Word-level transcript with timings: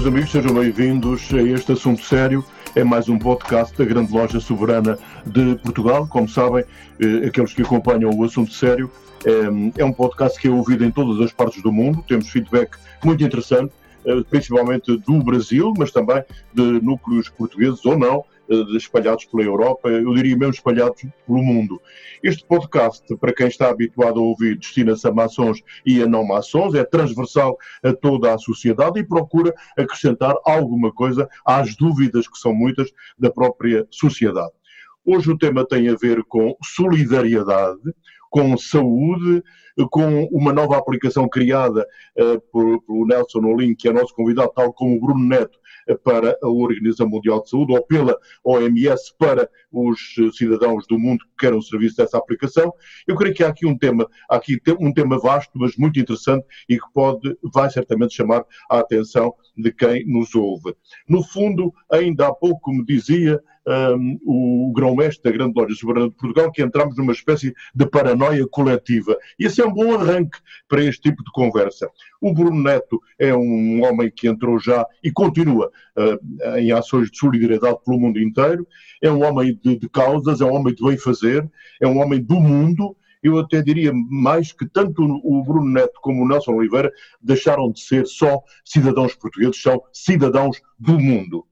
Meus 0.00 0.06
amigos, 0.06 0.30
sejam 0.30 0.54
bem-vindos 0.54 1.28
a 1.34 1.42
este 1.42 1.72
assunto 1.72 2.02
sério. 2.02 2.42
É 2.74 2.82
mais 2.82 3.10
um 3.10 3.18
podcast 3.18 3.76
da 3.76 3.84
Grande 3.84 4.10
Loja 4.10 4.40
Soberana 4.40 4.98
de 5.26 5.56
Portugal. 5.56 6.08
Como 6.08 6.26
sabem, 6.26 6.64
eh, 6.98 7.26
aqueles 7.26 7.52
que 7.52 7.60
acompanham 7.60 8.10
o 8.10 8.24
assunto 8.24 8.50
sério, 8.50 8.90
é 9.76 9.84
um 9.84 9.92
podcast 9.92 10.40
que 10.40 10.48
é 10.48 10.50
ouvido 10.50 10.86
em 10.86 10.90
todas 10.90 11.20
as 11.20 11.32
partes 11.34 11.62
do 11.62 11.70
mundo. 11.70 12.02
Temos 12.08 12.30
feedback 12.30 12.78
muito 13.04 13.22
interessante, 13.22 13.74
eh, 14.06 14.22
principalmente 14.30 14.96
do 14.96 15.22
Brasil, 15.22 15.74
mas 15.76 15.90
também 15.90 16.24
de 16.54 16.62
núcleos 16.80 17.28
portugueses 17.28 17.84
ou 17.84 17.98
não, 17.98 18.20
eh, 18.20 18.39
espalhados 18.76 19.24
pela 19.26 19.44
Europa, 19.44 19.88
eu 19.88 20.12
diria 20.14 20.36
mesmo 20.36 20.54
espalhados 20.54 21.02
pelo 21.26 21.42
mundo. 21.42 21.80
Este 22.22 22.44
podcast, 22.44 23.04
para 23.16 23.32
quem 23.32 23.46
está 23.46 23.70
habituado 23.70 24.18
a 24.18 24.22
ouvir, 24.22 24.58
destina-se 24.58 25.06
a 25.06 25.12
maçons 25.12 25.62
e 25.86 26.02
a 26.02 26.06
não 26.06 26.24
maçons, 26.24 26.74
é 26.74 26.84
transversal 26.84 27.56
a 27.82 27.92
toda 27.92 28.34
a 28.34 28.38
sociedade 28.38 28.98
e 28.98 29.06
procura 29.06 29.54
acrescentar 29.78 30.34
alguma 30.44 30.92
coisa 30.92 31.28
às 31.46 31.76
dúvidas 31.76 32.26
que 32.26 32.38
são 32.38 32.52
muitas 32.52 32.90
da 33.18 33.30
própria 33.30 33.86
sociedade. 33.90 34.52
Hoje 35.04 35.30
o 35.30 35.38
tema 35.38 35.66
tem 35.66 35.88
a 35.88 35.94
ver 35.94 36.22
com 36.24 36.54
solidariedade, 36.62 37.80
com 38.28 38.56
saúde, 38.56 39.42
com 39.90 40.24
uma 40.26 40.52
nova 40.52 40.76
aplicação 40.76 41.28
criada 41.28 41.86
uh, 42.16 42.40
pelo 42.86 43.06
Nelson 43.06 43.40
Olim, 43.40 43.74
que 43.74 43.88
é 43.88 43.92
nosso 43.92 44.14
convidado, 44.14 44.52
tal 44.54 44.72
como 44.72 44.96
o 44.96 45.00
Bruno 45.00 45.26
Neto, 45.26 45.58
para 45.96 46.36
a 46.42 46.48
Organização 46.48 47.08
Mundial 47.08 47.42
de 47.42 47.50
Saúde 47.50 47.72
ou 47.72 47.82
pela 47.84 48.16
OMS 48.44 49.14
para 49.18 49.48
os 49.72 50.14
cidadãos 50.32 50.86
do 50.86 50.98
mundo 50.98 51.20
que 51.20 51.36
queiram 51.38 51.58
o 51.58 51.62
serviço 51.62 51.96
dessa 51.96 52.18
aplicação. 52.18 52.72
Eu 53.06 53.16
creio 53.16 53.34
que 53.34 53.44
há 53.44 53.48
aqui 53.48 53.66
um 53.66 53.76
tema, 53.76 54.08
aqui 54.28 54.60
um 54.78 54.92
tema 54.92 55.18
vasto, 55.18 55.52
mas 55.54 55.76
muito 55.76 55.98
interessante 56.00 56.44
e 56.68 56.78
que 56.78 56.92
pode, 56.92 57.36
vai 57.52 57.70
certamente 57.70 58.14
chamar 58.14 58.44
a 58.70 58.78
atenção 58.80 59.34
de 59.56 59.72
quem 59.72 60.06
nos 60.06 60.34
ouve. 60.34 60.74
No 61.08 61.22
fundo, 61.22 61.72
ainda 61.90 62.28
há 62.28 62.34
pouco, 62.34 62.60
como 62.60 62.84
dizia 62.84 63.40
um, 63.66 64.18
o 64.24 64.72
grão-mestre 64.72 65.22
da 65.22 65.36
Grande 65.36 65.58
Loja 65.58 65.74
Soberana 65.74 66.08
de 66.08 66.16
Portugal, 66.16 66.50
que 66.50 66.62
entramos 66.62 66.96
numa 66.96 67.12
espécie 67.12 67.54
de 67.74 67.86
paranoia 67.86 68.46
coletiva. 68.48 69.16
E 69.38 69.46
esse 69.46 69.60
é 69.60 69.66
um 69.66 69.72
bom 69.72 69.94
arranque 69.94 70.38
para 70.68 70.84
este 70.84 71.02
tipo 71.02 71.22
de 71.22 71.30
conversa. 71.32 71.88
O 72.20 72.32
Bruno 72.32 72.62
Neto 72.62 73.00
é 73.18 73.34
um 73.34 73.82
homem 73.84 74.10
que 74.14 74.28
entrou 74.28 74.58
já 74.58 74.86
e 75.02 75.10
continua 75.10 75.70
uh, 75.96 76.56
em 76.58 76.72
ações 76.72 77.10
de 77.10 77.18
solidariedade 77.18 77.78
pelo 77.84 77.98
mundo 77.98 78.18
inteiro, 78.18 78.66
é 79.02 79.10
um 79.10 79.22
homem 79.24 79.58
de, 79.62 79.78
de 79.78 79.88
causas, 79.88 80.40
é 80.40 80.44
um 80.44 80.54
homem 80.54 80.74
de 80.74 80.82
bem-fazer, 80.82 81.48
é 81.80 81.86
um 81.86 81.98
homem 81.98 82.22
do 82.22 82.40
mundo, 82.40 82.96
eu 83.22 83.38
até 83.38 83.62
diria 83.62 83.92
mais 83.92 84.52
que 84.52 84.66
tanto 84.66 85.02
o 85.02 85.42
Bruno 85.42 85.70
Neto 85.70 86.00
como 86.00 86.22
o 86.22 86.28
Nelson 86.28 86.52
Oliveira 86.52 86.90
deixaram 87.20 87.70
de 87.70 87.80
ser 87.80 88.06
só 88.06 88.40
cidadãos 88.64 89.14
portugueses, 89.14 89.60
são 89.60 89.82
cidadãos 89.92 90.60
do 90.78 90.98
mundo. 90.98 91.46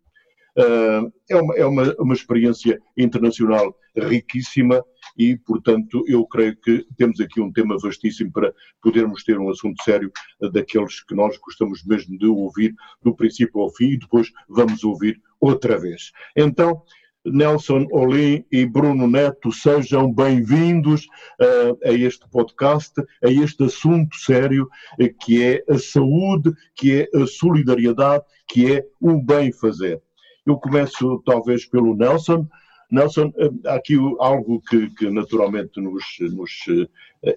Uh, 0.58 1.12
é, 1.30 1.36
uma, 1.36 1.54
é 1.54 1.64
uma, 1.64 1.94
uma 2.00 2.14
experiência 2.14 2.80
internacional 2.96 3.72
riquíssima 3.94 4.84
e, 5.16 5.36
portanto, 5.36 6.04
eu 6.08 6.26
creio 6.26 6.56
que 6.56 6.84
temos 6.96 7.20
aqui 7.20 7.40
um 7.40 7.52
tema 7.52 7.76
vastíssimo 7.80 8.32
para 8.32 8.52
podermos 8.82 9.22
ter 9.22 9.38
um 9.38 9.50
assunto 9.50 9.80
sério 9.84 10.10
daqueles 10.52 11.02
que 11.04 11.14
nós 11.14 11.36
gostamos 11.38 11.84
mesmo 11.84 12.18
de 12.18 12.26
ouvir 12.26 12.74
do 13.02 13.14
princípio 13.14 13.60
ao 13.60 13.70
fim 13.70 13.90
e 13.90 13.98
depois 13.98 14.32
vamos 14.48 14.82
ouvir 14.82 15.20
outra 15.40 15.78
vez. 15.78 16.10
Então, 16.36 16.82
Nelson 17.24 17.86
Olim 17.90 18.44
e 18.50 18.64
Bruno 18.64 19.06
Neto, 19.06 19.52
sejam 19.52 20.12
bem-vindos 20.12 21.06
uh, 21.40 21.78
a 21.84 21.92
este 21.92 22.28
podcast, 22.30 22.92
a 23.22 23.30
este 23.30 23.64
assunto 23.64 24.16
sério 24.16 24.68
que 25.20 25.42
é 25.42 25.64
a 25.68 25.78
saúde, 25.78 26.52
que 26.74 27.00
é 27.00 27.08
a 27.16 27.26
solidariedade, 27.26 28.24
que 28.48 28.72
é 28.72 28.86
o 29.00 29.20
bem-fazer. 29.20 30.00
Eu 30.48 30.56
começo 30.56 31.22
talvez 31.26 31.66
pelo 31.66 31.94
Nelson. 31.94 32.48
Nelson, 32.90 33.26
uh, 33.26 33.60
há 33.66 33.74
aqui 33.74 33.96
algo 34.18 34.62
que, 34.62 34.88
que 34.94 35.10
naturalmente 35.10 35.78
nos, 35.78 36.02
nos 36.32 36.50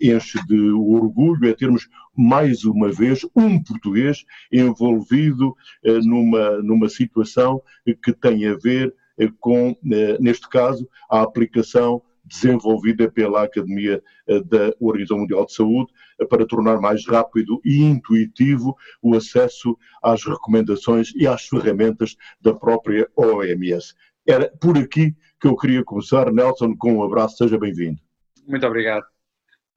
enche 0.01 0.39
de 0.47 0.71
orgulho, 0.71 1.49
é 1.49 1.53
termos 1.53 1.89
mais 2.15 2.63
uma 2.63 2.89
vez 2.89 3.25
um 3.35 3.61
português 3.61 4.23
envolvido 4.49 5.53
numa, 5.83 6.61
numa 6.61 6.87
situação 6.87 7.61
que 8.01 8.13
tem 8.13 8.47
a 8.47 8.55
ver 8.55 8.95
eh, 9.21 9.29
com, 9.39 9.75
eh, 9.91 10.17
neste 10.19 10.47
caso, 10.49 10.87
a 11.09 11.21
aplicação 11.21 12.01
desenvolvida 12.31 13.11
pela 13.11 13.43
Academia 13.43 14.01
eh, 14.27 14.41
da 14.43 14.73
Organização 14.79 15.19
Mundial 15.19 15.45
de 15.45 15.53
Saúde 15.53 15.91
para 16.29 16.45
tornar 16.45 16.79
mais 16.79 17.05
rápido 17.05 17.59
e 17.65 17.83
intuitivo 17.83 18.75
o 19.01 19.15
acesso 19.15 19.77
às 20.01 20.23
recomendações 20.23 21.13
e 21.15 21.27
às 21.27 21.47
ferramentas 21.47 22.15
da 22.39 22.53
própria 22.53 23.07
OMS. 23.15 23.93
Era 24.25 24.49
por 24.61 24.77
aqui 24.77 25.15
que 25.39 25.47
eu 25.47 25.57
queria 25.57 25.83
começar. 25.83 26.31
Nelson, 26.31 26.75
com 26.77 26.93
um 26.97 27.03
abraço, 27.03 27.37
seja 27.37 27.57
bem-vindo. 27.57 27.99
Muito 28.47 28.65
obrigado. 28.65 29.03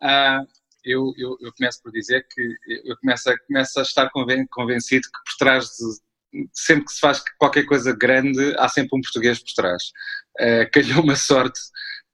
Uh, 0.00 0.47
eu, 0.84 1.12
eu, 1.16 1.37
eu, 1.41 1.53
começo 1.56 1.82
por 1.82 1.91
dizer 1.91 2.26
que 2.32 2.43
eu 2.84 2.97
começo 2.98 3.31
a, 3.31 3.38
começo 3.47 3.81
a 3.81 3.82
estar 3.82 4.10
convencido 4.50 5.06
que 5.06 5.31
por 5.31 5.38
trás 5.38 5.64
de 5.64 6.04
sempre 6.53 6.84
que 6.87 6.93
se 6.93 7.00
faz 7.00 7.22
qualquer 7.38 7.64
coisa 7.64 7.97
grande, 7.97 8.54
há 8.59 8.69
sempre 8.69 8.98
um 8.98 9.00
português 9.00 9.38
por 9.38 9.53
trás. 9.54 9.82
Uh, 10.41 10.70
calhou 10.72 11.03
uma 11.03 11.16
sorte, 11.16 11.60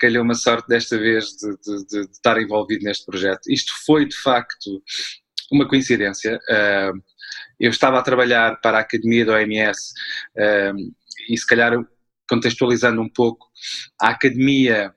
calhou 0.00 0.24
uma 0.24 0.34
sorte 0.34 0.66
desta 0.68 0.98
vez 0.98 1.26
de, 1.36 1.50
de, 1.50 1.84
de, 1.86 2.06
de, 2.06 2.10
estar 2.10 2.40
envolvido 2.40 2.84
neste 2.84 3.04
projeto. 3.06 3.42
Isto 3.48 3.72
foi, 3.84 4.06
de 4.06 4.16
facto, 4.16 4.82
uma 5.52 5.68
coincidência. 5.68 6.40
Eu 7.58 7.70
estava 7.70 7.98
a 7.98 8.02
trabalhar 8.02 8.60
para 8.60 8.78
a 8.78 8.80
Academia 8.80 9.24
da 9.24 9.34
OMS 9.34 9.92
e, 11.28 11.36
se 11.36 11.46
calhar, 11.46 11.72
contextualizando 12.28 13.02
um 13.02 13.08
pouco, 13.08 13.46
a 14.00 14.10
Academia 14.10 14.94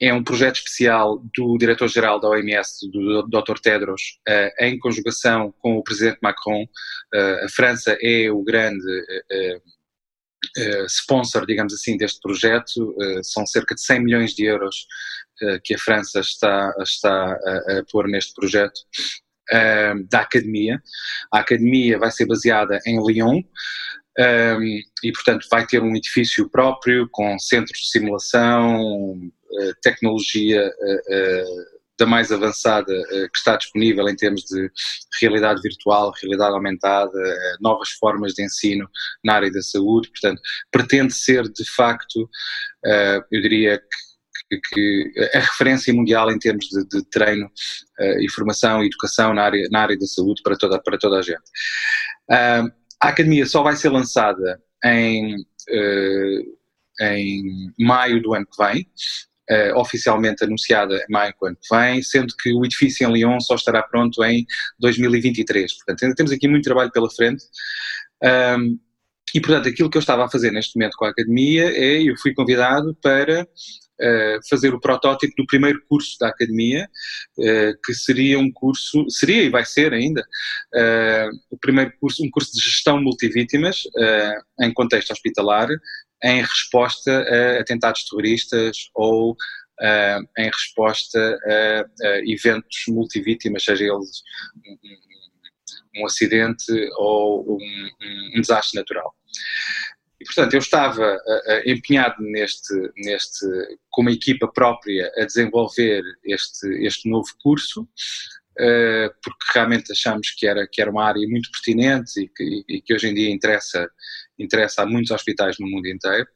é 0.00 0.12
um 0.12 0.24
projeto 0.24 0.56
especial 0.56 1.22
do 1.36 1.56
diretor-geral 1.56 2.20
da 2.20 2.28
OMS, 2.28 2.90
do 2.90 3.22
Dr. 3.22 3.58
Tedros, 3.62 4.18
uh, 4.28 4.64
em 4.64 4.78
conjugação 4.78 5.54
com 5.60 5.76
o 5.76 5.82
presidente 5.82 6.18
Macron. 6.20 6.64
Uh, 7.14 7.44
a 7.44 7.48
França 7.48 7.96
é 8.02 8.30
o 8.30 8.42
grande 8.42 8.84
uh, 8.84 9.62
sponsor, 10.88 11.46
digamos 11.46 11.72
assim, 11.74 11.96
deste 11.96 12.20
projeto. 12.20 12.94
são 13.22 13.46
cerca 13.46 13.74
de 13.74 13.82
100 13.82 14.00
milhões 14.00 14.34
de 14.34 14.44
euros 14.44 14.86
que 15.64 15.74
a 15.74 15.78
França 15.78 16.20
está, 16.20 16.72
está 16.80 17.10
a, 17.10 17.78
a 17.78 17.84
pôr 17.90 18.08
neste 18.08 18.32
projeto. 18.34 18.80
da 20.08 20.20
academia. 20.20 20.80
A 21.32 21.40
academia 21.40 21.98
vai 21.98 22.10
ser 22.10 22.26
baseada 22.26 22.78
em 22.86 23.04
Lyon, 23.04 23.42
e, 25.02 25.12
portanto, 25.12 25.46
vai 25.50 25.66
ter 25.66 25.82
um 25.82 25.94
edifício 25.96 26.48
próprio 26.48 27.08
com 27.10 27.38
centros 27.38 27.80
de 27.80 27.90
simulação, 27.90 29.20
eh, 29.60 29.72
tecnologia 29.82 30.60
eh, 30.60 31.02
eh, 31.08 31.44
da 31.98 32.06
mais 32.06 32.32
avançada 32.32 32.92
que 33.08 33.38
está 33.38 33.56
disponível 33.56 34.08
em 34.08 34.16
termos 34.16 34.42
de 34.42 34.70
realidade 35.20 35.60
virtual, 35.62 36.12
realidade 36.20 36.54
aumentada, 36.54 37.18
novas 37.60 37.90
formas 37.90 38.32
de 38.32 38.44
ensino 38.44 38.88
na 39.22 39.34
área 39.34 39.50
da 39.50 39.62
saúde. 39.62 40.10
Portanto, 40.10 40.40
pretende 40.70 41.14
ser 41.14 41.44
de 41.44 41.64
facto, 41.70 42.28
eu 43.30 43.40
diria 43.40 43.80
que, 44.48 44.60
que 44.72 45.12
a 45.34 45.38
referência 45.38 45.94
mundial 45.94 46.30
em 46.30 46.38
termos 46.38 46.66
de, 46.66 46.86
de 46.88 47.04
treino 47.10 47.50
e 48.20 48.30
formação 48.30 48.82
e 48.82 48.86
educação 48.86 49.32
na 49.32 49.42
área, 49.42 49.68
na 49.70 49.82
área 49.82 49.98
da 49.98 50.06
saúde 50.06 50.42
para 50.42 50.56
toda, 50.56 50.82
para 50.82 50.98
toda 50.98 51.18
a 51.18 51.22
gente. 51.22 51.42
a 52.28 53.08
academia 53.08 53.46
só 53.46 53.62
vai 53.62 53.76
ser 53.76 53.90
lançada 53.90 54.60
em, 54.84 55.36
em 57.00 57.72
maio 57.78 58.20
do 58.20 58.34
ano 58.34 58.46
que 58.46 58.64
vem, 58.64 58.86
uh, 59.50 59.78
oficialmente 59.78 60.44
anunciada 60.44 60.96
em 60.96 61.12
maio 61.12 61.34
ano 61.42 61.56
que 61.56 61.76
vem, 61.76 62.02
sendo 62.02 62.34
que 62.40 62.52
o 62.52 62.64
edifício 62.64 63.08
em 63.08 63.12
Lyon 63.12 63.40
só 63.40 63.54
estará 63.54 63.82
pronto 63.82 64.22
em 64.24 64.46
2023. 64.78 65.72
Portanto, 65.74 66.02
ainda 66.02 66.14
temos 66.14 66.32
aqui 66.32 66.48
muito 66.48 66.64
trabalho 66.64 66.90
pela 66.90 67.10
frente. 67.10 67.44
Um, 68.22 68.78
e, 69.34 69.40
portanto, 69.40 69.68
aquilo 69.68 69.90
que 69.90 69.96
eu 69.96 70.00
estava 70.00 70.24
a 70.24 70.30
fazer 70.30 70.52
neste 70.52 70.78
momento 70.78 70.96
com 70.96 71.04
a 71.04 71.10
academia 71.10 71.64
é, 71.64 72.02
eu 72.02 72.16
fui 72.16 72.32
convidado 72.34 72.96
para 73.02 73.46
Uh, 73.94 74.42
fazer 74.50 74.74
o 74.74 74.80
protótipo 74.80 75.32
do 75.38 75.46
primeiro 75.46 75.80
curso 75.88 76.18
da 76.18 76.26
academia, 76.26 76.90
uh, 77.38 77.80
que 77.82 77.94
seria 77.94 78.40
um 78.40 78.50
curso, 78.52 79.08
seria 79.08 79.44
e 79.44 79.48
vai 79.48 79.64
ser 79.64 79.92
ainda, 79.94 80.20
o 81.48 81.56
primeiro 81.56 81.92
curso, 82.00 82.24
um 82.24 82.28
curso 82.28 82.50
de 82.52 82.60
gestão 82.60 83.00
multivítimas 83.00 83.84
em 84.60 84.74
contexto 84.74 85.12
hospitalar, 85.12 85.68
em 86.22 86.40
resposta 86.40 87.10
a 87.10 87.60
atentados 87.60 88.04
terroristas 88.04 88.90
ou 88.94 89.36
em 90.38 90.46
resposta 90.46 91.18
a, 91.44 92.06
a 92.06 92.20
eventos 92.26 92.84
multivítimas, 92.88 93.64
seja 93.64 93.84
eles 93.84 94.22
um, 94.64 96.02
um 96.02 96.06
acidente 96.06 96.72
ou 96.96 97.56
um, 97.56 97.90
um 98.36 98.40
desastre 98.40 98.78
natural. 98.78 99.14
E, 100.20 100.24
portanto, 100.24 100.54
eu 100.54 100.58
estava 100.58 101.16
uh, 101.16 101.70
empenhado 101.70 102.22
neste, 102.22 102.72
neste, 102.96 103.46
com 103.90 104.02
uma 104.02 104.12
equipa 104.12 104.48
própria 104.48 105.12
a 105.18 105.24
desenvolver 105.24 106.02
este, 106.24 106.66
este 106.86 107.10
novo 107.10 107.28
curso, 107.42 107.82
uh, 107.82 109.10
porque 109.22 109.44
realmente 109.54 109.92
achamos 109.92 110.30
que 110.30 110.46
era, 110.46 110.66
que 110.70 110.80
era 110.80 110.90
uma 110.90 111.04
área 111.04 111.28
muito 111.28 111.50
pertinente 111.50 112.20
e 112.20 112.28
que, 112.28 112.64
e 112.68 112.80
que 112.80 112.94
hoje 112.94 113.08
em 113.08 113.14
dia 113.14 113.30
interessa, 113.30 113.86
interessa 114.38 114.82
a 114.82 114.86
muitos 114.86 115.10
hospitais 115.10 115.56
no 115.58 115.66
mundo 115.66 115.86
inteiro. 115.88 116.26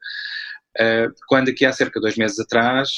Uh, 0.79 1.13
quando 1.27 1.51
aqui 1.51 1.65
há 1.65 1.73
cerca 1.73 1.99
de 1.99 2.03
dois 2.03 2.17
meses 2.17 2.39
atrás 2.39 2.89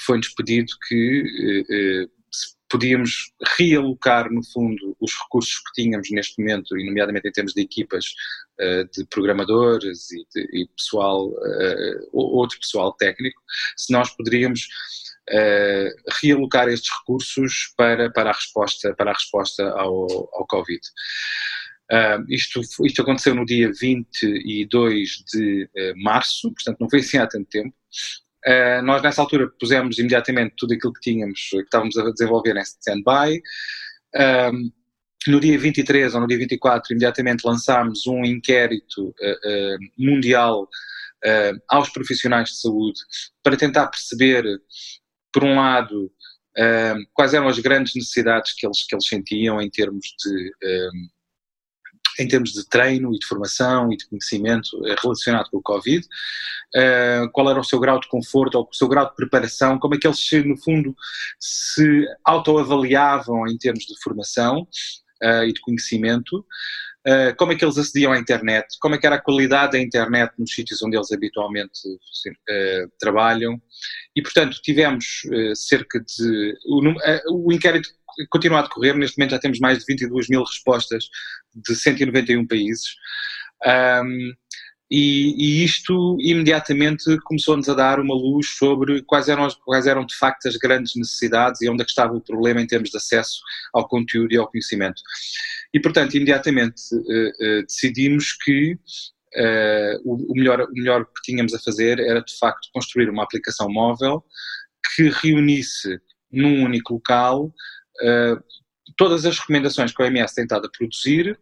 foi-nos 0.00 0.28
pedido 0.30 0.72
que 0.86 2.08
podíamos 2.70 3.32
realocar, 3.58 4.30
no 4.30 4.44
fundo, 4.52 4.94
os 5.00 5.12
recursos 5.22 5.58
que 5.58 5.82
tínhamos 5.82 6.10
neste 6.10 6.38
momento, 6.38 6.76
e 6.76 6.84
nomeadamente 6.84 7.28
em 7.28 7.32
termos 7.32 7.54
de 7.54 7.62
equipas 7.62 8.04
de 8.92 9.06
programadores 9.06 10.10
e, 10.10 10.26
de, 10.34 10.68
pessoal, 10.76 11.32
outro 12.12 12.58
pessoal 12.58 12.92
técnico, 12.92 13.40
se 13.76 13.90
nós 13.92 14.14
poderíamos 14.14 14.68
realocar 16.22 16.68
estes 16.68 16.90
recursos 16.98 17.72
para, 17.76 18.10
para, 18.10 18.30
a, 18.30 18.34
resposta, 18.34 18.94
para 18.94 19.10
a 19.10 19.14
resposta 19.14 19.64
ao, 19.70 20.06
ao 20.34 20.46
Covid. 20.46 20.80
Uh, 21.90 22.22
isto, 22.28 22.60
isto 22.84 23.00
aconteceu 23.02 23.34
no 23.34 23.46
dia 23.46 23.72
22 23.72 25.24
de 25.32 25.64
uh, 25.64 26.02
março, 26.02 26.52
portanto 26.52 26.76
não 26.80 26.90
foi 26.90 27.00
assim 27.00 27.18
há 27.18 27.26
tanto 27.26 27.48
tempo, 27.48 27.74
Uh, 28.46 28.80
nós, 28.82 29.02
nessa 29.02 29.20
altura, 29.20 29.50
pusemos 29.60 29.98
imediatamente 29.98 30.54
tudo 30.56 30.72
aquilo 30.72 30.92
que 30.92 31.00
tínhamos, 31.00 31.48
que 31.50 31.58
estávamos 31.58 31.98
a 31.98 32.10
desenvolver 32.12 32.56
em 32.56 32.62
stand-by. 32.62 33.42
Um, 34.14 34.70
no 35.26 35.40
dia 35.40 35.58
23 35.58 36.14
ou 36.14 36.20
no 36.20 36.26
dia 36.26 36.38
24, 36.38 36.92
imediatamente 36.92 37.44
lançámos 37.44 38.06
um 38.06 38.24
inquérito 38.24 39.12
mundial 39.98 40.66
aos 41.68 41.90
profissionais 41.90 42.50
de 42.50 42.60
saúde 42.60 43.00
para 43.42 43.56
tentar 43.56 43.88
perceber, 43.88 44.44
por 45.32 45.44
um 45.44 45.56
lado, 45.56 46.10
quais 47.12 47.34
eram 47.34 47.48
as 47.48 47.58
grandes 47.58 47.96
necessidades 47.96 48.54
que 48.54 48.64
eles, 48.64 48.86
que 48.86 48.94
eles 48.94 49.06
sentiam 49.06 49.60
em 49.60 49.68
termos 49.68 50.06
de 50.24 50.52
em 52.18 52.26
termos 52.26 52.52
de 52.52 52.68
treino 52.68 53.14
e 53.14 53.18
de 53.18 53.26
formação 53.26 53.92
e 53.92 53.96
de 53.96 54.08
conhecimento 54.08 54.68
eh, 54.86 54.96
relacionado 55.02 55.48
com 55.50 55.58
o 55.58 55.62
Covid, 55.62 56.04
uh, 56.04 57.30
qual 57.32 57.50
era 57.50 57.60
o 57.60 57.64
seu 57.64 57.78
grau 57.78 58.00
de 58.00 58.08
conforto 58.08 58.58
ou 58.58 58.68
o 58.70 58.74
seu 58.74 58.88
grau 58.88 59.08
de 59.08 59.14
preparação, 59.14 59.78
como 59.78 59.94
é 59.94 59.98
que 59.98 60.06
eles, 60.06 60.18
no 60.44 60.56
fundo, 60.56 60.94
se 61.38 62.04
autoavaliavam 62.24 63.46
em 63.46 63.56
termos 63.56 63.84
de 63.84 63.94
formação 64.02 64.66
uh, 65.22 65.44
e 65.44 65.52
de 65.52 65.60
conhecimento, 65.60 66.38
uh, 67.06 67.34
como 67.36 67.52
é 67.52 67.56
que 67.56 67.64
eles 67.64 67.78
acediam 67.78 68.12
à 68.12 68.18
internet, 68.18 68.66
como 68.80 68.94
é 68.94 68.98
que 68.98 69.06
era 69.06 69.16
a 69.16 69.20
qualidade 69.20 69.72
da 69.72 69.78
internet 69.78 70.32
nos 70.38 70.52
sítios 70.52 70.82
onde 70.82 70.96
eles 70.96 71.12
habitualmente 71.12 71.80
trabalham, 72.98 73.60
e 74.16 74.22
portanto 74.22 74.60
tivemos 74.62 75.22
cerca 75.54 76.00
de... 76.00 76.54
O, 76.66 77.46
o 77.46 77.52
inquérito 77.52 77.88
continua 78.30 78.60
a 78.60 78.62
decorrer, 78.62 78.96
neste 78.96 79.18
momento 79.18 79.32
já 79.32 79.38
temos 79.38 79.60
mais 79.60 79.78
de 79.78 79.84
22 79.86 80.28
mil 80.28 80.42
respostas 80.42 81.04
de 81.54 81.74
191 81.74 82.46
países. 82.46 82.96
Um, 83.64 84.32
e, 84.90 85.34
e, 85.36 85.64
isto 85.64 86.16
imediatamente 86.18 87.18
começou-nos 87.24 87.68
a 87.68 87.74
dar 87.74 88.00
uma 88.00 88.14
luz 88.14 88.56
sobre 88.56 89.02
quais 89.02 89.28
eram, 89.28 89.46
quais 89.64 89.86
eram 89.86 90.06
de 90.06 90.16
facto 90.16 90.46
as 90.46 90.56
grandes 90.56 90.94
necessidades 90.96 91.60
e 91.60 91.68
onde 91.68 91.82
é 91.82 91.84
que 91.84 91.90
estava 91.90 92.14
o 92.14 92.20
problema 92.22 92.62
em 92.62 92.66
termos 92.66 92.90
de 92.90 92.96
acesso 92.96 93.40
ao 93.74 93.86
conteúdo 93.86 94.32
e 94.32 94.38
ao 94.38 94.50
conhecimento. 94.50 95.02
E, 95.74 95.80
portanto, 95.80 96.16
imediatamente 96.16 96.80
uh, 96.94 96.98
uh, 97.00 97.62
decidimos 97.66 98.32
que 98.32 98.72
uh, 98.72 100.00
o, 100.04 100.34
melhor, 100.34 100.62
o 100.62 100.72
melhor 100.72 101.04
que 101.04 101.22
tínhamos 101.22 101.52
a 101.52 101.58
fazer 101.58 102.00
era, 102.00 102.22
de 102.22 102.38
facto, 102.38 102.68
construir 102.72 103.10
uma 103.10 103.24
aplicação 103.24 103.70
móvel 103.70 104.24
que 104.94 105.10
reunisse 105.10 106.00
num 106.32 106.64
único 106.64 106.94
local 106.94 107.52
todas 108.96 109.24
as 109.24 109.38
recomendações 109.38 109.92
que 109.92 110.00
a 110.00 110.06
OMS 110.06 110.34
tem 110.34 110.44
estado 110.44 110.66
a 110.66 110.70
produzir 110.70 111.38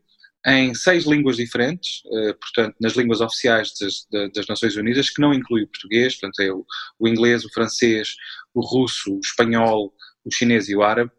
em 0.47 0.75
seis 0.75 1.05
línguas 1.05 1.37
diferentes, 1.37 2.03
uh, 2.07 2.35
portanto, 2.39 2.77
nas 2.81 2.93
línguas 2.93 3.21
oficiais 3.21 3.73
das, 3.81 4.31
das, 4.33 4.47
Nações 4.47 4.77
Unidas, 4.77 5.11
que 5.11 5.21
não 5.21 5.35
inclui 5.35 5.65
o 5.65 5.69
português, 5.69 6.15
portanto, 6.15 6.41
é 6.41 6.53
o, 6.53 6.65
o, 6.99 7.09
inglês, 7.09 7.45
o 7.45 7.53
francês, 7.53 8.15
o 8.55 8.61
russo, 8.61 9.15
o 9.15 9.21
espanhol, 9.21 9.93
o 10.25 10.33
chinês 10.33 10.69
e 10.69 10.77
o 10.77 10.83
árabe. 10.83 11.11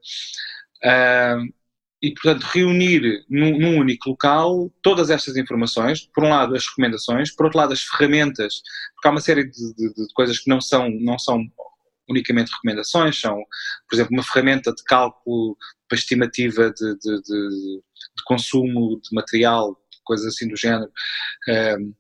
E, 2.02 2.12
portanto, 2.12 2.44
reunir 2.44 3.26
num, 3.28 3.58
num, 3.58 3.80
único 3.80 4.12
local 4.12 4.72
todas 4.84 5.10
estas 5.10 5.36
informações, 5.36 6.08
por 6.14 6.24
um 6.24 6.30
lado 6.30 6.56
as 6.56 6.68
recomendações, 6.68 7.34
por 7.36 7.46
outro 7.46 7.58
lado 7.58 7.74
as 7.74 7.82
ferramentas, 7.82 8.62
porque 8.94 9.08
há 9.08 9.12
uma 9.12 9.20
série 9.20 9.46
de, 9.46 9.74
de, 9.74 9.94
de 9.94 10.14
coisas 10.14 10.38
que 10.38 10.50
não 10.50 10.62
são, 10.62 10.90
não 11.02 11.18
são 11.18 11.44
unicamente 12.08 12.52
recomendações, 12.52 13.20
são, 13.20 13.36
por 13.90 13.96
exemplo, 13.96 14.14
uma 14.14 14.24
ferramenta 14.24 14.72
de 14.74 14.84
cálculo 14.84 15.58
para 15.88 15.98
estimativa 15.98 16.72
de, 16.72 16.96
de, 16.96 17.22
de, 17.22 17.82
de 17.82 18.24
consumo 18.26 19.00
de 19.02 19.14
material, 19.14 19.80
coisas 20.04 20.28
assim 20.28 20.48
do 20.48 20.56
género. 20.56 20.92
Um, 21.48 21.94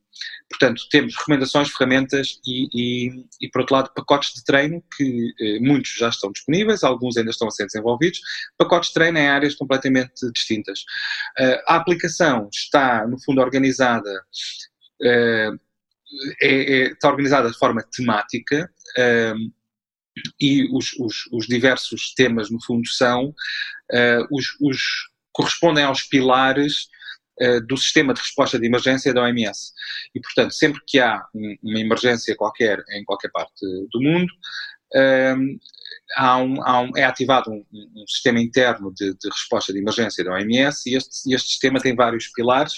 portanto, 0.50 0.82
temos 0.90 1.16
recomendações, 1.16 1.70
ferramentas 1.70 2.40
e, 2.46 2.68
e, 2.74 3.26
e, 3.42 3.50
por 3.50 3.62
outro 3.62 3.76
lado, 3.76 3.94
pacotes 3.94 4.34
de 4.34 4.44
treino 4.44 4.84
que 4.96 5.34
eh, 5.40 5.60
muitos 5.60 5.94
já 5.94 6.10
estão 6.10 6.32
disponíveis, 6.32 6.84
alguns 6.84 7.18
ainda 7.18 7.30
estão 7.30 7.48
a 7.48 7.52
ser 7.52 7.66
desenvolvidos, 7.66 8.20
pacotes 8.58 8.90
de 8.90 8.96
treino 8.96 9.18
em 9.20 9.28
áreas 9.28 9.56
completamente 9.56 10.32
distintas. 10.34 10.80
Uh, 11.40 11.62
a 11.68 11.76
aplicação 11.76 12.50
está, 12.52 13.06
no 13.06 13.22
fundo, 13.24 13.42
organizada. 13.42 14.12
Uh, 15.02 15.60
é, 16.42 16.50
é, 16.50 16.92
está 16.92 17.10
organizada 17.10 17.52
de 17.52 17.58
forma 17.58 17.84
temática, 17.84 18.72
um, 19.36 19.52
e 20.40 20.64
os, 20.76 20.94
os, 21.00 21.28
os, 21.32 21.48
diversos 21.48 22.14
temas, 22.16 22.50
no 22.50 22.64
fundo, 22.64 22.88
são 22.88 23.34
os, 24.32 24.46
os, 24.62 24.82
correspondem 25.38 25.84
aos 25.84 26.02
pilares 26.02 26.88
uh, 27.42 27.62
do 27.68 27.78
sistema 27.78 28.14
de 28.14 28.20
resposta 28.20 28.60
de 28.60 28.66
emergência 28.66 29.14
da 29.14 29.22
OMS. 29.22 29.72
E, 30.16 30.20
portanto, 30.20 30.54
sempre 30.54 30.82
que 30.86 31.00
há 31.00 31.24
um, 31.34 31.56
uma 31.64 31.80
emergência 31.80 32.36
qualquer 32.36 32.84
em 32.92 33.04
qualquer 33.06 33.30
parte 33.32 33.62
do 33.92 34.02
mundo, 34.02 34.32
um, 34.96 35.60
há 36.16 36.38
um, 36.38 36.64
há 36.64 36.82
um, 36.82 36.92
é 36.96 37.04
ativado 37.04 37.52
um, 37.52 37.64
um 37.72 38.08
sistema 38.08 38.40
interno 38.40 38.92
de, 38.96 39.14
de, 39.14 39.30
resposta 39.30 39.72
de 39.72 39.80
emergência 39.80 40.24
da 40.24 40.34
OMS 40.34 40.90
e 40.90 40.96
este, 40.96 41.34
este 41.34 41.50
sistema 41.50 41.80
tem 41.80 41.94
vários 41.94 42.28
pilares, 42.30 42.74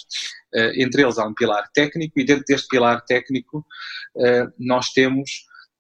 uh, 0.56 0.72
entre 0.76 1.04
eles 1.04 1.18
há 1.18 1.26
um 1.26 1.34
pilar 1.34 1.70
técnico 1.74 2.20
e 2.20 2.26
dentro 2.26 2.44
deste 2.46 2.68
pilar 2.68 3.02
técnico 3.06 3.66
nós 4.58 4.90
temos 4.90 5.30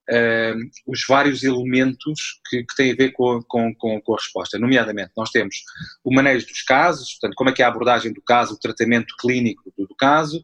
uh, 0.09 0.69
os 0.87 1.05
vários 1.07 1.43
elementos 1.43 2.39
que, 2.49 2.63
que, 2.63 2.75
têm 2.75 2.91
a 2.91 2.95
ver 2.95 3.11
com, 3.13 3.41
com, 3.43 3.73
com, 3.75 4.13
a 4.13 4.17
resposta. 4.17 4.59
Nomeadamente, 4.59 5.11
nós 5.15 5.29
temos 5.29 5.55
o 6.03 6.13
manejo 6.13 6.47
dos 6.47 6.61
casos, 6.63 7.13
portanto, 7.13 7.35
como 7.35 7.49
é 7.49 7.53
que 7.53 7.61
é 7.61 7.65
a 7.65 7.69
abordagem 7.69 8.11
do 8.11 8.21
caso, 8.21 8.55
o 8.55 8.59
tratamento 8.59 9.15
clínico 9.19 9.71
do, 9.77 9.87
do 9.87 9.95
caso. 9.95 10.41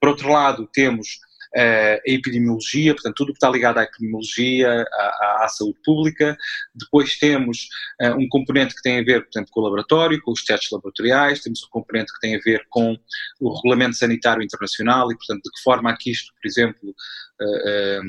Por 0.00 0.10
outro 0.10 0.30
lado, 0.30 0.68
temos 0.72 1.18
uh, 1.54 2.00
a 2.06 2.10
epidemiologia, 2.10 2.94
portanto, 2.94 3.14
tudo 3.14 3.30
o 3.30 3.32
que 3.32 3.38
está 3.38 3.50
ligado 3.50 3.78
à 3.78 3.84
epidemiologia, 3.84 4.84
à, 4.92 5.44
à 5.44 5.48
saúde 5.48 5.78
pública. 5.84 6.36
Depois 6.74 7.18
temos 7.18 7.68
uh, 8.02 8.14
um 8.16 8.28
componente 8.28 8.74
que 8.74 8.82
tem 8.82 8.98
a 8.98 9.04
ver, 9.04 9.22
portanto, 9.22 9.48
com 9.50 9.60
o 9.60 9.64
laboratório, 9.64 10.20
com 10.22 10.32
os 10.32 10.44
testes 10.44 10.70
laboratoriais, 10.70 11.40
temos 11.40 11.62
um 11.64 11.68
componente 11.70 12.12
que 12.12 12.20
tem 12.20 12.36
a 12.36 12.40
ver 12.40 12.66
com 12.68 12.96
o 13.40 13.54
regulamento 13.54 13.96
sanitário 13.96 14.42
internacional 14.42 15.10
e, 15.10 15.16
portanto, 15.16 15.42
de 15.42 15.50
que 15.50 15.62
forma 15.62 15.96
que 15.98 16.10
isto, 16.10 16.32
por 16.40 16.46
exemplo, 16.46 16.90
uh, 16.90 18.02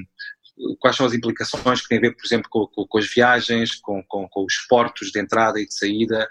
quais 0.80 0.96
são 0.96 1.06
as 1.06 1.14
implicações 1.14 1.82
que 1.82 1.88
têm 1.88 1.98
a 1.98 2.02
ver, 2.02 2.16
por 2.16 2.26
exemplo, 2.26 2.50
com, 2.50 2.68
com, 2.68 2.88
com 2.88 2.98
as 2.98 3.08
viagens, 3.08 3.76
com, 3.76 4.04
com, 4.04 4.28
os 4.36 4.56
portos 4.68 5.12
de 5.12 5.20
entrada 5.20 5.60
e 5.60 5.68
de 5.68 5.74
saída. 5.74 6.28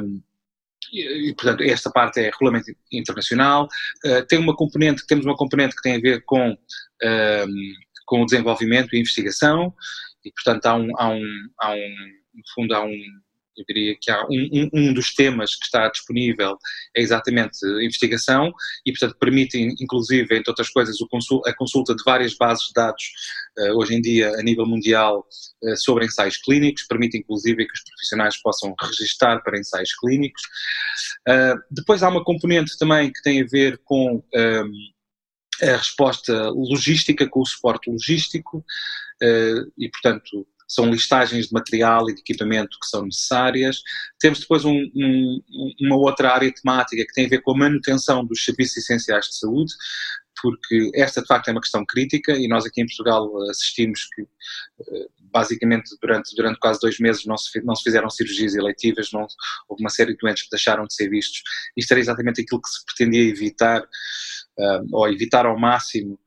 Um, 0.00 0.22
e, 0.92 1.34
portanto, 1.34 1.62
esta 1.62 1.90
parte 1.90 2.20
é 2.20 2.24
regulamento 2.24 2.66
internacional. 2.92 3.66
Uh, 4.04 4.26
tem 4.26 4.38
uma 4.38 4.54
componente, 4.54 5.06
temos 5.06 5.24
uma 5.24 5.36
componente 5.36 5.74
que 5.74 5.82
tem 5.82 5.96
a 5.96 6.00
ver 6.00 6.22
com, 6.24 6.50
um, 6.50 7.72
com 8.04 8.22
o 8.22 8.26
desenvolvimento 8.26 8.94
e 8.94 9.00
investigação, 9.00 9.74
e, 10.24 10.30
portanto, 10.32 10.66
há 10.66 10.74
um, 10.76 10.90
há 10.98 11.08
um, 11.08 11.48
há 11.58 11.70
um 11.72 11.96
no 12.34 12.42
fundo, 12.54 12.74
há 12.74 12.84
um, 12.84 13.02
eu 13.56 13.64
diria 13.66 13.96
que 14.00 14.10
há 14.10 14.24
um, 14.24 14.48
um, 14.52 14.70
um, 14.72 14.94
dos 14.94 15.14
temas 15.14 15.54
que 15.54 15.64
está 15.64 15.88
disponível 15.88 16.56
é 16.96 17.00
exatamente 17.00 17.58
investigação 17.82 18.52
e, 18.84 18.92
portanto, 18.92 19.16
permite, 19.18 19.58
inclusive, 19.58 20.36
entre 20.36 20.50
outras 20.50 20.70
coisas, 20.70 20.96
a 21.46 21.54
consulta 21.54 21.94
de 21.94 22.02
várias 22.04 22.34
bases 22.34 22.68
de 22.68 22.72
dados, 22.74 23.04
uh, 23.58 23.78
hoje 23.78 23.94
em 23.94 24.00
dia, 24.00 24.30
a 24.38 24.42
nível 24.42 24.66
mundial, 24.66 25.26
uh, 25.62 25.76
sobre 25.76 26.06
ensaios 26.06 26.38
clínicos, 26.38 26.86
permite, 26.88 27.18
inclusive, 27.18 27.66
que 27.66 27.72
os 27.72 27.84
profissionais 27.84 28.40
possam 28.40 28.74
registar 28.80 29.42
para 29.42 29.58
ensaios 29.58 29.94
clínicos. 29.94 30.42
Uh, 31.28 31.60
depois 31.70 32.02
há 32.02 32.08
uma 32.08 32.24
componente 32.24 32.76
também 32.78 33.12
que 33.12 33.22
tem 33.22 33.42
a 33.42 33.46
ver 33.46 33.78
com 33.84 34.22
um, 34.34 34.72
a 35.62 35.76
resposta 35.76 36.48
logística, 36.50 37.28
com 37.28 37.40
o 37.40 37.46
suporte 37.46 37.90
logístico, 37.90 38.64
e, 39.78 39.88
portanto, 39.88 40.44
são 40.72 40.90
listagens 40.90 41.48
de 41.48 41.52
material 41.52 42.08
e 42.08 42.14
de 42.14 42.20
equipamento 42.20 42.78
que 42.80 42.86
são 42.86 43.04
necessárias. 43.04 43.82
Temos 44.18 44.40
depois 44.40 44.64
um, 44.64 44.72
um, 44.72 45.40
uma 45.80 45.96
outra 45.96 46.32
área 46.32 46.52
temática 46.52 47.04
que 47.04 47.12
tem 47.12 47.26
a 47.26 47.28
ver 47.28 47.42
com 47.42 47.52
a 47.52 47.58
manutenção 47.58 48.24
dos 48.24 48.42
serviços 48.42 48.78
essenciais 48.78 49.26
de 49.26 49.38
saúde, 49.38 49.72
porque 50.40 50.90
esta 50.94 51.20
de 51.20 51.26
facto 51.26 51.48
é 51.48 51.52
uma 51.52 51.60
questão 51.60 51.84
crítica 51.84 52.32
e 52.32 52.48
nós 52.48 52.64
aqui 52.64 52.80
em 52.80 52.86
Portugal 52.86 53.30
assistimos 53.50 54.08
que 54.14 54.22
eh, 54.22 55.06
basicamente 55.32 55.96
durante, 56.00 56.34
durante 56.34 56.58
quase 56.58 56.80
dois 56.80 56.98
meses 56.98 57.24
não 57.26 57.36
se, 57.36 57.62
não 57.62 57.74
se 57.74 57.82
fizeram 57.82 58.10
cirurgias 58.10 58.54
eletivas, 58.54 59.10
não, 59.12 59.26
houve 59.68 59.82
uma 59.82 59.90
série 59.90 60.12
de 60.12 60.18
doentes 60.18 60.44
que 60.44 60.50
deixaram 60.50 60.86
de 60.86 60.94
ser 60.94 61.08
vistos. 61.08 61.42
Isto 61.76 61.92
era 61.92 62.00
exatamente 62.00 62.42
aquilo 62.42 62.60
que 62.60 62.68
se 62.68 62.84
pretendia 62.84 63.28
evitar, 63.28 63.82
uh, 63.82 64.86
ou 64.92 65.08
evitar 65.08 65.46
ao 65.46 65.58
máximo 65.58 66.18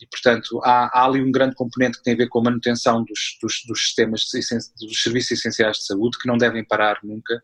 e, 0.00 0.06
portanto, 0.10 0.60
há, 0.62 0.90
há, 0.92 1.04
ali 1.04 1.20
um 1.20 1.32
grande 1.32 1.54
componente 1.54 1.98
que 1.98 2.04
tem 2.04 2.14
a 2.14 2.16
ver 2.16 2.28
com 2.28 2.40
a 2.40 2.44
manutenção 2.44 3.04
dos, 3.04 3.38
dos, 3.42 3.62
dos 3.66 3.80
sistemas, 3.80 4.26
dos 4.80 5.02
serviços 5.02 5.32
essenciais 5.32 5.78
de 5.78 5.86
saúde, 5.86 6.18
que 6.18 6.28
não 6.28 6.36
devem 6.36 6.64
parar 6.64 6.98
nunca, 7.02 7.40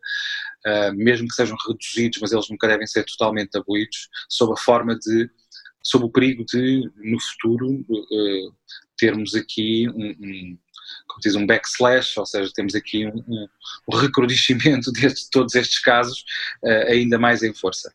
mesmo 0.95 1.27
que 1.27 1.35
sejam 1.35 1.57
reduzidos, 1.67 2.19
mas 2.21 2.31
eles 2.31 2.49
nunca 2.49 2.67
devem 2.67 2.87
ser 2.87 3.03
totalmente 3.05 3.57
abolidos, 3.57 4.09
sob 4.29 4.53
a 4.53 4.57
forma 4.57 4.97
de, 4.97 5.29
sob 5.83 6.05
o 6.05 6.09
perigo 6.09 6.45
de, 6.45 6.89
no 6.97 7.19
futuro, 7.19 7.67
uh, 7.69 8.55
termos 8.97 9.33
aqui 9.35 9.89
um 9.89 10.57
como 11.11 11.21
diz, 11.21 11.35
um 11.35 11.45
backslash, 11.45 12.17
ou 12.17 12.25
seja, 12.25 12.51
temos 12.53 12.73
aqui 12.73 13.05
um, 13.05 13.23
um, 13.27 13.47
um 13.89 13.97
recrudescimento 13.97 14.91
de 14.93 15.29
todos 15.29 15.55
estes 15.55 15.79
casos 15.79 16.23
uh, 16.63 16.87
ainda 16.87 17.19
mais 17.19 17.43
em 17.43 17.53
força. 17.53 17.91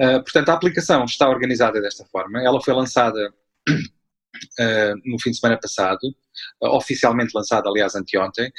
Uh, 0.00 0.22
portanto, 0.22 0.48
a 0.48 0.54
aplicação 0.54 1.04
está 1.04 1.28
organizada 1.28 1.80
desta 1.80 2.04
forma, 2.06 2.42
ela 2.42 2.60
foi 2.60 2.74
lançada 2.74 3.32
uh, 3.68 4.94
no 5.04 5.20
fim 5.20 5.30
de 5.30 5.38
semana 5.38 5.58
passado, 5.60 6.00
oficialmente 6.62 7.32
lançada, 7.34 7.68
aliás, 7.68 7.94
anteontem, 7.94 8.52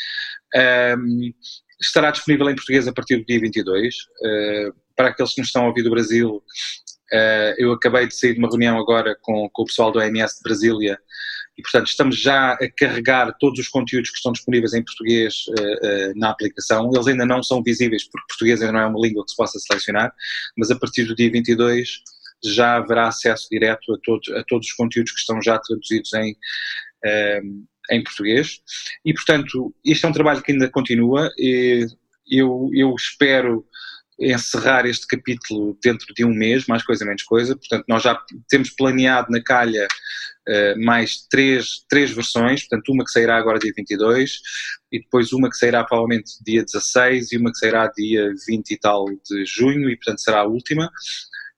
estará 1.79 2.09
disponível 2.11 2.49
em 2.49 2.55
português 2.55 2.87
a 2.87 2.93
partir 2.93 3.17
do 3.17 3.25
dia 3.25 3.39
22. 3.39 3.95
para 4.95 5.09
aqueles 5.09 5.33
que 5.33 5.41
nos 5.41 5.49
estão 5.49 5.65
a 5.65 5.67
ouvir 5.67 5.83
do 5.83 5.91
Brasil, 5.91 6.43
eu 7.59 7.71
acabei 7.71 8.07
de 8.07 8.15
sair 8.15 8.33
de 8.33 8.39
uma 8.39 8.49
reunião 8.49 8.79
agora 8.79 9.15
com, 9.21 9.47
com 9.53 9.61
o 9.61 9.65
pessoal 9.65 9.91
do 9.91 9.99
OMS 9.99 10.37
de 10.37 10.43
Brasília, 10.43 10.99
e, 11.57 11.61
portanto, 11.61 11.87
estamos 11.87 12.21
já 12.21 12.53
a 12.53 12.71
carregar 12.77 13.35
todos 13.39 13.59
os 13.59 13.67
conteúdos 13.67 14.11
que 14.11 14.17
estão 14.17 14.31
disponíveis 14.31 14.73
em 14.73 14.83
português 14.83 15.45
uh, 15.47 15.51
uh, 15.51 16.19
na 16.19 16.29
aplicação. 16.29 16.91
Eles 16.93 17.07
ainda 17.07 17.25
não 17.25 17.41
são 17.41 17.63
visíveis, 17.63 18.03
porque 18.03 18.27
português 18.27 18.61
ainda 18.61 18.73
não 18.73 18.79
é 18.79 18.85
uma 18.85 18.99
língua 18.99 19.25
que 19.25 19.31
se 19.31 19.37
possa 19.37 19.59
selecionar, 19.59 20.13
mas 20.55 20.69
a 20.69 20.77
partir 20.77 21.05
do 21.05 21.15
dia 21.15 21.31
22 21.31 22.01
já 22.45 22.75
haverá 22.75 23.07
acesso 23.07 23.47
direto 23.49 23.91
a, 23.91 23.97
todo, 24.03 24.21
a 24.37 24.43
todos 24.43 24.67
os 24.67 24.73
conteúdos 24.73 25.11
que 25.11 25.19
estão 25.19 25.41
já 25.41 25.57
traduzidos 25.57 26.13
em, 26.13 26.33
uh, 26.33 27.65
em 27.89 28.03
português. 28.03 28.59
E, 29.03 29.11
portanto, 29.13 29.73
este 29.83 30.05
é 30.05 30.09
um 30.09 30.13
trabalho 30.13 30.43
que 30.43 30.51
ainda 30.51 30.69
continua. 30.69 31.31
E 31.39 31.87
eu, 32.29 32.69
eu 32.73 32.93
espero 32.93 33.65
encerrar 34.19 34.85
este 34.85 35.05
capítulo 35.05 35.77
dentro 35.81 36.13
de 36.13 36.25
um 36.25 36.33
mês, 36.33 36.65
mais 36.65 36.83
coisa 36.83 37.05
menos 37.05 37.23
coisa. 37.23 37.55
Portanto, 37.55 37.85
nós 37.87 38.03
já 38.03 38.19
temos 38.49 38.71
planeado 38.71 39.27
na 39.29 39.41
calha 39.41 39.87
uh, 40.47 40.83
mais 40.83 41.27
três, 41.29 41.85
três 41.89 42.11
versões, 42.11 42.61
portanto, 42.67 42.91
uma 42.91 43.03
que 43.03 43.11
sairá 43.11 43.37
agora 43.37 43.59
dia 43.59 43.71
22, 43.75 44.39
e 44.91 44.99
depois 44.99 45.31
uma 45.31 45.49
que 45.49 45.57
sairá 45.57 45.83
provavelmente 45.83 46.31
dia 46.43 46.63
16 46.63 47.31
e 47.31 47.37
uma 47.37 47.51
que 47.51 47.59
sairá 47.59 47.91
dia 47.95 48.33
20 48.47 48.71
e 48.71 48.77
tal 48.77 49.05
de 49.05 49.45
junho, 49.45 49.89
e 49.89 49.95
portanto 49.95 50.21
será 50.21 50.39
a 50.39 50.47
última. 50.47 50.89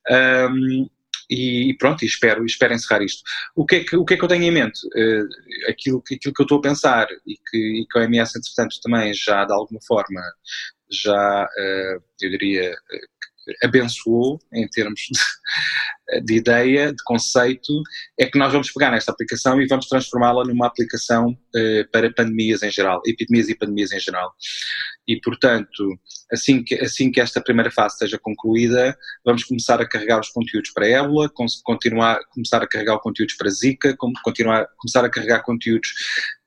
Um, 0.09 0.89
e 1.29 1.75
pronto, 1.77 2.03
espero, 2.03 2.43
espero 2.43 2.73
encerrar 2.73 3.03
isto. 3.03 3.21
O 3.55 3.63
que 3.63 3.75
é 3.75 3.83
que, 3.83 3.95
o 3.95 4.03
que, 4.03 4.15
é 4.15 4.17
que 4.17 4.23
eu 4.23 4.27
tenho 4.27 4.43
em 4.43 4.51
mente? 4.51 4.79
Uh, 4.87 5.69
aquilo, 5.69 5.99
aquilo 5.99 6.33
que 6.33 6.41
eu 6.41 6.43
estou 6.43 6.57
a 6.57 6.61
pensar 6.61 7.07
e 7.25 7.35
que, 7.49 7.81
e 7.81 7.85
que 7.85 7.99
a 7.99 8.01
OMS, 8.01 8.33
entretanto, 8.35 8.81
também 8.81 9.13
já 9.13 9.45
de 9.45 9.53
alguma 9.53 9.79
forma 9.87 10.21
já, 10.91 11.46
uh, 11.46 12.03
eu 12.22 12.29
diria, 12.29 12.75
abençoou 13.63 14.39
em 14.53 14.67
termos 14.67 15.01
de, 15.01 16.22
de, 16.22 16.36
ideia, 16.36 16.91
de 16.91 17.03
conceito, 17.03 17.81
é 18.17 18.25
que 18.25 18.38
nós 18.38 18.51
vamos 18.51 18.72
pegar 18.72 18.91
nesta 18.91 19.12
aplicação 19.12 19.62
e 19.62 19.67
vamos 19.67 19.88
transformá-la 19.88 20.43
numa 20.43 20.67
aplicação 20.67 21.38
eh, 21.55 21.84
para 21.91 22.13
pandemias 22.13 22.63
em 22.63 22.72
geral, 22.72 23.01
epidemias 23.05 23.50
e 23.50 23.55
pandemias 23.55 23.91
em 23.91 24.00
geral. 24.00 24.31
E, 25.08 25.19
portanto, 25.22 25.98
assim 26.31 26.63
que, 26.63 26.75
assim 26.75 27.12
que 27.12 27.19
esta 27.19 27.41
primeira 27.41 27.72
fase 27.72 27.96
esteja 27.96 28.19
concluída, 28.19 28.98
vamos 29.25 29.43
começar 29.43 29.81
a 29.81 29.88
carregar 29.88 30.19
os 30.19 30.29
conteúdos 30.29 30.72
para 30.72 30.88
ébola, 30.88 31.29
continuar, 31.63 32.19
começar 32.31 32.62
a 32.62 32.67
carregar 32.67 33.00
conteúdos 33.00 33.36
para 33.36 33.50
Zika, 33.50 33.96
continuar, 34.24 34.67
começar 34.77 35.03
a 35.03 35.10
carregar 35.10 35.43
conteúdos 35.43 35.89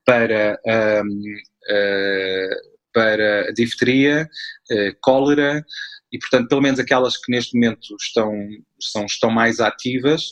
para, 0.04 0.60
um, 0.66 1.08
uh, 1.08 1.42
eh, 1.68 2.71
para 2.92 3.52
difteria, 3.52 4.28
uh, 4.70 4.96
cólera, 5.00 5.64
e, 6.12 6.18
portanto, 6.18 6.48
pelo 6.48 6.60
menos 6.60 6.78
aquelas 6.78 7.16
que 7.16 7.32
neste 7.32 7.54
momento 7.54 7.96
estão, 7.98 8.30
são, 8.78 9.06
estão 9.06 9.30
mais 9.30 9.60
ativas, 9.60 10.22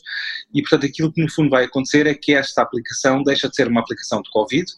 e, 0.52 0.61
portanto, 0.61 0.85
aquilo 0.85 1.11
que 1.11 1.23
no 1.23 1.31
fundo 1.31 1.49
vai 1.49 1.64
acontecer 1.64 2.07
é 2.07 2.14
que 2.14 2.35
esta 2.35 2.61
aplicação 2.61 3.23
deixa 3.23 3.49
de 3.49 3.57
ser 3.57 3.67
uma 3.67 3.81
aplicação 3.81 4.21
de 4.21 4.31
Covid, 4.31 4.71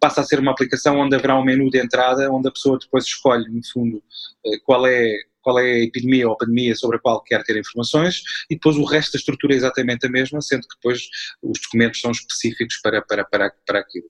passa 0.00 0.20
a 0.20 0.24
ser 0.24 0.40
uma 0.40 0.50
aplicação 0.50 0.98
onde 0.98 1.14
haverá 1.14 1.38
um 1.38 1.44
menu 1.44 1.70
de 1.70 1.78
entrada, 1.78 2.30
onde 2.30 2.48
a 2.48 2.52
pessoa 2.52 2.76
depois 2.76 3.04
escolhe, 3.04 3.48
no 3.48 3.60
fundo, 3.72 4.02
eh, 4.44 4.58
qual 4.64 4.84
é 4.84 5.16
qual 5.42 5.58
é 5.58 5.72
a 5.72 5.84
epidemia 5.84 6.28
ou 6.28 6.36
pandemia 6.36 6.74
sobre 6.74 6.96
a 6.96 7.00
qual 7.00 7.22
quer 7.22 7.42
ter 7.44 7.58
informações 7.58 8.22
e 8.50 8.54
depois 8.54 8.76
o 8.76 8.84
resto 8.84 9.12
da 9.12 9.18
estrutura 9.18 9.54
é 9.54 9.56
exatamente 9.56 10.06
a 10.06 10.10
mesma, 10.10 10.40
sendo 10.40 10.62
que 10.62 10.76
depois 10.76 11.02
os 11.42 11.60
documentos 11.60 12.00
são 12.00 12.10
específicos 12.10 12.78
para, 12.82 13.02
para, 13.02 13.24
para, 13.24 13.52
para 13.66 13.80
aquilo. 13.80 14.08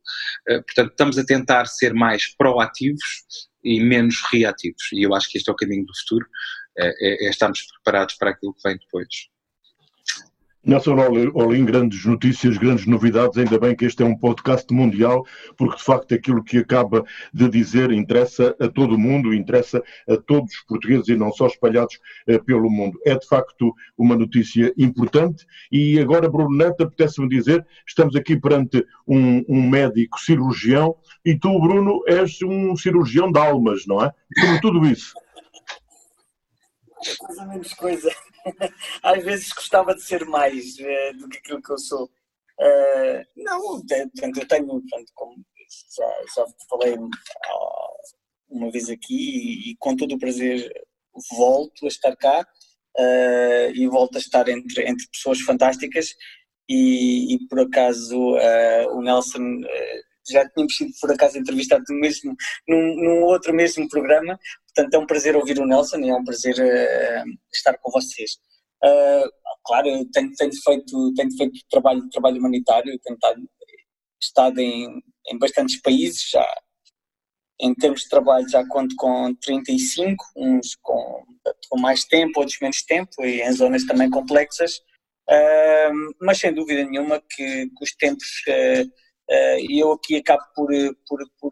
Eh, 0.49 0.61
portanto, 0.63 0.91
estamos 0.91 1.19
a 1.19 1.25
tentar 1.25 1.67
ser 1.67 1.95
mais 1.95 2.35
proativos 2.37 3.03
e 3.65 3.81
menos 3.81 4.17
reativos. 4.33 4.83
E 4.93 5.03
eu 5.03 5.15
acho 5.15 5.29
que 5.31 5.39
este 5.39 5.49
é 5.49 5.53
o 5.53 5.57
caminho 5.57 5.87
do 5.87 5.97
futuro, 6.01 6.27
é, 6.79 6.87
é, 6.87 7.27
é 7.27 7.31
estarmos 7.31 7.63
preparados 7.63 8.15
para 8.15 8.31
aquilo 8.31 8.55
que 8.55 8.69
vem 8.69 8.77
depois. 8.79 9.32
Nelson 10.65 10.95
Olim, 11.35 11.65
grandes 11.65 12.05
notícias, 12.05 12.57
grandes 12.57 12.87
novidades, 12.87 13.37
ainda 13.37 13.59
bem 13.59 13.75
que 13.75 13.85
este 13.85 14.05
é 14.05 14.07
um 14.07 14.17
podcast 14.17 14.73
mundial, 14.73 15.27
porque 15.57 15.77
de 15.77 15.83
facto 15.83 16.15
aquilo 16.15 16.43
que 16.45 16.59
acaba 16.59 17.05
de 17.35 17.49
dizer 17.49 17.91
interessa 17.91 18.55
a 18.61 18.69
todo 18.69 18.95
o 18.95 18.99
mundo, 18.99 19.35
interessa 19.35 19.83
a 20.09 20.17
todos 20.17 20.55
os 20.55 20.61
portugueses 20.61 21.09
e 21.09 21.17
não 21.17 21.33
só 21.33 21.49
espalhados 21.49 21.99
eh, 22.29 22.39
pelo 22.39 22.71
mundo. 22.71 22.97
É 23.05 23.19
de 23.19 23.27
facto 23.27 23.75
uma 23.99 24.15
notícia 24.15 24.73
importante 24.79 25.45
e 25.73 25.99
agora, 25.99 26.31
Bruno 26.31 26.57
Neto, 26.57 26.85
apetece-me 26.85 27.29
dizer, 27.29 27.67
estamos 27.85 28.15
aqui 28.15 28.39
perante 28.39 28.87
um, 29.05 29.45
um, 29.49 29.69
médico 29.69 30.21
cirurgião 30.21 30.95
e 31.25 31.37
tu, 31.37 31.59
Bruno, 31.59 32.05
és 32.07 32.41
um 32.41 32.77
cirurgião 32.77 33.33
de 33.33 33.39
almas, 33.41 33.85
não 33.85 34.05
é? 34.05 34.13
Sobre 34.39 34.61
tudo 34.61 34.87
isso. 34.87 35.13
Mais 37.23 37.39
ou 37.39 37.47
menos 37.47 37.75
coisa. 37.75 38.11
Às 39.03 39.25
vezes 39.25 39.53
gostava 39.53 39.95
de 39.95 40.03
ser 40.03 40.25
mais 40.25 40.77
uh, 40.79 41.19
do 41.19 41.29
que 41.29 41.39
aquilo 41.39 41.63
que 41.63 41.73
eu 41.73 41.79
sou. 41.79 42.11
Uh, 42.61 43.25
não, 43.37 43.61
portanto, 43.61 44.39
eu 44.39 44.47
tenho, 44.47 44.67
portanto, 44.67 45.13
como 45.15 45.45
já, 45.97 46.25
já 46.37 46.47
falei 46.69 46.95
uh, 46.95 47.09
uma 48.51 48.71
vez 48.71 48.89
aqui 48.91 49.15
e, 49.15 49.71
e, 49.71 49.77
com 49.79 49.97
todo 49.97 50.15
o 50.15 50.19
prazer 50.19 50.71
volto 51.37 51.87
a 51.87 51.89
estar 51.89 52.15
cá 52.17 52.47
uh, 52.99 53.71
e 53.75 53.87
volto 53.89 54.17
a 54.17 54.19
estar 54.19 54.49
entre, 54.49 54.89
entre 54.89 55.09
pessoas 55.09 55.41
fantásticas 55.41 56.15
e, 56.69 57.35
e 57.35 57.49
por 57.49 57.61
acaso 57.61 58.17
o 58.17 59.03
Nelson 59.03 59.61
já 60.29 60.49
tínhamos 60.51 60.77
sido 60.77 60.93
por 61.01 61.11
acaso 61.11 61.39
entrevistados 61.39 61.87
no 61.91 61.99
mesmo, 62.01 62.35
num, 62.69 62.97
num, 62.97 63.23
outro 63.25 63.55
mesmo 63.55 63.89
programa, 63.89 64.39
portanto 64.67 64.95
é 64.95 64.99
um 64.99 65.07
prazer 65.07 65.37
ouvir 65.37 65.59
o 65.59 65.67
Nelson 65.67 65.99
e 65.99 66.11
é 66.11 66.15
um 66.15 66.25
prazer 66.25 66.55
uh, 66.55 67.31
estar 67.53 67.77
com 67.79 67.91
vocês. 67.91 68.33
Uh, 68.85 69.29
claro, 69.65 69.87
tenho, 70.13 70.33
tenho, 70.35 70.53
feito, 70.63 71.15
tenho 71.15 71.37
feito 71.37 71.61
trabalho, 71.71 72.09
trabalho 72.11 72.39
humanitário, 72.39 72.99
tenho 73.01 73.19
estado 74.21 74.59
em, 74.59 75.03
em 75.31 75.39
bastantes 75.39 75.81
países, 75.81 76.29
já 76.31 76.47
em 77.63 77.75
termos 77.75 78.03
de 78.03 78.09
trabalho 78.09 78.49
já 78.49 78.67
conto 78.67 78.95
com 78.97 79.33
35, 79.37 80.25
uns 80.37 80.75
com, 80.83 81.25
com 81.69 81.79
mais 81.79 82.05
tempo, 82.05 82.41
outros 82.41 82.59
menos 82.61 82.83
tempo, 82.83 83.25
e 83.25 83.41
em 83.41 83.53
zonas 83.53 83.85
também 83.87 84.11
complexas, 84.11 84.79
uh, 85.31 86.15
mas 86.21 86.39
sem 86.39 86.53
dúvida 86.53 86.85
nenhuma 86.85 87.21
que, 87.21 87.67
que 87.67 87.85
os 87.85 87.95
tempos 87.95 88.27
uh, 88.49 88.91
e 89.31 89.83
eu 89.83 89.93
aqui 89.93 90.17
acabo 90.17 90.43
por, 90.55 90.69
por, 91.07 91.19
por, 91.41 91.51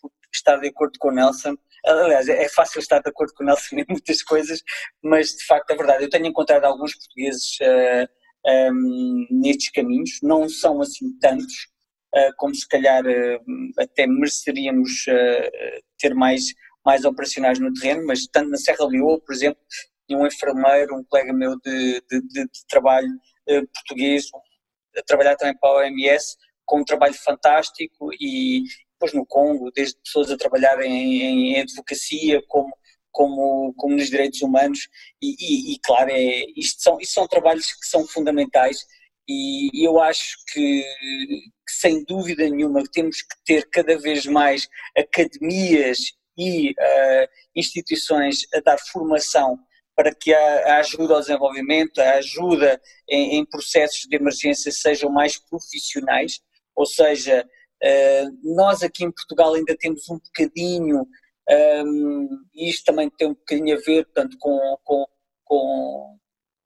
por, 0.00 0.10
estar 0.34 0.56
de 0.58 0.68
acordo 0.68 0.98
com 0.98 1.08
o 1.08 1.12
Nelson. 1.12 1.56
Aliás, 1.86 2.28
é 2.28 2.48
fácil 2.48 2.80
estar 2.80 3.00
de 3.00 3.08
acordo 3.08 3.32
com 3.34 3.42
o 3.42 3.46
Nelson 3.46 3.76
em 3.76 3.84
muitas 3.88 4.22
coisas, 4.22 4.62
mas 5.02 5.28
de 5.28 5.44
facto 5.46 5.70
é 5.70 5.76
verdade. 5.76 6.04
Eu 6.04 6.10
tenho 6.10 6.26
encontrado 6.26 6.64
alguns 6.64 6.94
portugueses 6.94 7.58
uh, 7.60 8.08
um, 8.46 9.26
ehm, 9.30 9.40
nestes 9.40 9.70
caminhos, 9.70 10.18
não 10.22 10.48
são 10.48 10.80
assim 10.80 11.16
tantos, 11.18 11.68
uh, 12.14 12.32
como 12.36 12.54
se 12.54 12.66
calhar 12.68 13.04
uh, 13.04 13.72
até 13.78 14.06
mereceríamos 14.06 15.04
ter 15.98 16.14
mais, 16.14 16.44
mais 16.84 17.04
operacionais 17.04 17.58
no 17.58 17.72
terreno, 17.74 18.06
mas 18.06 18.26
tanto 18.26 18.50
na 18.50 18.56
Serra 18.56 18.86
Leoa, 18.86 19.20
por 19.20 19.34
exemplo, 19.34 19.60
tinha 20.06 20.18
um 20.18 20.26
enfermeiro, 20.26 20.96
um 20.96 21.04
colega 21.04 21.32
meu 21.32 21.58
de, 21.60 22.02
de, 22.10 22.20
de, 22.22 22.44
de 22.44 22.66
trabalho 22.68 23.08
português, 23.74 24.26
a 24.96 25.02
trabalhar 25.02 25.36
também 25.36 25.56
para 25.58 25.70
a 25.70 25.76
OMS, 25.86 26.36
com 26.68 26.80
um 26.80 26.84
trabalho 26.84 27.14
fantástico 27.14 28.10
e 28.20 28.64
depois 28.92 29.14
no 29.14 29.24
Congo, 29.24 29.72
desde 29.72 29.98
pessoas 30.00 30.30
a 30.30 30.36
trabalharem 30.36 30.92
em, 30.92 31.54
em 31.54 31.60
advocacia, 31.60 32.42
como, 32.46 32.70
como, 33.10 33.72
como 33.74 33.94
nos 33.94 34.10
direitos 34.10 34.42
humanos, 34.42 34.88
e, 35.20 35.34
e, 35.38 35.72
e 35.72 35.78
claro, 35.82 36.10
é, 36.10 36.44
isto, 36.54 36.82
são, 36.82 37.00
isto 37.00 37.14
são 37.14 37.26
trabalhos 37.26 37.72
que 37.72 37.86
são 37.86 38.06
fundamentais 38.06 38.86
e 39.26 39.86
eu 39.86 40.00
acho 40.00 40.36
que, 40.52 40.82
que, 40.82 41.72
sem 41.72 42.04
dúvida 42.04 42.48
nenhuma 42.48 42.82
temos 42.90 43.22
que 43.22 43.36
ter 43.44 43.68
cada 43.70 43.98
vez 43.98 44.24
mais 44.24 44.68
academias 44.96 46.12
e 46.36 46.70
uh, 46.70 47.28
instituições 47.54 48.46
a 48.54 48.60
dar 48.60 48.78
formação 48.78 49.58
para 49.94 50.14
que 50.14 50.32
a, 50.32 50.76
a 50.76 50.78
ajuda 50.78 51.14
ao 51.14 51.20
desenvolvimento, 51.20 51.98
a 51.98 52.14
ajuda 52.14 52.80
em, 53.08 53.36
em 53.36 53.44
processos 53.44 54.06
de 54.08 54.16
emergência 54.16 54.70
sejam 54.70 55.10
mais 55.10 55.36
profissionais, 55.36 56.40
ou 56.78 56.86
seja, 56.86 57.44
uh, 57.82 58.54
nós 58.54 58.84
aqui 58.84 59.04
em 59.04 59.10
Portugal 59.10 59.52
ainda 59.52 59.76
temos 59.76 60.08
um 60.08 60.18
bocadinho, 60.18 61.04
ehm, 61.48 62.28
e 62.54 62.70
isto 62.70 62.84
também 62.84 63.10
tem 63.10 63.26
um 63.26 63.34
bocadinho 63.34 63.76
a 63.76 63.80
ver 63.80 64.04
portanto, 64.04 64.36
com, 64.38 64.78
com, 64.84 65.06
com, 65.44 66.18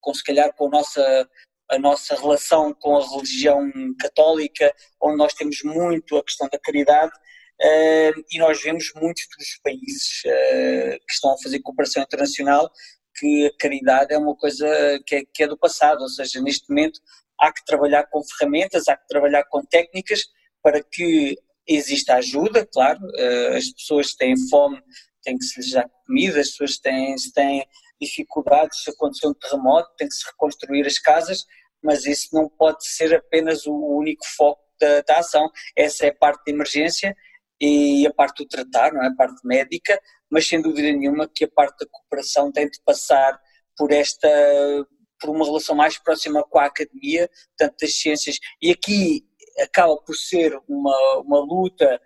com 0.03 0.15
se 0.15 0.23
calhar 0.23 0.55
com 0.55 0.67
a 0.67 0.71
nossa, 0.71 1.31
a 1.71 1.79
nossa 1.79 2.15
relação 2.15 2.75
com 2.75 2.99
a 2.99 3.09
religião 3.09 3.71
católica, 3.99 4.71
onde 5.01 5.17
nós 5.17 5.33
temos 5.33 5.63
muito 5.65 6.19
a 6.19 6.25
questão 6.25 6.47
da 6.53 6.59
caridade, 6.59 7.13
uh, 7.13 8.25
e 8.31 8.39
nós 8.39 8.61
vemos 8.61 8.93
muitos 8.95 9.27
dos 9.39 9.61
países 9.65 10.21
uh, 10.27 10.99
que 11.07 11.13
estão 11.13 11.33
a 11.33 11.39
fazer 11.43 11.61
cooperação 11.61 12.03
internacional 12.03 12.71
que 13.15 13.47
a 13.47 13.57
caridade 13.59 14.13
é 14.13 14.19
uma 14.19 14.37
coisa 14.37 14.67
que 15.07 15.17
é, 15.17 15.23
que 15.33 15.43
é 15.43 15.47
do 15.47 15.59
passado, 15.59 16.03
ou 16.03 16.09
seja, 16.09 16.41
neste 16.41 16.69
momento 16.69 17.01
há 17.43 17.53
que 17.53 17.65
trabalhar 17.65 18.05
com 18.05 18.23
ferramentas, 18.23 18.87
há 18.87 18.97
que 18.97 19.09
trabalhar 19.09 19.45
com 19.51 19.65
técnicas 19.65 20.23
para 20.63 20.81
que 20.81 21.37
exista 21.67 22.15
ajuda, 22.15 22.65
claro, 22.73 23.01
eh, 23.17 23.57
as 23.57 23.69
pessoas 23.73 24.15
têm 24.15 24.35
fome, 24.49 24.81
tem 25.23 25.37
que 25.37 25.45
se 25.45 25.61
lhes 25.61 25.73
dar 25.73 25.89
comida, 26.07 26.41
as 26.41 26.51
pessoas 26.51 26.79
têm, 26.79 27.17
têm 27.35 27.67
dificuldades, 28.01 28.83
se 28.83 28.91
acontecer 28.91 29.27
um 29.27 29.35
terremoto, 29.35 29.91
tem 29.97 30.07
que 30.07 30.15
se 30.15 30.25
reconstruir 30.27 30.87
as 30.87 30.99
casas, 30.99 31.45
mas 31.83 32.07
isso 32.07 32.29
não 32.33 32.49
pode 32.49 32.87
ser 32.87 33.13
apenas 33.15 33.67
o 33.67 33.75
único 33.75 34.25
foco 34.37 34.63
da, 34.81 35.01
da 35.03 35.19
ação, 35.19 35.51
essa 35.77 36.07
é 36.07 36.11
a 36.11 36.15
parte 36.15 36.45
de 36.45 36.53
emergência 36.53 37.17
e 37.61 38.07
a 38.07 38.13
parte 38.13 38.43
do 38.43 38.49
tratar, 38.49 38.93
não 38.93 39.03
é? 39.03 39.09
a 39.09 39.15
parte 39.15 39.41
médica, 39.45 40.01
mas 40.31 40.47
sem 40.47 40.63
dúvida 40.63 40.93
nenhuma 40.93 41.29
que 41.29 41.45
a 41.45 41.49
parte 41.49 41.85
da 41.85 41.91
cooperação 41.91 42.53
tem 42.53 42.69
de 42.69 42.81
passar 42.85 43.39
por 43.77 43.93
esta 43.93 44.29
por 45.23 45.31
uma 45.31 45.45
relação 45.45 45.77
mais 45.77 45.97
próxima 45.97 46.43
com 46.43 46.59
a 46.59 46.67
academia, 46.67 47.31
tanto 47.57 47.77
das 47.81 47.95
ciências, 47.95 48.39
e 48.61 48.73
aqui 48.73 49.25
acaba 49.61 49.97
por 49.99 50.17
ser 50.17 50.61
uma, 50.69 51.23
uma 51.25 51.39
luta 51.39 52.01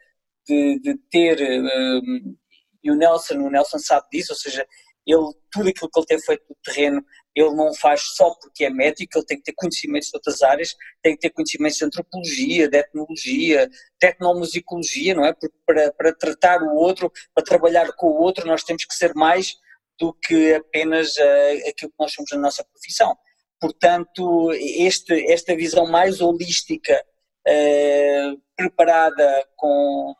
de, 0.46 0.78
de 0.80 0.94
ter, 1.10 1.40
um, 1.40 2.36
e 2.84 2.90
o 2.90 2.94
Nelson, 2.94 3.34
o 3.36 3.50
Nelson 3.50 3.78
sabe 3.78 4.06
disso, 4.12 4.32
ou 4.32 4.36
seja, 4.36 4.66
ele, 5.06 5.32
tudo 5.50 5.68
aquilo 5.68 5.88
que 5.88 6.00
ele 6.00 6.06
tem 6.06 6.20
feito 6.20 6.44
no 6.50 6.56
terreno, 6.62 7.04
ele 7.34 7.54
não 7.54 7.72
faz 7.74 8.02
só 8.16 8.34
porque 8.34 8.64
é 8.64 8.70
médico, 8.70 9.18
ele 9.18 9.24
tem 9.24 9.38
que 9.38 9.44
ter 9.44 9.54
conhecimentos 9.54 10.08
de 10.08 10.16
outras 10.16 10.42
áreas, 10.42 10.74
tem 11.02 11.14
que 11.14 11.20
ter 11.20 11.30
conhecimentos 11.30 11.78
de 11.78 11.84
antropologia, 11.84 12.68
de 12.68 12.78
etnologia, 12.78 13.68
de 13.68 14.06
etnomusicologia, 14.06 15.14
não 15.14 15.24
é? 15.24 15.32
Porque 15.32 15.54
para, 15.64 15.92
para 15.92 16.12
tratar 16.12 16.62
o 16.62 16.74
outro, 16.74 17.10
para 17.34 17.44
trabalhar 17.44 17.92
com 17.92 18.08
o 18.08 18.20
outro, 18.20 18.46
nós 18.46 18.64
temos 18.64 18.84
que 18.84 18.94
ser 18.94 19.14
mais 19.14 19.56
do 19.98 20.12
que 20.12 20.54
apenas 20.54 21.16
uh, 21.16 21.68
aquilo 21.68 21.90
que 21.90 21.98
nós 21.98 22.12
somos 22.12 22.30
na 22.32 22.38
nossa 22.38 22.64
profissão. 22.64 23.16
Portanto, 23.60 24.52
este, 24.52 25.32
esta 25.32 25.56
visão 25.56 25.86
mais 25.86 26.20
holística, 26.20 27.02
uh, 27.48 28.40
preparada 28.56 29.46
com 29.56 30.14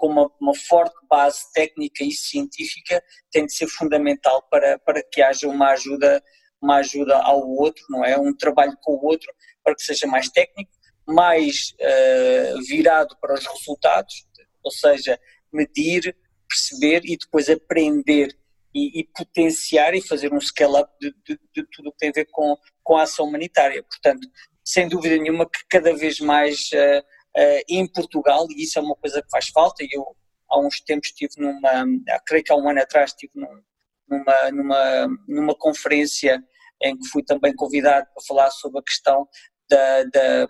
com 0.00 0.06
uma, 0.06 0.30
uma, 0.40 0.54
forte 0.54 0.96
base 1.10 1.52
técnica 1.52 2.02
e 2.02 2.10
científica 2.10 3.04
tem 3.30 3.44
de 3.44 3.52
ser 3.52 3.68
fundamental 3.68 4.42
para, 4.50 4.78
para 4.78 5.02
que 5.02 5.20
haja 5.20 5.46
uma 5.46 5.72
ajuda, 5.72 6.24
uma 6.60 6.76
ajuda 6.76 7.18
ao 7.18 7.46
outro, 7.46 7.84
não 7.90 8.02
é? 8.02 8.18
Um 8.18 8.34
trabalho 8.34 8.74
com 8.80 8.94
o 8.94 9.04
outro 9.04 9.30
para 9.62 9.74
que 9.74 9.82
seja 9.82 10.06
mais 10.06 10.30
técnico, 10.30 10.72
mais 11.06 11.74
uh, 11.74 12.62
virado 12.66 13.14
para 13.20 13.34
os 13.34 13.46
resultados, 13.46 14.26
ou 14.64 14.70
seja, 14.70 15.20
medir, 15.52 16.16
perceber 16.48 17.02
e 17.04 17.18
depois 17.18 17.50
aprender 17.50 18.34
e, 18.74 19.00
e 19.00 19.04
potenciar 19.04 19.94
e 19.94 20.02
fazer 20.02 20.32
um 20.32 20.40
scale-up 20.40 20.90
de, 21.00 21.14
de, 21.26 21.38
de, 21.54 21.66
tudo 21.72 21.88
o 21.88 21.92
que 21.92 21.98
tem 21.98 22.10
a 22.10 22.12
ver 22.12 22.26
com, 22.30 22.56
com 22.82 22.96
a 22.96 23.02
ação 23.02 23.26
humanitária. 23.26 23.82
Portanto, 23.82 24.26
sem 24.64 24.88
dúvida 24.88 25.16
nenhuma 25.16 25.48
que 25.48 25.60
cada 25.68 25.94
vez 25.94 26.20
mais 26.20 26.70
uh, 26.72 27.00
uh, 27.00 27.62
em 27.68 27.86
Portugal, 27.86 28.46
e 28.50 28.62
isso 28.62 28.78
é 28.78 28.82
uma 28.82 28.96
coisa 28.96 29.22
que 29.22 29.30
faz 29.30 29.48
falta. 29.48 29.84
Eu, 29.90 30.16
há 30.48 30.60
uns 30.60 30.80
tempos, 30.80 31.08
estive 31.08 31.32
numa, 31.38 31.84
creio 32.26 32.44
que 32.44 32.52
há 32.52 32.56
um 32.56 32.68
ano 32.68 32.80
atrás, 32.80 33.10
estive 33.10 33.32
num, 33.34 33.62
numa, 34.08 34.50
numa, 34.50 35.18
numa 35.28 35.54
conferência 35.54 36.42
em 36.82 36.96
que 36.96 37.08
fui 37.08 37.22
também 37.22 37.54
convidado 37.54 38.06
para 38.14 38.24
falar 38.26 38.50
sobre 38.50 38.80
a 38.80 38.82
questão 38.82 39.28
da, 39.68 40.04
da, 40.04 40.46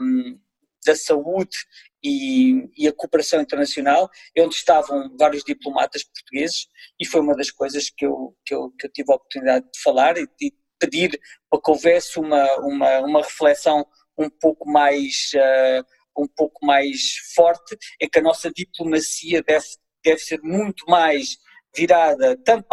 da 0.84 0.94
saúde 0.96 1.56
e, 2.02 2.68
e, 2.76 2.88
a 2.88 2.92
cooperação 2.92 3.40
internacional, 3.40 4.08
onde 4.38 4.54
estavam 4.54 5.14
vários 5.18 5.44
diplomatas 5.44 6.02
portugueses, 6.04 6.66
e 6.98 7.06
foi 7.06 7.20
uma 7.20 7.36
das 7.36 7.50
coisas 7.50 7.90
que 7.90 8.06
eu, 8.06 8.34
que 8.44 8.54
eu, 8.54 8.70
que 8.78 8.86
eu 8.86 8.92
tive 8.92 9.12
a 9.12 9.16
oportunidade 9.16 9.66
de 9.70 9.82
falar 9.82 10.16
e, 10.16 10.26
de 10.38 10.54
pedir 10.78 11.20
para 11.50 11.60
que 11.60 11.70
houvesse 11.70 12.18
uma, 12.18 12.56
uma, 12.60 13.00
uma 13.00 13.22
reflexão 13.22 13.86
um 14.16 14.30
pouco 14.30 14.68
mais 14.70 15.30
uh, 15.34 15.84
um 16.16 16.26
pouco 16.26 16.64
mais 16.64 17.16
forte, 17.34 17.76
é 18.00 18.06
que 18.08 18.18
a 18.18 18.22
nossa 18.22 18.50
diplomacia 18.50 19.42
deve, 19.42 19.66
deve 20.04 20.18
ser 20.18 20.40
muito 20.42 20.84
mais 20.86 21.36
virada 21.74 22.36
tanto 22.44 22.66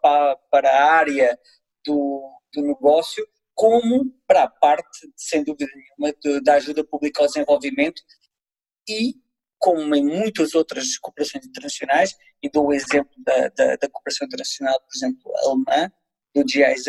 para, 0.00 0.36
para 0.50 0.70
a 0.70 0.92
área 0.92 1.38
do, 1.84 2.22
do 2.52 2.62
negócio, 2.62 3.26
como 3.54 4.12
para 4.26 4.44
a 4.44 4.48
parte, 4.48 5.12
sem 5.16 5.44
dúvida 5.44 5.70
nenhuma, 5.74 6.14
de, 6.20 6.40
da 6.42 6.54
ajuda 6.54 6.84
pública 6.84 7.22
ao 7.22 7.28
desenvolvimento 7.28 8.02
e, 8.88 9.14
como 9.58 9.94
em 9.94 10.04
muitas 10.04 10.54
outras 10.54 10.98
cooperações 10.98 11.46
internacionais, 11.46 12.14
e 12.42 12.50
dou 12.50 12.66
o 12.66 12.72
exemplo 12.72 13.14
da, 13.18 13.48
da, 13.48 13.76
da 13.76 13.88
cooperação 13.88 14.26
internacional, 14.26 14.78
por 14.80 14.96
exemplo, 14.96 15.32
alemã, 15.38 15.90
do 16.34 16.42
GIZ, 16.46 16.86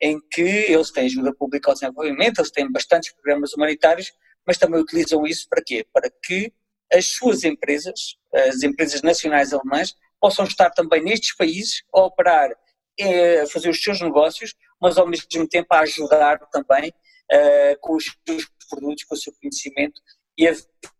em 0.00 0.20
que 0.30 0.42
eles 0.42 0.90
têm 0.90 1.06
ajuda 1.06 1.32
pública 1.32 1.70
ao 1.70 1.74
desenvolvimento, 1.74 2.40
eles 2.40 2.50
têm 2.50 2.70
bastantes 2.70 3.12
programas 3.14 3.52
humanitários, 3.54 4.12
mas 4.44 4.58
também 4.58 4.80
utilizam 4.80 5.24
isso 5.24 5.48
para 5.48 5.62
quê? 5.64 5.86
Para 5.92 6.10
que 6.10 6.52
as 6.92 7.06
suas 7.06 7.44
empresas, 7.44 8.16
as 8.34 8.62
empresas 8.62 9.00
nacionais 9.02 9.52
alemãs, 9.52 9.94
possam 10.20 10.44
estar 10.44 10.70
também 10.70 11.02
nestes 11.02 11.34
países 11.36 11.82
a 11.94 12.00
operar, 12.00 12.50
eh, 12.98 13.40
a 13.42 13.46
fazer 13.46 13.70
os 13.70 13.82
seus 13.82 14.00
negócios, 14.00 14.54
mas 14.82 14.98
ao 14.98 15.06
mesmo 15.06 15.48
tempo 15.48 15.68
a 15.70 15.80
ajudar 15.80 16.38
também 16.50 16.90
uh, 16.90 17.78
com 17.80 17.94
os 17.94 18.04
seus 18.26 18.46
produtos, 18.68 19.04
com 19.04 19.14
o 19.14 19.18
seu 19.18 19.32
conhecimento 19.40 20.00
e 20.36 20.48
a 20.48 20.52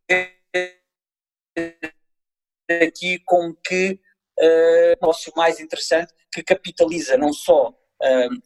ver 0.08 0.32
aqui 2.80 3.18
como 3.26 3.54
que 3.56 4.00
uh, 4.40 4.44
um 4.44 4.88
negócio 4.90 5.32
mais 5.36 5.58
interessante 5.58 6.14
que 6.32 6.42
capitaliza 6.42 7.16
não 7.16 7.32
só 7.32 7.76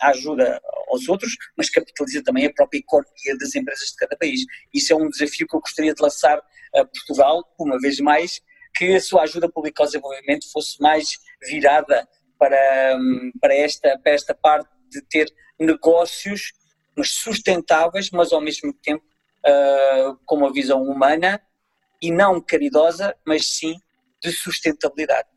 a 0.01 0.11
ajuda 0.11 0.61
aos 0.89 1.09
outros, 1.09 1.33
mas 1.57 1.71
capitaliza 1.71 2.23
também 2.23 2.45
a 2.45 2.53
própria 2.53 2.79
economia 2.79 3.39
das 3.41 3.55
empresas 3.55 3.89
de 3.89 3.97
cada 3.97 4.15
país. 4.15 4.43
Isso 4.75 4.93
é 4.93 4.97
um 4.97 5.09
desafio 5.09 5.47
que 5.49 5.57
eu 5.57 5.61
gostaria 5.61 5.95
de 5.95 6.03
lançar 6.03 6.43
a 6.75 6.85
Portugal, 6.85 7.43
uma 7.59 7.79
vez 7.79 7.99
mais, 7.99 8.43
que 8.75 8.95
a 8.95 9.01
sua 9.01 9.23
ajuda 9.23 9.51
pública 9.51 9.83
ao 9.83 9.87
desenvolvimento 9.87 10.51
fosse 10.53 10.79
mais 10.79 11.19
virada 11.49 12.07
para, 12.39 12.99
para, 13.41 13.55
esta, 13.55 13.99
para 13.99 14.13
esta 14.13 14.35
parte 14.35 14.69
de 14.89 15.03
ter 15.03 15.33
negócios 15.59 16.53
mas 16.97 17.11
sustentáveis, 17.11 18.11
mas 18.11 18.33
ao 18.33 18.41
mesmo 18.41 18.73
tempo 18.73 19.05
uh, 19.05 20.17
com 20.25 20.37
uma 20.37 20.53
visão 20.53 20.83
humana 20.83 21.41
e 22.01 22.11
não 22.11 22.41
caridosa, 22.41 23.15
mas 23.25 23.59
sim 23.59 23.79
de 24.23 24.33
sustentabilidade. 24.33 25.29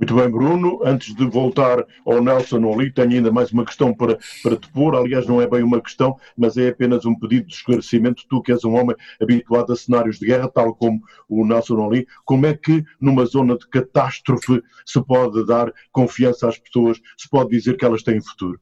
Muito 0.00 0.14
bem, 0.14 0.30
Bruno. 0.30 0.80
Antes 0.82 1.14
de 1.14 1.26
voltar 1.26 1.86
ao 2.06 2.22
Nelson 2.22 2.64
Oli, 2.64 2.90
tenho 2.90 3.10
ainda 3.10 3.30
mais 3.30 3.52
uma 3.52 3.66
questão 3.66 3.94
para, 3.94 4.18
para 4.42 4.56
te 4.56 4.66
pôr. 4.72 4.96
Aliás, 4.96 5.26
não 5.26 5.42
é 5.42 5.46
bem 5.46 5.62
uma 5.62 5.78
questão, 5.78 6.18
mas 6.34 6.56
é 6.56 6.68
apenas 6.68 7.04
um 7.04 7.14
pedido 7.14 7.46
de 7.46 7.54
esclarecimento. 7.54 8.26
Tu, 8.26 8.42
que 8.42 8.50
és 8.50 8.64
um 8.64 8.74
homem 8.76 8.96
habituado 9.20 9.74
a 9.74 9.76
cenários 9.76 10.18
de 10.18 10.24
guerra, 10.24 10.48
tal 10.48 10.74
como 10.74 11.02
o 11.28 11.44
Nelson 11.44 11.74
Oli, 11.74 12.06
como 12.24 12.46
é 12.46 12.56
que 12.56 12.82
numa 12.98 13.26
zona 13.26 13.58
de 13.58 13.68
catástrofe 13.68 14.62
se 14.86 15.04
pode 15.04 15.44
dar 15.44 15.70
confiança 15.92 16.48
às 16.48 16.58
pessoas, 16.58 16.98
se 17.18 17.28
pode 17.28 17.50
dizer 17.50 17.76
que 17.76 17.84
elas 17.84 18.02
têm 18.02 18.22
futuro? 18.22 18.58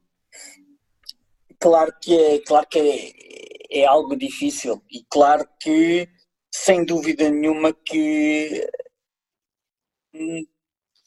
Claro 1.60 1.92
que 2.02 2.18
é, 2.18 2.40
claro 2.40 2.66
que 2.68 2.80
é, 2.80 3.82
é 3.82 3.86
algo 3.86 4.16
difícil 4.16 4.82
e 4.90 5.04
claro 5.08 5.46
que, 5.60 6.08
sem 6.52 6.84
dúvida 6.84 7.30
nenhuma, 7.30 7.72
que 7.72 8.68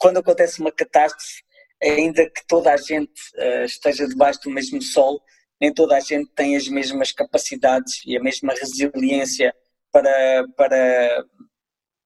quando 0.02 0.18
acontece 0.18 0.60
uma 0.60 0.72
catástrofe, 0.72 1.44
ainda 1.82 2.28
que 2.28 2.42
toda 2.48 2.74
a 2.74 2.78
gente 2.78 3.22
uh, 3.36 3.66
esteja 3.66 4.08
debaixo 4.08 4.40
do 4.42 4.50
mesmo 4.50 4.82
sol, 4.82 5.22
nem 5.62 5.72
toda 5.72 5.96
a 5.96 6.00
gente 6.00 6.28
tem 6.34 6.56
as 6.56 6.68
mesmas 6.68 7.12
capacidades 7.12 8.02
e 8.08 8.18
a 8.18 8.20
mesma 8.20 8.52
resiliência 8.52 9.54
para, 9.92 10.48
para, 10.58 11.26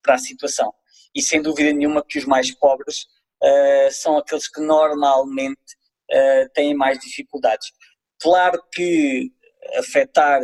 para 0.03 0.15
a 0.15 0.17
situação. 0.17 0.73
E 1.15 1.21
sem 1.21 1.41
dúvida 1.41 1.71
nenhuma 1.71 2.03
que 2.05 2.19
os 2.19 2.25
mais 2.25 2.51
pobres 2.51 3.03
uh, 3.41 3.91
são 3.91 4.17
aqueles 4.17 4.49
que 4.49 4.59
normalmente 4.59 5.55
uh, 6.11 6.49
têm 6.53 6.75
mais 6.75 6.99
dificuldades. 6.99 7.71
Claro 8.21 8.61
que 8.73 9.31
afetar 9.77 10.41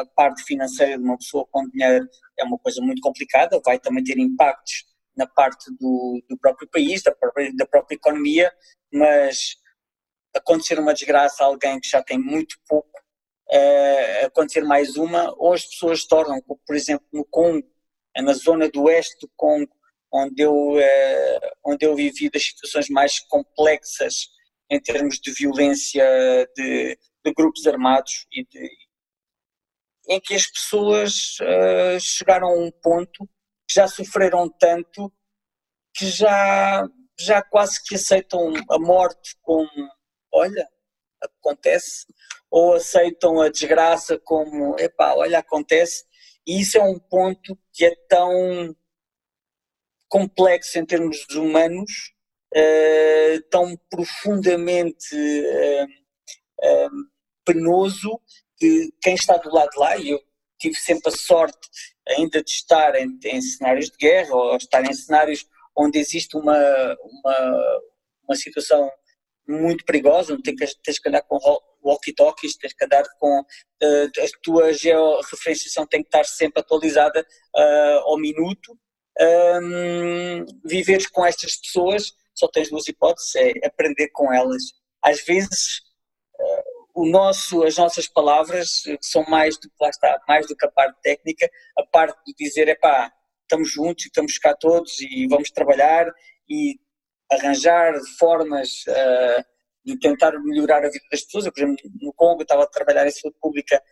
a, 0.00 0.06
parte 0.14 0.44
financeira 0.44 0.96
de 0.96 1.04
uma 1.04 1.18
pessoa 1.18 1.46
com 1.50 1.68
dinheiro 1.68 2.08
é 2.38 2.44
uma 2.44 2.58
coisa 2.58 2.80
muito 2.80 3.02
complicada, 3.02 3.60
vai 3.62 3.78
também 3.78 4.02
ter 4.02 4.18
impactos 4.18 4.93
na 5.16 5.26
parte 5.26 5.70
do, 5.78 6.22
do 6.28 6.38
próprio 6.38 6.68
país, 6.68 7.02
da 7.02 7.12
própria, 7.14 7.52
da 7.56 7.66
própria 7.66 7.96
economia, 7.96 8.52
mas 8.92 9.56
acontecer 10.34 10.78
uma 10.78 10.94
desgraça 10.94 11.44
a 11.44 11.46
alguém 11.46 11.80
que 11.80 11.88
já 11.88 12.02
tem 12.02 12.18
muito 12.18 12.56
pouco, 12.68 12.90
uh, 13.50 14.26
acontecer 14.26 14.62
mais 14.62 14.96
uma, 14.96 15.32
ou 15.36 15.52
as 15.52 15.64
pessoas 15.64 16.04
tornam, 16.04 16.42
por 16.42 16.74
exemplo 16.74 17.06
no 17.12 17.24
Congo, 17.24 17.66
é 18.16 18.22
na 18.22 18.32
zona 18.32 18.68
do 18.68 18.84
oeste 18.84 19.16
do 19.20 19.30
Congo, 19.36 19.72
onde 20.12 20.42
eu, 20.42 20.54
uh, 20.54 21.50
onde 21.64 21.86
eu 21.86 21.94
vivi 21.94 22.30
das 22.30 22.44
situações 22.44 22.88
mais 22.88 23.20
complexas 23.20 24.28
em 24.70 24.80
termos 24.80 25.20
de 25.20 25.32
violência 25.32 26.04
de, 26.56 26.98
de 27.24 27.32
grupos 27.32 27.66
armados 27.66 28.26
e 28.32 28.44
de, 28.44 28.70
em 30.08 30.20
que 30.20 30.34
as 30.34 30.46
pessoas 30.46 31.36
uh, 31.40 32.00
chegaram 32.00 32.48
a 32.48 32.54
um 32.54 32.70
ponto 32.70 33.28
que 33.68 33.74
já 33.74 33.88
sofreram 33.88 34.48
tanto 34.48 35.12
que 35.94 36.06
já, 36.06 36.86
já 37.18 37.42
quase 37.42 37.82
que 37.84 37.94
aceitam 37.94 38.52
a 38.68 38.78
morte 38.78 39.36
como, 39.42 39.68
olha, 40.32 40.68
acontece, 41.20 42.06
ou 42.50 42.74
aceitam 42.74 43.40
a 43.40 43.48
desgraça 43.48 44.18
como, 44.18 44.76
epá, 44.78 45.14
olha, 45.14 45.38
acontece, 45.38 46.04
e 46.46 46.60
isso 46.60 46.76
é 46.76 46.82
um 46.82 46.98
ponto 46.98 47.58
que 47.72 47.84
é 47.84 47.94
tão 48.08 48.74
complexo 50.08 50.78
em 50.78 50.84
termos 50.84 51.26
humanos, 51.30 52.12
uh, 52.54 53.42
tão 53.50 53.76
profundamente 53.88 55.16
uh, 55.16 55.84
uh, 55.84 56.90
penoso, 57.44 58.20
que 58.56 58.92
quem 59.02 59.14
está 59.14 59.36
do 59.36 59.52
lado 59.52 59.70
lá, 59.76 59.96
e 59.96 60.10
eu 60.10 60.20
tive 60.64 60.76
sempre 60.76 61.12
a 61.12 61.16
sorte 61.16 61.68
ainda 62.08 62.42
de 62.42 62.50
estar 62.50 62.94
em, 62.94 63.18
em 63.24 63.40
cenários 63.40 63.90
de 63.90 63.96
guerra 63.98 64.34
ou 64.34 64.56
estar 64.56 64.82
em 64.84 64.94
cenários 64.94 65.46
onde 65.76 65.98
existe 65.98 66.36
uma, 66.36 66.96
uma, 67.02 67.80
uma 68.22 68.36
situação 68.36 68.90
muito 69.46 69.84
perigosa, 69.84 70.32
onde 70.32 70.54
tens, 70.54 70.74
tens 70.82 70.98
que 70.98 71.08
andar 71.08 71.22
com 71.22 71.38
walkie-talkies, 71.82 72.56
tens 72.56 72.72
que 72.72 72.84
andar 72.84 73.04
com 73.18 73.40
uh, 73.40 73.44
a 73.84 74.40
tua 74.42 74.72
georreferenciação 74.72 75.86
tem 75.86 76.00
que 76.00 76.08
estar 76.08 76.24
sempre 76.24 76.60
atualizada 76.60 77.20
uh, 77.54 77.98
ao 78.04 78.18
minuto. 78.18 78.78
Um, 79.20 80.44
viveres 80.64 81.06
com 81.06 81.26
estas 81.26 81.56
pessoas, 81.56 82.12
só 82.34 82.48
tens 82.48 82.70
duas 82.70 82.88
hipóteses, 82.88 83.34
é 83.36 83.66
aprender 83.66 84.08
com 84.12 84.32
elas. 84.32 84.62
Às 85.02 85.22
vezes 85.24 85.82
o 86.94 87.06
nosso, 87.06 87.64
as 87.64 87.76
nossas 87.76 88.06
palavras 88.06 88.82
são 89.00 89.24
mais 89.24 89.58
do 89.58 89.68
lá 89.80 89.90
está, 89.90 90.20
mais 90.28 90.46
do 90.46 90.56
que 90.56 90.64
a 90.64 90.70
parte 90.70 90.96
técnica, 91.02 91.50
a 91.76 91.84
parte 91.84 92.16
de 92.24 92.34
dizer 92.38 92.68
é 92.68 92.76
pá, 92.76 93.12
estamos 93.42 93.70
juntos, 93.70 94.06
estamos 94.06 94.38
cá 94.38 94.54
todos 94.54 95.00
e 95.00 95.26
vamos 95.28 95.50
trabalhar 95.50 96.06
e 96.48 96.78
arranjar 97.30 97.94
formas 98.18 98.84
uh, 98.86 99.44
de 99.84 99.98
tentar 99.98 100.38
melhorar 100.40 100.84
a 100.84 100.88
vida 100.90 101.04
das 101.10 101.22
pessoas. 101.22 101.46
Eu, 101.46 101.52
por 101.52 101.62
exemplo, 101.62 101.90
no 102.00 102.12
Congo 102.12 102.42
estava 102.42 102.62
a 102.62 102.68
trabalhar 102.68 103.06
em 103.06 103.10
saúde 103.10 103.36
pública 103.40 103.82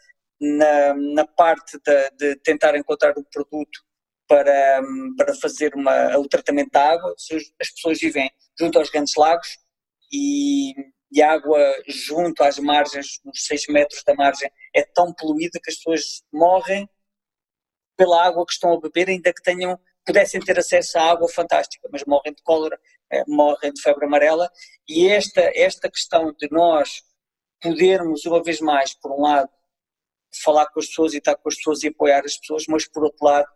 na, 0.41 0.95
na 0.95 1.27
parte 1.27 1.79
de, 1.79 2.11
de 2.11 2.37
tentar 2.37 2.77
encontrar 2.77 3.15
um 3.19 3.25
produto 3.25 3.81
para, 4.29 4.81
para 5.17 5.35
fazer 5.35 5.75
uma, 5.75 6.17
o 6.19 6.29
tratamento 6.29 6.71
da 6.71 6.93
água. 6.93 7.15
As 7.61 7.71
pessoas 7.73 7.99
vivem 8.01 8.31
junto 8.59 8.79
aos 8.79 8.91
grandes 8.91 9.15
lagos 9.17 9.59
e 10.13 10.73
e 11.13 11.21
água 11.21 11.61
junto 11.87 12.43
às 12.43 12.59
margens, 12.59 13.21
nos 13.23 13.45
6 13.45 13.67
metros 13.69 14.03
da 14.03 14.15
margem, 14.15 14.51
é 14.75 14.83
tão 14.83 15.13
poluída 15.13 15.61
que 15.63 15.71
as 15.71 15.77
pessoas 15.77 16.23
morrem 16.33 16.89
pela 17.97 18.25
água 18.25 18.47
que 18.47 18.55
estão 18.55 18.73
a 18.73 18.81
beber, 18.81 19.11
ainda 19.11 19.33
que 19.33 19.43
tenham, 19.43 19.79
pudessem 20.07 20.41
ter 20.41 20.59
acesso 20.59 20.99
à 20.99 21.11
água 21.11 21.29
fantástica, 21.29 21.87
mas 21.93 22.03
morrem 22.07 22.33
de 22.33 22.43
cólera, 22.43 22.81
é, 23.11 23.23
morrem 23.29 23.73
de 23.73 23.83
febre 23.83 24.07
amarela. 24.07 24.51
E 24.89 25.07
esta, 25.07 25.53
esta 25.55 25.91
questão 25.91 26.33
de 26.33 26.49
nós 26.51 27.03
podermos, 27.61 28.25
uma 28.25 28.43
vez 28.43 28.61
mais, 28.61 28.95
por 28.95 29.13
um 29.13 29.21
lado, 29.21 29.51
falar 30.43 30.67
com 30.71 30.81
as 30.81 30.87
pessoas 30.87 31.13
e 31.13 31.19
estar 31.19 31.37
com 31.37 31.49
as 31.49 31.57
pessoas 31.57 31.83
e 31.83 31.89
apoiar 31.89 32.25
as 32.25 32.39
pessoas, 32.39 32.65
mas 32.67 32.89
por 32.89 33.05
outro 33.05 33.25
lado, 33.25 33.47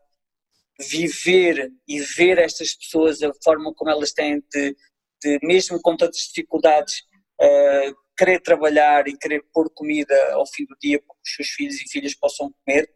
viver 0.78 1.72
e 1.88 2.00
ver 2.00 2.38
estas 2.38 2.74
pessoas, 2.74 3.22
a 3.22 3.32
forma 3.42 3.72
como 3.74 3.90
elas 3.90 4.12
têm 4.12 4.42
de, 4.52 4.76
de 5.22 5.38
mesmo 5.42 5.80
com 5.80 5.96
tantas 5.96 6.28
dificuldades, 6.28 7.02
uh, 7.40 7.96
querer 8.16 8.40
trabalhar 8.40 9.06
e 9.06 9.16
querer 9.16 9.44
pôr 9.52 9.70
comida 9.70 10.14
ao 10.32 10.46
fim 10.46 10.64
do 10.64 10.76
dia 10.80 11.00
para 11.00 11.14
que 11.14 11.22
os 11.30 11.34
seus 11.34 11.48
filhos 11.48 11.80
e 11.80 11.88
filhas 11.90 12.14
possam 12.14 12.52
comer, 12.64 12.88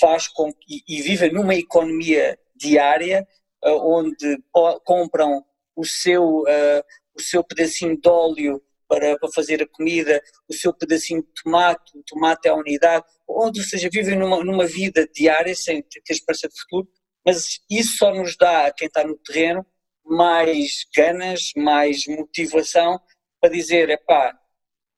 faz 0.00 0.28
com 0.28 0.52
que, 0.52 0.82
e, 0.86 1.00
vive 1.00 1.30
numa 1.30 1.54
economia 1.54 2.38
diária 2.54 3.26
uh, 3.64 3.98
onde 3.98 4.38
compram 4.84 5.44
o 5.74 5.84
seu, 5.84 6.40
uh, 6.40 6.82
o 7.16 7.22
seu 7.22 7.42
pedacinho 7.42 7.98
de 7.98 8.08
óleo 8.08 8.62
para, 8.88 9.18
para 9.18 9.32
fazer 9.32 9.62
a 9.62 9.68
comida, 9.68 10.22
o 10.48 10.54
seu 10.54 10.72
pedacinho 10.72 11.22
de 11.22 11.28
tomate, 11.42 11.96
o 11.96 12.02
tomate 12.02 12.48
é 12.48 12.50
a 12.50 12.54
unidade, 12.54 13.04
onde, 13.28 13.60
ou 13.60 13.66
seja, 13.66 13.88
vivem 13.90 14.16
numa, 14.16 14.42
numa 14.42 14.66
vida 14.66 15.06
diária 15.14 15.54
sem 15.54 15.82
ter 15.82 16.02
esperança 16.08 16.48
de 16.48 16.58
futuro, 16.60 16.88
mas 17.24 17.60
isso 17.70 17.98
só 17.98 18.12
nos 18.12 18.36
dá, 18.36 18.66
a 18.66 18.72
quem 18.72 18.88
está 18.88 19.04
no 19.04 19.16
terreno, 19.18 19.64
mais 20.04 20.86
ganas, 20.96 21.50
mais 21.54 22.06
motivação 22.06 22.98
para 23.40 23.50
dizer, 23.50 23.90
é 23.90 23.96
pá, 23.96 24.38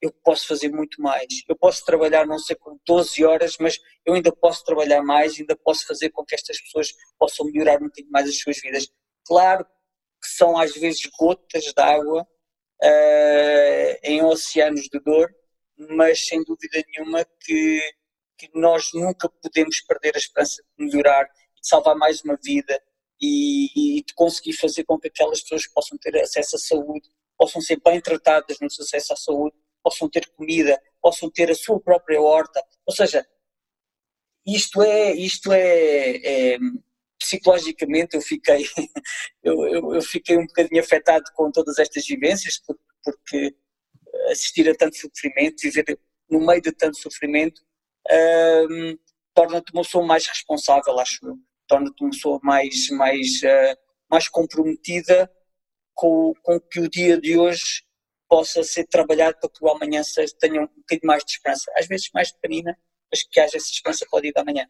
eu 0.00 0.10
posso 0.24 0.46
fazer 0.46 0.70
muito 0.70 1.00
mais, 1.00 1.26
eu 1.48 1.56
posso 1.56 1.84
trabalhar 1.84 2.26
não 2.26 2.38
sei 2.38 2.56
com 2.56 2.78
12 2.86 3.24
horas, 3.24 3.56
mas 3.60 3.78
eu 4.04 4.14
ainda 4.14 4.32
posso 4.32 4.64
trabalhar 4.64 5.02
mais, 5.02 5.38
ainda 5.38 5.54
posso 5.56 5.86
fazer 5.86 6.10
com 6.10 6.24
que 6.24 6.34
estas 6.34 6.60
pessoas 6.60 6.92
possam 7.18 7.46
melhorar 7.46 7.76
um 7.76 7.86
bocadinho 7.86 8.10
mais 8.10 8.28
as 8.28 8.38
suas 8.38 8.58
vidas. 8.60 8.88
Claro 9.26 9.64
que 9.64 10.28
são 10.28 10.56
às 10.58 10.74
vezes 10.74 11.06
gotas 11.18 11.64
de 11.64 11.70
uh, 12.82 13.98
em 14.02 14.22
oceanos 14.24 14.82
de 14.82 14.98
dor, 15.00 15.30
mas 15.76 16.26
sem 16.26 16.42
dúvida 16.44 16.82
nenhuma 16.88 17.24
que, 17.40 17.80
que 18.38 18.50
nós 18.54 18.90
nunca 18.94 19.28
podemos 19.28 19.80
perder 19.82 20.14
a 20.14 20.18
esperança 20.18 20.62
de 20.78 20.84
melhorar 20.84 21.24
de 21.24 21.68
salvar 21.68 21.94
mais 21.94 22.22
uma 22.22 22.38
vida 22.42 22.82
e, 23.20 23.98
e 23.98 24.02
de 24.02 24.14
conseguir 24.14 24.54
fazer 24.54 24.84
com 24.84 24.98
que 24.98 25.08
aquelas 25.08 25.42
pessoas 25.42 25.66
possam 25.68 25.98
ter 25.98 26.16
acesso 26.18 26.56
à 26.56 26.58
saúde, 26.58 27.08
possam 27.40 27.62
ser 27.62 27.80
bem 27.82 27.98
tratadas 28.02 28.58
no 28.60 28.70
seu 28.70 28.84
acesso 28.84 29.14
à 29.14 29.16
saúde, 29.16 29.56
possam 29.82 30.10
ter 30.10 30.28
comida, 30.36 30.78
possam 31.00 31.30
ter 31.30 31.50
a 31.50 31.54
sua 31.54 31.80
própria 31.80 32.20
horta. 32.20 32.62
Ou 32.84 32.94
seja, 32.94 33.26
isto 34.46 34.82
é, 34.82 35.14
isto 35.14 35.50
é, 35.50 36.16
é 36.16 36.58
psicologicamente 37.18 38.14
eu 38.14 38.20
fiquei, 38.20 38.66
eu, 39.42 39.66
eu, 39.68 39.94
eu, 39.94 40.02
fiquei 40.02 40.36
um 40.36 40.46
bocadinho 40.46 40.82
afetado 40.82 41.24
com 41.34 41.50
todas 41.50 41.78
estas 41.78 42.06
vivências, 42.06 42.60
porque, 42.66 42.82
porque 43.02 43.56
assistir 44.30 44.68
a 44.68 44.74
tanto 44.74 44.98
sofrimento, 44.98 45.62
viver 45.62 45.98
no 46.28 46.44
meio 46.44 46.60
de 46.60 46.72
tanto 46.72 46.98
sofrimento, 46.98 47.62
hum, 48.70 48.98
torna-te 49.32 49.72
uma 49.72 49.82
pessoa 49.82 50.06
mais 50.06 50.26
responsável, 50.26 50.98
acho 51.00 51.26
eu. 51.26 51.38
Torna-te 51.66 52.02
uma 52.02 52.10
pessoa 52.10 52.38
mais, 52.42 52.90
mais, 52.90 53.42
uh, 53.44 53.78
mais 54.10 54.28
comprometida 54.28 55.30
com, 56.00 56.32
com 56.42 56.58
que 56.58 56.80
o 56.80 56.88
dia 56.88 57.20
de 57.20 57.36
hoje 57.36 57.82
possa 58.26 58.62
ser 58.62 58.86
trabalhado 58.86 59.36
para 59.38 59.50
que 59.50 59.62
o 59.62 59.68
amanhã 59.68 60.02
seja, 60.02 60.32
tenha 60.40 60.62
um 60.62 60.66
bocadinho 60.66 61.06
mais 61.06 61.22
de 61.22 61.32
esperança. 61.32 61.70
Às 61.76 61.86
vezes 61.86 62.08
mais 62.14 62.32
pequenina, 62.32 62.74
mas 63.12 63.22
que 63.22 63.38
haja 63.38 63.58
essa 63.58 63.68
esperança 63.70 64.06
para 64.10 64.18
o 64.18 64.22
dia 64.22 64.32
da 64.34 64.42
manhã. 64.42 64.66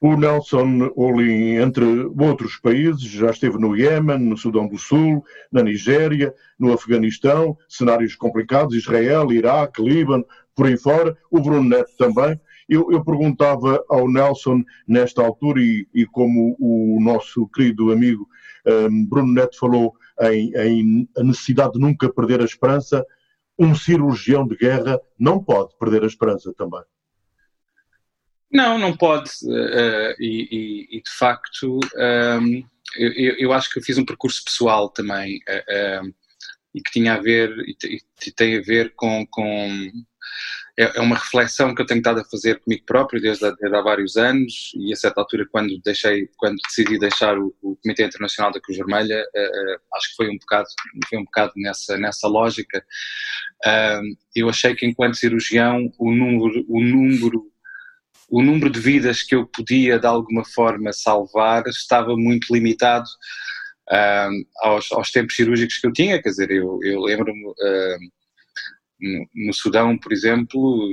O 0.00 0.16
Nelson 0.16 0.90
Olin, 0.96 1.56
entre 1.56 1.84
outros 1.84 2.56
países, 2.56 3.02
já 3.02 3.30
esteve 3.30 3.58
no 3.58 3.76
Iêmen, 3.76 4.18
no 4.18 4.36
Sudão 4.36 4.66
do 4.66 4.78
Sul, 4.78 5.22
na 5.52 5.62
Nigéria, 5.62 6.32
no 6.58 6.72
Afeganistão, 6.72 7.58
cenários 7.68 8.14
complicados, 8.14 8.76
Israel, 8.76 9.30
Iraque, 9.30 9.82
Líbano, 9.82 10.24
por 10.54 10.68
aí 10.68 10.78
fora. 10.78 11.18
O 11.30 11.40
Bruno 11.40 11.68
Neto 11.68 11.90
também. 11.98 12.40
Eu, 12.66 12.90
eu 12.92 13.04
perguntava 13.04 13.84
ao 13.90 14.10
Nelson, 14.10 14.62
nesta 14.86 15.22
altura, 15.22 15.60
e, 15.60 15.86
e 15.92 16.06
como 16.06 16.56
o 16.58 16.98
nosso 17.00 17.46
querido 17.48 17.90
amigo 17.90 18.26
um, 18.68 19.06
Bruno 19.06 19.32
Neto 19.32 19.58
falou 19.58 19.94
em, 20.20 20.52
em 20.54 21.08
a 21.16 21.22
necessidade 21.22 21.72
de 21.72 21.80
nunca 21.80 22.12
perder 22.12 22.40
a 22.40 22.44
esperança, 22.44 23.04
um 23.58 23.74
cirurgião 23.74 24.46
de 24.46 24.56
guerra 24.56 25.00
não 25.18 25.42
pode 25.42 25.76
perder 25.78 26.04
a 26.04 26.06
esperança 26.06 26.52
também. 26.54 26.82
Não, 28.50 28.78
não 28.78 28.96
pode. 28.96 29.30
Uh, 29.44 30.14
e, 30.18 30.88
e, 30.90 31.02
de 31.02 31.10
facto, 31.10 31.78
um, 31.96 32.64
eu, 32.96 33.34
eu, 33.38 33.52
acho 33.52 33.70
que 33.70 33.78
eu 33.78 33.82
fiz 33.82 33.98
um 33.98 34.04
percurso 34.04 34.42
pessoal 34.44 34.88
também 34.88 35.40
uh, 35.48 36.06
uh, 36.06 36.14
e 36.74 36.80
que 36.80 36.90
tinha 36.92 37.14
a 37.14 37.20
ver 37.20 37.50
e 37.68 38.32
tem 38.32 38.56
a 38.56 38.62
ver 38.62 38.94
com, 38.94 39.26
com 39.26 39.90
é, 40.78 40.98
é, 40.98 41.00
uma 41.00 41.16
reflexão 41.16 41.74
que 41.74 41.82
eu 41.82 41.86
tenho 41.86 41.98
estado 41.98 42.20
a 42.20 42.24
fazer 42.24 42.60
comigo 42.60 42.84
próprio 42.86 43.20
desde, 43.20 43.50
desde 43.56 43.76
há 43.76 43.82
vários 43.82 44.16
anos 44.16 44.70
e 44.76 44.92
a 44.92 44.96
certa 44.96 45.20
altura 45.20 45.46
quando 45.50 45.76
deixei 45.84 46.28
quando 46.36 46.56
decidi 46.68 46.98
deixar 46.98 47.36
o, 47.36 47.54
o 47.62 47.76
Comitê 47.82 48.04
Internacional 48.04 48.52
da 48.52 48.60
Cruz 48.60 48.78
Vermelha 48.78 49.24
acho 49.94 50.10
que 50.10 50.16
foi 50.16 50.28
um 50.28 50.38
bocado 50.38 50.68
foi 51.08 51.18
um 51.18 51.24
bocado 51.24 51.52
nessa 51.56 51.98
nessa 51.98 52.28
lógica. 52.28 52.84
Eu 54.34 54.48
achei 54.48 54.74
que 54.74 54.86
enquanto 54.86 55.16
cirurgião 55.16 55.90
o 55.98 56.12
número 56.12 56.64
o 56.68 56.80
número 56.80 57.42
o 58.30 58.42
número 58.42 58.70
de 58.70 58.78
vidas 58.78 59.22
que 59.22 59.34
eu 59.34 59.46
podia 59.46 59.98
de 59.98 60.06
alguma 60.06 60.44
forma 60.44 60.92
salvar 60.92 61.66
estava 61.66 62.14
muito 62.16 62.52
limitado 62.54 63.08
uh, 63.90 64.46
aos, 64.60 64.92
aos, 64.92 65.10
tempos 65.10 65.34
cirúrgicos 65.34 65.78
que 65.78 65.86
eu 65.86 65.92
tinha, 65.92 66.22
quer 66.22 66.28
dizer, 66.28 66.50
eu, 66.50 66.78
eu 66.82 67.00
lembro-me 67.00 67.46
uh, 67.46 67.98
no, 69.34 69.52
Sudão, 69.52 69.96
por 69.96 70.12
exemplo, 70.12 70.88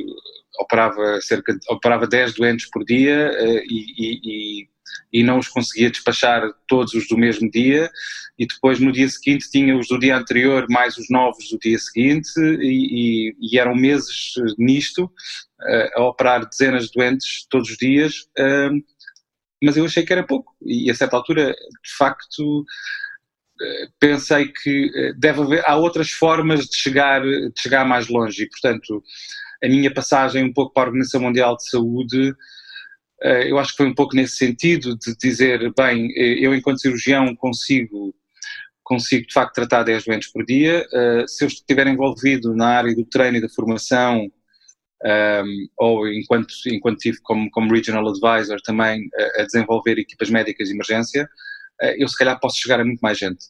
operava 0.59 1.19
cerca 1.21 1.53
de, 1.53 1.59
operava 1.69 2.07
10 2.07 2.35
doentes 2.35 2.69
por 2.69 2.83
dia 2.85 3.31
uh, 3.31 3.61
e, 3.69 4.61
e, 4.63 4.67
e 5.11 5.23
não 5.23 5.39
os 5.39 5.47
conseguia 5.47 5.89
despachar 5.89 6.49
todos 6.67 6.93
os 6.93 7.07
do 7.07 7.17
mesmo 7.17 7.49
dia 7.49 7.89
e 8.37 8.45
depois 8.45 8.79
no 8.79 8.91
dia 8.91 9.07
seguinte 9.09 9.49
tinha 9.49 9.77
os 9.77 9.87
do 9.87 9.99
dia 9.99 10.17
anterior 10.17 10.65
mais 10.69 10.97
os 10.97 11.09
novos 11.09 11.49
do 11.49 11.59
dia 11.59 11.77
seguinte 11.77 12.29
e, 12.37 13.33
e, 13.39 13.57
eram 13.57 13.75
meses 13.75 14.33
nisto 14.57 15.11
a 15.95 16.03
operar 16.03 16.47
dezenas 16.47 16.85
de 16.85 16.91
doentes 16.93 17.47
todos 17.49 17.69
os 17.69 17.77
dias, 17.77 18.27
mas 19.63 19.77
eu 19.77 19.85
achei 19.85 20.05
que 20.05 20.13
era 20.13 20.25
pouco 20.25 20.55
e 20.61 20.89
a 20.89 20.95
certa 20.95 21.15
altura, 21.15 21.51
de 21.51 21.95
facto, 21.97 22.63
eh, 22.63 22.65
pensei 23.99 24.47
que 24.47 24.91
eh, 24.95 25.13
deve 25.17 25.41
haver, 25.41 25.63
há 25.65 25.75
outras 25.75 26.11
formas 26.11 26.65
de 26.65 26.77
chegar, 26.77 27.21
de 27.21 27.51
chegar 27.57 27.85
mais 27.85 28.07
longe 28.07 28.43
e, 28.43 28.49
portanto, 28.49 29.03
a 29.63 29.67
minha 29.67 29.93
passagem 29.93 30.43
um 30.43 30.53
pouco 30.53 30.73
para 30.73 30.83
a 30.83 30.87
Organização 30.87 31.21
Mundial 31.21 31.55
de 31.57 31.69
Saúde, 31.69 32.33
eh, 33.21 33.51
eu 33.51 33.57
acho 33.57 33.71
que 33.71 33.77
foi 33.77 33.87
um 33.87 33.95
pouco 33.95 34.15
nesse 34.15 34.37
sentido 34.37 34.97
de 34.97 35.15
dizer, 35.17 35.73
bem, 35.77 36.11
eu 36.15 36.53
enquanto 36.53 36.81
cirurgião 36.81 37.35
consigo 37.35 38.13
consigo 38.83 39.25
de 39.25 39.33
facto 39.33 39.55
tratar 39.55 39.81
10 39.81 40.05
doentes 40.05 40.31
por 40.31 40.45
dia, 40.45 40.85
se 41.27 41.43
eu 41.43 41.47
estiver 41.47 41.87
envolvido 41.87 42.55
na 42.55 42.67
área 42.67 42.93
do 42.93 43.03
treino 43.03 43.37
e 43.37 43.41
da 43.41 43.49
formação 43.49 44.29
um, 45.05 45.67
ou 45.77 46.07
enquanto, 46.07 46.53
enquanto 46.67 46.99
tive 46.99 47.19
como, 47.21 47.49
como 47.51 47.73
Regional 47.73 48.07
Advisor 48.07 48.59
também 48.61 49.09
a, 49.15 49.41
a 49.41 49.45
desenvolver 49.45 49.99
equipas 49.99 50.29
médicas 50.29 50.67
de 50.67 50.73
emergência, 50.73 51.27
eu 51.97 52.07
se 52.07 52.17
calhar 52.17 52.39
posso 52.39 52.59
chegar 52.59 52.79
a 52.79 52.85
muito 52.85 52.99
mais 52.99 53.17
gente. 53.17 53.45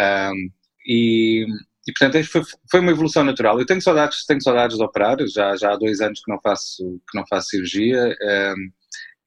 Um, 0.00 0.50
e, 0.86 1.46
e 1.86 1.92
portanto 1.92 2.24
foi, 2.26 2.42
foi 2.70 2.80
uma 2.80 2.92
evolução 2.92 3.24
natural. 3.24 3.58
Eu 3.58 3.66
tenho 3.66 3.82
saudades, 3.82 4.24
tenho 4.26 4.42
saudades 4.42 4.76
de 4.76 4.82
operar, 4.82 5.16
já, 5.26 5.56
já 5.56 5.72
há 5.72 5.76
dois 5.76 6.00
anos 6.00 6.20
que 6.20 6.30
não 6.30 6.40
faço, 6.40 7.00
que 7.10 7.18
não 7.18 7.26
faço 7.26 7.48
cirurgia, 7.50 8.16
um, 8.56 8.70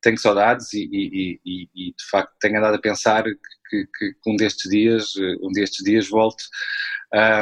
tenho 0.01 0.17
saudades 0.17 0.73
e, 0.73 0.89
e, 0.91 1.39
e, 1.45 1.93
de 1.93 2.09
facto 2.09 2.33
tenho 2.39 2.57
andado 2.57 2.75
a 2.75 2.81
pensar 2.81 3.23
que, 3.23 3.85
que, 3.97 4.13
que 4.13 4.29
um 4.29 4.35
destes 4.35 4.69
dias, 4.69 5.13
um 5.41 5.51
destes 5.51 5.83
dias 5.83 6.09
volto, 6.09 6.43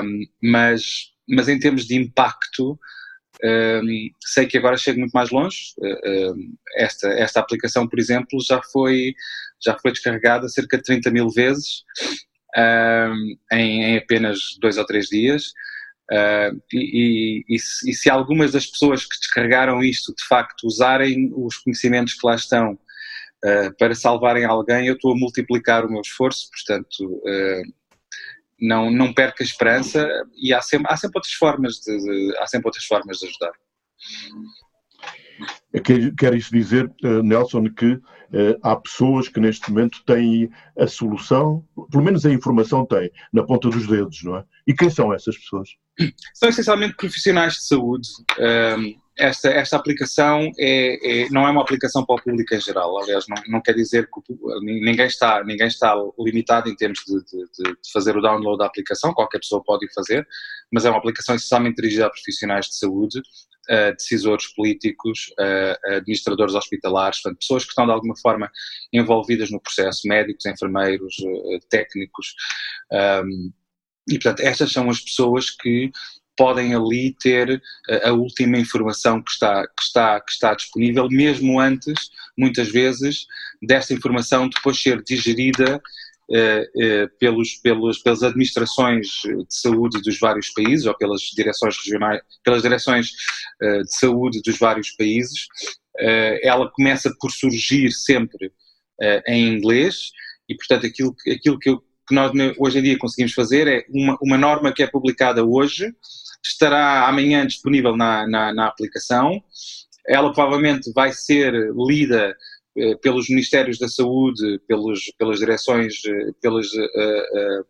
um, 0.04 0.26
mas, 0.44 1.12
mas 1.28 1.48
em 1.48 1.58
termos 1.58 1.86
de 1.86 1.96
impacto, 1.96 2.78
um, 3.44 4.10
sei 4.22 4.46
que 4.46 4.58
agora 4.58 4.78
chego 4.78 5.00
muito 5.00 5.14
mais 5.14 5.30
longe. 5.30 5.74
Uh, 5.80 6.36
esta, 6.76 7.08
esta 7.10 7.40
aplicação, 7.40 7.88
por 7.88 8.00
exemplo, 8.00 8.40
já 8.46 8.62
foi, 8.72 9.14
já 9.64 9.78
foi 9.80 9.92
descarregada 9.92 10.48
cerca 10.48 10.78
de 10.78 10.84
30 10.84 11.12
mil 11.12 11.30
vezes 11.30 11.84
em, 12.56 13.38
em, 13.52 13.98
apenas 13.98 14.40
dois 14.60 14.78
ou 14.78 14.86
três 14.86 15.08
dias. 15.08 15.54
Uh, 16.12 16.58
e, 16.74 17.44
e, 17.48 17.56
e, 17.56 17.60
se, 17.60 17.88
e, 17.88 17.94
se, 17.94 18.10
algumas 18.10 18.52
das 18.52 18.66
pessoas 18.66 19.04
que 19.06 19.16
descarregaram 19.20 19.84
isto 19.84 20.12
de 20.16 20.26
facto 20.26 20.64
usarem 20.66 21.32
os 21.36 21.58
conhecimentos 21.58 22.16
que 22.16 22.26
lá 22.26 22.34
estão 22.34 22.74
uh, 22.74 23.78
para 23.78 23.94
salvarem 23.94 24.44
alguém, 24.44 24.88
eu 24.88 24.96
estou 24.96 25.14
a 25.14 25.16
multiplicar 25.16 25.86
o 25.86 25.92
meu 25.92 26.02
esforço, 26.02 26.50
portanto, 26.50 27.04
uh, 27.04 27.62
não, 28.60 28.92
não 28.92 29.14
perca 29.14 29.44
a 29.44 29.46
esperança 29.46 30.10
e 30.36 30.54
há 30.54 30.62
sempre, 30.62 30.92
há 30.92 30.98
sempre 30.98 31.18
outras 31.18 31.34
formas 31.34 31.76
de, 31.76 31.96
de 31.98 32.38
há 32.40 32.48
sempre 32.48 32.68
outras 32.68 32.86
formas 32.86 33.18
de 33.18 33.28
ajudar. 33.28 33.52
É 35.74 35.80
quer 36.18 36.34
isso 36.34 36.52
dizer, 36.52 36.92
eh, 37.04 37.22
Nelson, 37.24 37.64
que 37.74 37.98
há 38.62 38.76
pessoas 38.76 39.28
que 39.28 39.40
neste 39.40 39.72
momento 39.72 40.04
têm 40.06 40.50
a 40.78 40.88
solução, 40.88 41.66
pelo 41.92 42.04
menos 42.04 42.26
a 42.26 42.32
informação 42.32 42.86
têm, 42.86 43.12
na 43.34 43.44
ponta 43.44 43.70
dos 43.70 43.88
dedos, 43.88 44.24
não 44.24 44.38
é? 44.38 44.44
E 44.68 44.74
quem 44.74 44.90
são 44.90 45.14
essas 45.14 45.38
pessoas? 45.38 45.70
São 46.34 46.50
essencialmente 46.50 46.96
profissionais 46.96 47.54
de 47.54 47.66
saúde. 47.66 48.08
Ehm, 48.38 48.96
esta, 49.20 49.50
esta 49.50 49.76
aplicação 49.76 50.50
é, 50.58 51.24
é, 51.24 51.30
não 51.30 51.46
é 51.46 51.52
uma 51.52 51.62
aplicação 51.62 52.06
para 52.06 52.16
o 52.16 52.24
público 52.24 52.56
em 52.56 52.62
geral. 52.62 52.98
Aliás, 53.04 53.26
não, 53.28 53.36
não 53.50 53.62
quer 53.62 53.74
dizer 53.74 54.08
que 54.08 54.34
ninguém 54.62 55.06
está, 55.06 55.44
ninguém 55.44 55.68
está 55.68 55.94
limitado 56.18 56.70
em 56.70 56.76
termos 56.76 57.00
de, 57.06 57.16
de, 57.26 57.72
de, 57.72 57.92
fazer 57.92 58.16
o 58.16 58.22
download 58.22 58.58
da 58.58 58.66
aplicação, 58.66 59.14
qualquer 59.14 59.40
pessoa 59.40 59.62
pode 59.62 59.92
fazer, 59.94 60.26
mas 60.72 60.86
é 60.86 60.90
uma 60.90 61.00
aplicação 61.00 61.36
essencialmente 61.36 61.76
dirigida 61.76 62.06
a 62.06 62.10
profissionais 62.10 62.68
de 62.68 62.78
saúde, 62.78 63.22
uh, 63.70 63.94
decisores 63.96 64.48
políticos, 64.54 65.32
uh, 65.40 65.96
administradores 65.96 66.56
hospitalares, 66.56 67.22
portanto, 67.22 67.40
pessoas 67.40 67.64
que 67.64 67.70
estão 67.70 67.86
de 67.86 67.92
alguma 67.92 68.16
forma 68.18 68.52
envolvidas 68.92 69.52
no 69.52 69.62
processo, 69.62 70.08
médicos, 70.08 70.46
enfermeiros, 70.46 71.16
uh, 71.20 71.60
técnicos. 71.70 72.34
Um, 72.92 73.52
e, 74.10 74.14
portanto, 74.14 74.40
estas 74.42 74.72
são 74.72 74.90
as 74.90 75.00
pessoas 75.00 75.52
que 75.52 75.92
podem 76.40 76.74
ali 76.74 77.14
ter 77.20 77.62
eh, 77.90 78.08
a 78.08 78.14
última 78.14 78.58
informação 78.58 79.22
que 79.22 79.30
está, 79.30 79.68
que, 79.68 79.84
está, 79.84 80.22
que 80.22 80.32
está 80.32 80.54
disponível, 80.54 81.10
mesmo 81.10 81.60
antes, 81.60 82.10
muitas 82.38 82.70
vezes, 82.70 83.26
desta 83.62 83.94
informação 83.94 84.48
depois 84.48 84.82
ser 84.82 85.04
digerida 85.04 85.82
pelos, 87.20 87.56
pelos, 87.56 88.00
pelas 88.00 88.22
administrações 88.22 89.08
de 89.24 89.46
saúde 89.50 90.02
dos 90.02 90.20
vários 90.20 90.50
países 90.52 90.86
ou 90.86 90.96
pelas 90.96 91.22
direções 91.36 91.76
regionais, 91.78 92.22
pelas 92.44 92.62
direções 92.62 93.10
uh, 93.62 93.84
de 93.84 93.96
saúde 93.98 94.42
dos 94.46 94.58
vários 94.58 94.92
países, 94.92 95.48
ela 96.44 96.72
começa 96.72 97.14
por 97.20 97.30
surgir 97.30 97.92
sempre 97.92 98.52
em 99.28 99.50
inglês 99.50 100.12
e, 100.50 100.56
portanto, 100.56 100.88
aquilo, 100.88 101.16
aquilo 101.32 101.60
que, 101.60 101.70
eu, 101.70 101.80
que, 102.08 102.16
nós 102.16 102.32
hoje 102.58 102.80
em 102.80 102.82
dia 102.82 102.98
conseguimos 102.98 103.34
fazer 103.34 103.68
é 103.68 103.86
uma, 103.90 104.18
uma 104.22 104.38
norma 104.38 104.74
que 104.74 104.82
é 104.82 104.88
publicada 104.88 105.46
hoje, 105.46 105.94
estará 106.44 107.08
amanhã 107.08 107.46
disponível 107.46 107.96
na, 107.96 108.28
na, 108.28 108.54
na 108.54 108.66
aplicação. 108.66 109.42
Ela 110.08 110.34
provavelmente 110.34 110.92
vai 110.92 111.14
ser 111.14 111.54
lida 111.88 112.30
eh, 112.30 112.36
pelos 113.02 113.30
Ministérios 113.30 113.78
da 113.78 113.88
Saúde, 113.88 114.60
pelos, 114.68 115.12
pelas 115.18 115.40
direções, 115.40 115.96
eh, 116.06 116.32
pelas, 116.42 116.68
uh, 116.68 117.62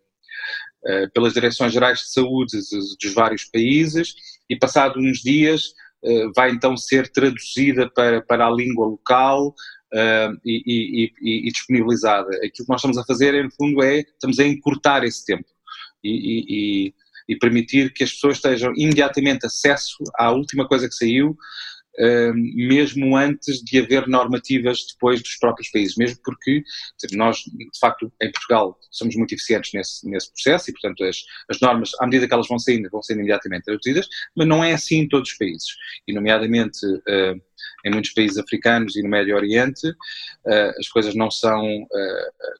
uh, 0.85 1.11
pelas 1.13 1.33
direções 1.33 1.73
gerais 1.73 1.99
de 1.99 2.11
saúde 2.11 2.57
dos, 3.01 3.13
vários 3.13 3.45
países 3.45 4.13
e 4.49 4.57
passado 4.57 4.99
uns 4.99 5.19
dias 5.19 5.73
vai 6.33 6.49
então 6.51 6.77
ser 6.77 7.11
traduzida 7.11 7.89
para, 7.89 8.21
para 8.21 8.47
a 8.47 8.49
língua 8.49 8.87
local 8.87 9.53
e, 10.45 10.63
e, 10.65 11.11
e, 11.21 11.47
e, 11.49 11.51
disponibilizada. 11.51 12.29
Aquilo 12.37 12.65
que 12.65 12.69
nós 12.69 12.79
estamos 12.79 12.97
a 12.97 13.03
fazer, 13.03 13.43
no 13.43 13.51
fundo, 13.51 13.83
é 13.83 13.99
estamos 13.99 14.39
a 14.39 14.47
encurtar 14.47 15.03
esse 15.03 15.25
tempo. 15.25 15.43
e, 16.01 16.93
e 17.29 17.35
permitir 17.35 17.93
que 17.93 18.03
as 18.03 18.11
pessoas 18.11 18.41
tenham 18.41 18.73
imediatamente 18.75 19.45
acesso 19.45 19.97
à 20.17 20.31
última 20.31 20.67
coisa 20.67 20.89
que 20.89 20.95
saiu 20.95 21.37
mesmo 21.97 23.17
antes 23.17 23.61
de 23.63 23.79
haver 23.79 24.07
normativas 24.07 24.85
depois 24.93 25.21
dos 25.21 25.35
próprios 25.35 25.69
países, 25.69 25.95
mesmo 25.97 26.19
porque 26.23 26.63
nós, 27.13 27.37
de 27.37 27.79
facto, 27.79 28.11
em 28.21 28.31
Portugal 28.31 28.77
somos 28.91 29.15
muito 29.15 29.33
eficientes 29.33 29.71
nesse, 29.73 30.09
nesse 30.09 30.31
processo 30.31 30.69
e, 30.69 30.73
portanto, 30.73 31.03
as, 31.03 31.17
as 31.49 31.59
normas, 31.59 31.91
à 31.99 32.05
medida 32.05 32.27
que 32.27 32.33
elas 32.33 32.47
vão 32.47 32.59
saindo, 32.59 32.89
vão 32.89 33.03
sendo 33.03 33.19
imediatamente 33.19 33.63
traduzidas, 33.63 34.07
mas 34.35 34.47
não 34.47 34.63
é 34.63 34.73
assim 34.73 34.99
em 34.99 35.07
todos 35.07 35.31
os 35.31 35.37
países, 35.37 35.67
e 36.07 36.13
nomeadamente 36.13 36.79
em 37.85 37.91
muitos 37.91 38.11
países 38.13 38.37
africanos 38.37 38.95
e 38.95 39.03
no 39.03 39.09
Médio 39.09 39.35
Oriente, 39.35 39.93
as 40.77 40.87
coisas 40.87 41.15
não 41.15 41.29
são, 41.29 41.63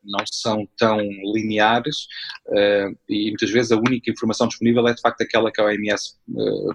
não 0.04 0.26
são 0.32 0.68
tão 0.78 1.00
lineares 1.34 2.08
e 3.08 3.30
muitas 3.30 3.50
vezes 3.52 3.72
a 3.72 3.78
única 3.78 4.12
informação 4.12 4.48
disponível 4.48 4.88
é 4.88 4.94
de 4.94 5.02
facto 5.02 5.22
aquela 5.22 5.52
que 5.52 5.62
a 5.62 5.66
OMS 5.66 6.16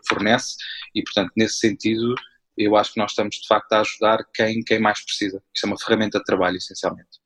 fornece 0.09 0.57
e, 0.95 1.03
portanto, 1.03 1.33
nesse 1.37 1.59
sentido, 1.59 2.15
eu 2.57 2.77
acho 2.77 2.93
que 2.93 3.01
nós 3.01 3.13
estamos 3.13 3.37
de 3.37 3.47
facto 3.47 3.73
a 3.73 3.81
ajudar 3.81 4.25
quem, 4.35 4.63
quem 4.63 4.79
mais 4.79 5.05
precisa. 5.05 5.43
Isto 5.55 5.65
é 5.65 5.67
uma 5.69 5.79
ferramenta 5.79 6.19
de 6.19 6.25
trabalho, 6.25 6.57
essencialmente. 6.57 7.25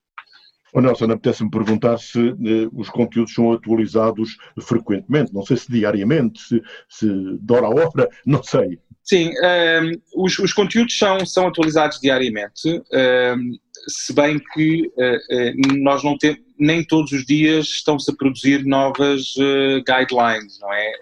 O 0.72 0.80
Nelson, 0.80 1.06
apetece-me 1.06 1.50
perguntar 1.50 1.98
se 1.98 2.18
eh, 2.18 2.68
os 2.72 2.90
conteúdos 2.90 3.32
são 3.32 3.52
atualizados 3.52 4.36
frequentemente, 4.60 5.32
não 5.32 5.42
sei 5.42 5.56
se 5.56 5.70
diariamente, 5.70 6.40
se, 6.40 6.62
se 6.88 7.06
de 7.06 7.52
hora 7.52 7.66
a 7.66 7.70
hora, 7.70 8.08
não 8.26 8.42
sei. 8.42 8.78
Sim, 9.02 9.30
um, 9.30 9.44
ehm, 9.44 9.92
os, 10.14 10.38
os, 10.38 10.52
conteúdos 10.52 10.98
são, 10.98 11.24
são 11.24 11.48
atualizados 11.48 11.98
diariamente, 12.00 12.68
um, 12.68 12.82
ehm, 12.92 13.52
se 13.88 14.12
bem 14.12 14.38
que 14.52 14.82
uh, 14.98 15.72
uh, 15.72 15.82
nós 15.82 16.04
não 16.04 16.18
temos, 16.18 16.40
nem 16.58 16.84
todos 16.84 17.12
os 17.12 17.24
dias 17.24 17.66
estão-se 17.66 18.10
a 18.10 18.14
produzir 18.14 18.64
novas 18.64 19.34
uh, 19.36 19.82
guidelines, 19.86 20.58
não 20.60 20.72
é? 20.72 20.92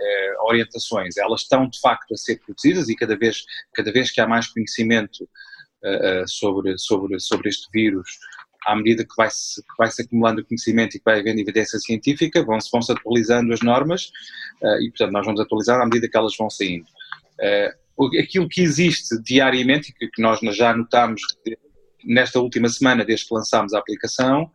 orientações. 0.40 1.16
Elas 1.16 1.42
estão 1.42 1.68
de 1.68 1.80
facto 1.80 2.12
a 2.12 2.16
ser 2.16 2.40
produzidas 2.40 2.88
e 2.88 2.94
cada 2.94 3.16
vez, 3.16 3.44
cada 3.74 3.90
vez 3.92 4.10
que 4.10 4.20
há 4.20 4.26
mais 4.26 4.46
conhecimento 4.46 5.28
sobre, 6.26 6.76
sobre, 6.78 7.18
sobre 7.20 7.48
este 7.48 7.68
vírus, 7.72 8.08
à 8.64 8.74
medida 8.74 9.04
que 9.04 9.14
vai-se 9.16 9.62
vai 9.78 9.88
-se 9.88 10.02
acumulando 10.02 10.44
conhecimento 10.44 10.96
e 10.96 10.98
que 10.98 11.04
vai 11.04 11.20
havendo 11.20 11.40
evidência 11.40 11.78
científica, 11.78 12.44
vão-se 12.44 12.68
vão 12.70 12.80
-se 12.80 12.92
atualizando 12.92 13.52
as 13.52 13.60
normas 13.60 14.10
e, 14.80 14.88
portanto, 14.90 15.12
nós 15.12 15.26
vamos 15.26 15.40
atualizar 15.40 15.80
à 15.80 15.84
medida 15.84 16.08
que 16.08 16.16
elas 16.16 16.36
vão 16.36 16.50
saindo 16.50 16.86
aquilo 18.20 18.48
que 18.48 18.60
existe 18.60 19.20
diariamente 19.22 19.94
e 20.00 20.08
que 20.08 20.20
nós 20.20 20.40
já 20.54 20.76
notámos 20.76 21.22
nesta 22.06 22.40
última 22.40 22.68
semana, 22.68 23.04
desde 23.04 23.26
que 23.26 23.34
lançámos 23.34 23.74
a 23.74 23.78
aplicação, 23.78 24.50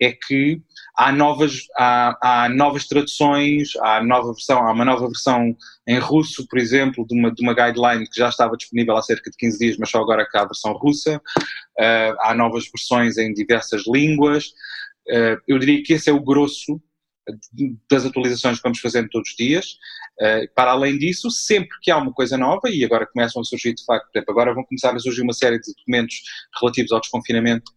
é 0.00 0.12
que 0.12 0.60
há 0.96 1.10
novas, 1.10 1.66
há, 1.78 2.18
há, 2.22 2.48
novas 2.48 2.86
traduções, 2.86 3.70
há, 3.80 4.02
nova 4.02 4.32
versão, 4.32 4.58
há 4.58 4.72
uma 4.72 4.84
nova 4.84 5.06
versão 5.06 5.56
em 5.86 5.98
russo, 5.98 6.46
por 6.46 6.58
exemplo, 6.58 7.06
de 7.06 7.18
uma, 7.18 7.32
de 7.32 7.42
uma 7.42 7.54
guideline 7.54 8.06
que 8.06 8.18
já 8.18 8.28
estava 8.28 8.56
disponível 8.56 8.96
há 8.96 9.02
cerca 9.02 9.30
de 9.30 9.36
15 9.36 9.58
dias, 9.58 9.76
mas 9.78 9.90
só 9.90 9.98
agora 9.98 10.26
que 10.30 10.36
há 10.36 10.42
a 10.42 10.46
versão 10.46 10.72
russa. 10.74 11.16
Uh, 11.78 12.14
há 12.20 12.34
novas 12.34 12.64
versões 12.70 13.16
em 13.16 13.32
diversas 13.32 13.84
línguas. 13.86 14.46
Uh, 15.08 15.40
eu 15.48 15.58
diria 15.58 15.82
que 15.82 15.94
esse 15.94 16.10
é 16.10 16.12
o 16.12 16.20
grosso 16.20 16.80
das 17.90 18.04
atualizações 18.04 18.56
que 18.56 18.62
vamos 18.62 18.80
fazendo 18.80 19.08
todos 19.08 19.30
os 19.30 19.36
dias. 19.36 19.66
Uh, 20.20 20.52
para 20.54 20.72
além 20.72 20.98
disso, 20.98 21.30
sempre 21.30 21.76
que 21.82 21.90
há 21.90 21.96
uma 21.96 22.12
coisa 22.12 22.36
nova, 22.36 22.68
e 22.68 22.84
agora 22.84 23.06
começam 23.06 23.40
a 23.40 23.44
surgir 23.44 23.74
de 23.74 23.84
facto, 23.84 24.10
agora 24.28 24.54
vão 24.54 24.64
começar 24.64 24.94
a 24.94 24.98
surgir 24.98 25.22
uma 25.22 25.32
série 25.32 25.58
de 25.58 25.72
documentos 25.74 26.16
relativos 26.60 26.92
ao 26.92 27.00
desconfinamento 27.00 27.70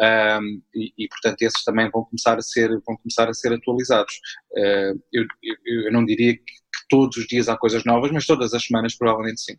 um, 0.00 0.04
ehm, 0.04 0.62
e, 0.74 0.92
e, 0.96 1.08
portanto 1.08 1.42
esses 1.42 1.62
também 1.62 1.90
vão 1.90 2.04
começar 2.04 2.38
a 2.38 2.42
ser 2.42 2.70
vão 2.86 2.96
começar 2.96 3.28
a 3.28 3.34
ser 3.34 3.52
atualizados 3.52 4.14
uh, 4.52 4.98
eu, 5.12 5.24
eu, 5.42 5.84
eu, 5.84 5.92
não 5.92 6.04
diria 6.04 6.34
que, 6.34 6.42
todos 6.88 7.16
os 7.18 7.26
dias 7.26 7.48
há 7.48 7.56
coisas 7.56 7.84
novas 7.84 8.10
mas 8.10 8.26
todas 8.26 8.54
as 8.54 8.64
semanas 8.64 8.96
provavelmente 8.96 9.40
sim 9.40 9.56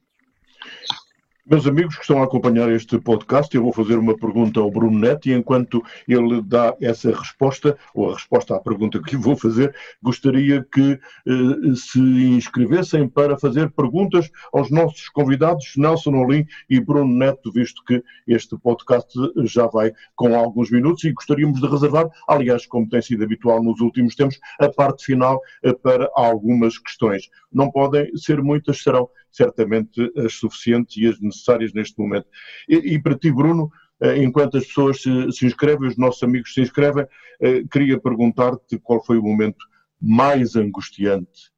meus 1.46 1.66
amigos 1.66 1.96
que 1.96 2.02
estão 2.02 2.22
a 2.22 2.26
acompanhar 2.26 2.72
este 2.72 3.00
podcast, 3.00 3.54
eu 3.56 3.64
vou 3.64 3.74
fazer 3.74 3.98
uma 3.98 4.16
pergunta 4.16 4.60
ao 4.60 4.70
Bruno 4.70 4.98
Neto 4.98 5.28
e 5.28 5.34
enquanto 5.34 5.84
ele 6.08 6.42
dá 6.42 6.76
essa 6.80 7.12
resposta, 7.12 7.78
ou 7.96 8.12
a 8.12 8.14
resposta 8.14 8.56
à 8.56 8.60
pergunta 8.60 9.02
que 9.02 9.16
lhe 9.16 9.22
vou 9.22 9.36
fazer, 9.36 9.76
gostaria 10.04 10.64
que 10.72 10.92
eh, 10.92 11.76
se 11.76 12.00
inscrevessem 12.00 13.08
para 13.08 13.38
fazer 13.38 13.72
perguntas 13.72 14.30
aos 14.54 14.70
nossos 14.70 15.10
convidados, 15.10 15.74
Nelson 15.76 16.14
Olim 16.14 16.46
e 16.70 16.80
Bruno 16.80 17.14
Neto, 17.14 17.52
visto 17.52 17.84
que 17.86 18.04
este 18.28 18.58
podcast 18.58 19.12
já 19.44 19.66
vai 19.68 19.92
com 20.16 20.36
alguns 20.36 20.70
minutos 20.70 21.04
e 21.04 21.12
gostaríamos 21.12 21.60
de 21.60 21.68
reservar, 21.68 22.10
aliás, 22.28 22.66
como 22.68 22.88
tem 22.88 23.02
sido 23.02 23.24
habitual 23.24 23.64
nos 23.64 23.82
últimos 23.82 24.16
tempos, 24.16 24.40
a 24.60 24.70
parte 24.70 25.06
final 25.06 25.42
eh, 25.64 25.74
para 25.74 26.10
algumas 26.16 26.78
questões. 26.78 27.30
Não 27.52 27.72
podem 27.72 28.16
ser 28.16 28.42
muitas, 28.42 28.82
serão 28.82 29.10
certamente 29.32 30.12
as 30.18 30.34
suficientes 30.34 30.98
e 30.98 31.08
as 31.08 31.20
necessárias 31.20 31.74
neste 31.74 32.00
momento. 32.00 32.28
E, 32.68 32.76
e 32.76 33.02
para 33.02 33.18
ti, 33.18 33.32
Bruno, 33.32 33.72
eh, 34.02 34.18
enquanto 34.24 34.58
as 34.58 34.66
pessoas 34.66 35.02
se, 35.02 35.32
se, 35.32 35.46
inscrevem, 35.46 35.88
os 35.88 35.98
nossos 35.98 36.24
amigos 36.24 36.54
se 36.54 36.62
inscrevem, 36.62 37.06
eh, 37.40 37.64
queria 37.72 38.00
perguntar-te 38.00 38.80
qual 38.80 39.04
foi 39.04 39.18
o 39.18 39.24
momento 39.24 39.64
mais 40.02 40.56
angustiante 40.56 41.52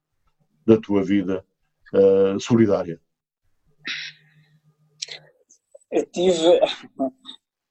da 0.65 0.79
tua 0.79 1.03
vida 1.03 1.45
uh, 1.93 2.39
solidária. 2.39 2.99
Eu 5.91 6.05
tive, 6.07 6.59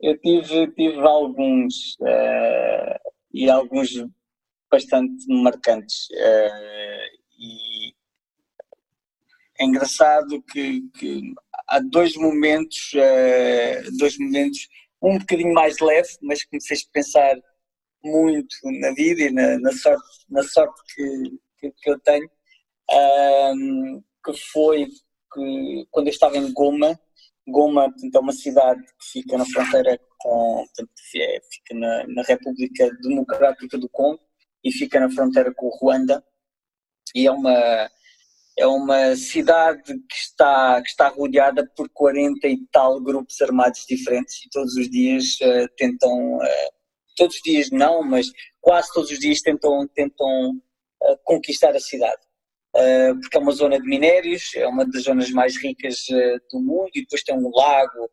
eu 0.01 0.19
tive, 0.19 0.73
tive 0.73 1.01
alguns 1.01 1.97
uh, 2.01 3.11
e 3.33 3.51
alguns 3.51 3.91
bastante 4.71 5.27
marcantes 5.29 6.09
uh, 6.13 7.19
e 7.39 7.95
é 9.59 9.65
engraçado 9.65 10.43
que, 10.43 10.83
que 10.99 11.35
há 11.69 11.79
dois 11.81 12.17
momentos, 12.17 12.93
uh, 12.95 13.97
dois 13.99 14.19
momentos, 14.19 14.69
um 15.03 15.19
bocadinho 15.19 15.53
mais 15.53 15.79
leve, 15.81 16.09
mas 16.23 16.45
que 16.45 16.57
me 16.57 16.65
fez 16.65 16.85
pensar 16.85 17.37
muito 18.05 18.57
na 18.81 18.93
vida 18.93 19.23
e 19.23 19.31
na, 19.31 19.59
na 19.59 19.73
sorte, 19.73 20.25
na 20.29 20.43
sorte 20.43 20.81
que, 20.95 21.39
que, 21.59 21.73
que 21.73 21.91
eu 21.91 21.99
tenho, 22.01 22.29
um, 22.93 24.03
que 24.25 24.33
foi 24.53 24.87
que, 24.87 25.87
quando 25.91 26.07
eu 26.09 26.13
estava 26.13 26.37
em 26.37 26.53
Goma, 26.53 26.99
Goma 27.47 27.91
portanto, 27.91 28.15
é 28.15 28.21
uma 28.21 28.33
cidade 28.33 28.83
que 28.83 29.13
fica 29.13 29.37
na 29.37 29.45
fronteira 29.45 29.99
com, 30.19 30.65
portanto, 30.67 30.93
é, 31.17 31.41
fica 31.51 31.75
na, 31.75 32.07
na 32.09 32.23
República 32.23 32.91
Democrática 33.03 33.79
do 33.79 33.89
Congo 33.89 34.21
e 34.65 34.71
fica 34.71 35.01
na 35.01 35.11
fronteira 35.11 35.53
com 35.53 35.67
o 35.67 35.77
Ruanda, 35.77 36.25
e 37.15 37.27
é 37.27 37.31
uma 37.33 37.91
é 38.59 38.67
uma 38.67 39.17
cidade 39.17 39.83
que 39.83 40.17
está, 40.17 40.81
que 40.83 40.89
está 40.89 41.09
rodeada 41.09 41.67
por 41.77 41.89
40 41.91 42.47
e 42.47 42.59
tal 42.71 43.01
grupos 43.01 43.41
armados 43.41 43.85
diferentes 43.89 44.45
e 44.45 44.51
todos 44.51 44.75
os 44.77 44.91
dias 44.91 45.37
uh, 45.41 45.69
tentam, 45.77 46.37
uh, 46.37 46.73
todos 47.17 47.37
os 47.37 47.43
dias 47.43 47.71
não, 47.71 48.03
mas 48.03 48.27
quase 48.61 48.93
todos 48.93 49.11
os 49.11 49.19
dias 49.19 49.41
tentam, 49.41 49.89
tentam 49.95 50.51
uh, 50.51 51.19
conquistar 51.25 51.75
a 51.75 51.81
cidade. 51.81 52.21
porque 53.21 53.37
é 53.37 53.41
uma 53.41 53.53
zona 53.53 53.81
de 53.81 53.87
minérios, 53.89 54.51
é 54.55 54.67
uma 54.67 54.85
das 54.85 55.03
zonas 55.05 55.31
mais 55.31 55.57
ricas 55.57 56.07
do 56.51 56.61
mundo 56.61 56.91
e 56.95 57.03
depois 57.03 57.23
tem 57.23 57.37
um 57.37 57.51
lago, 57.55 58.11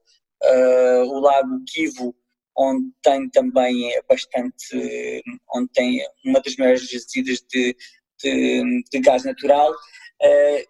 o 1.07 1.19
lago 1.19 1.63
Kivu, 1.65 2.13
onde 2.57 2.91
tem 3.01 3.29
também 3.29 3.89
bastante, 4.09 5.23
onde 5.55 5.69
tem 5.71 6.01
uma 6.25 6.41
das 6.41 6.57
maiores 6.57 6.89
jazidas 6.89 7.39
de, 7.49 7.75
de, 8.21 8.83
de 8.91 8.99
gás 8.99 9.23
natural 9.23 9.73
Uh, 10.21 10.67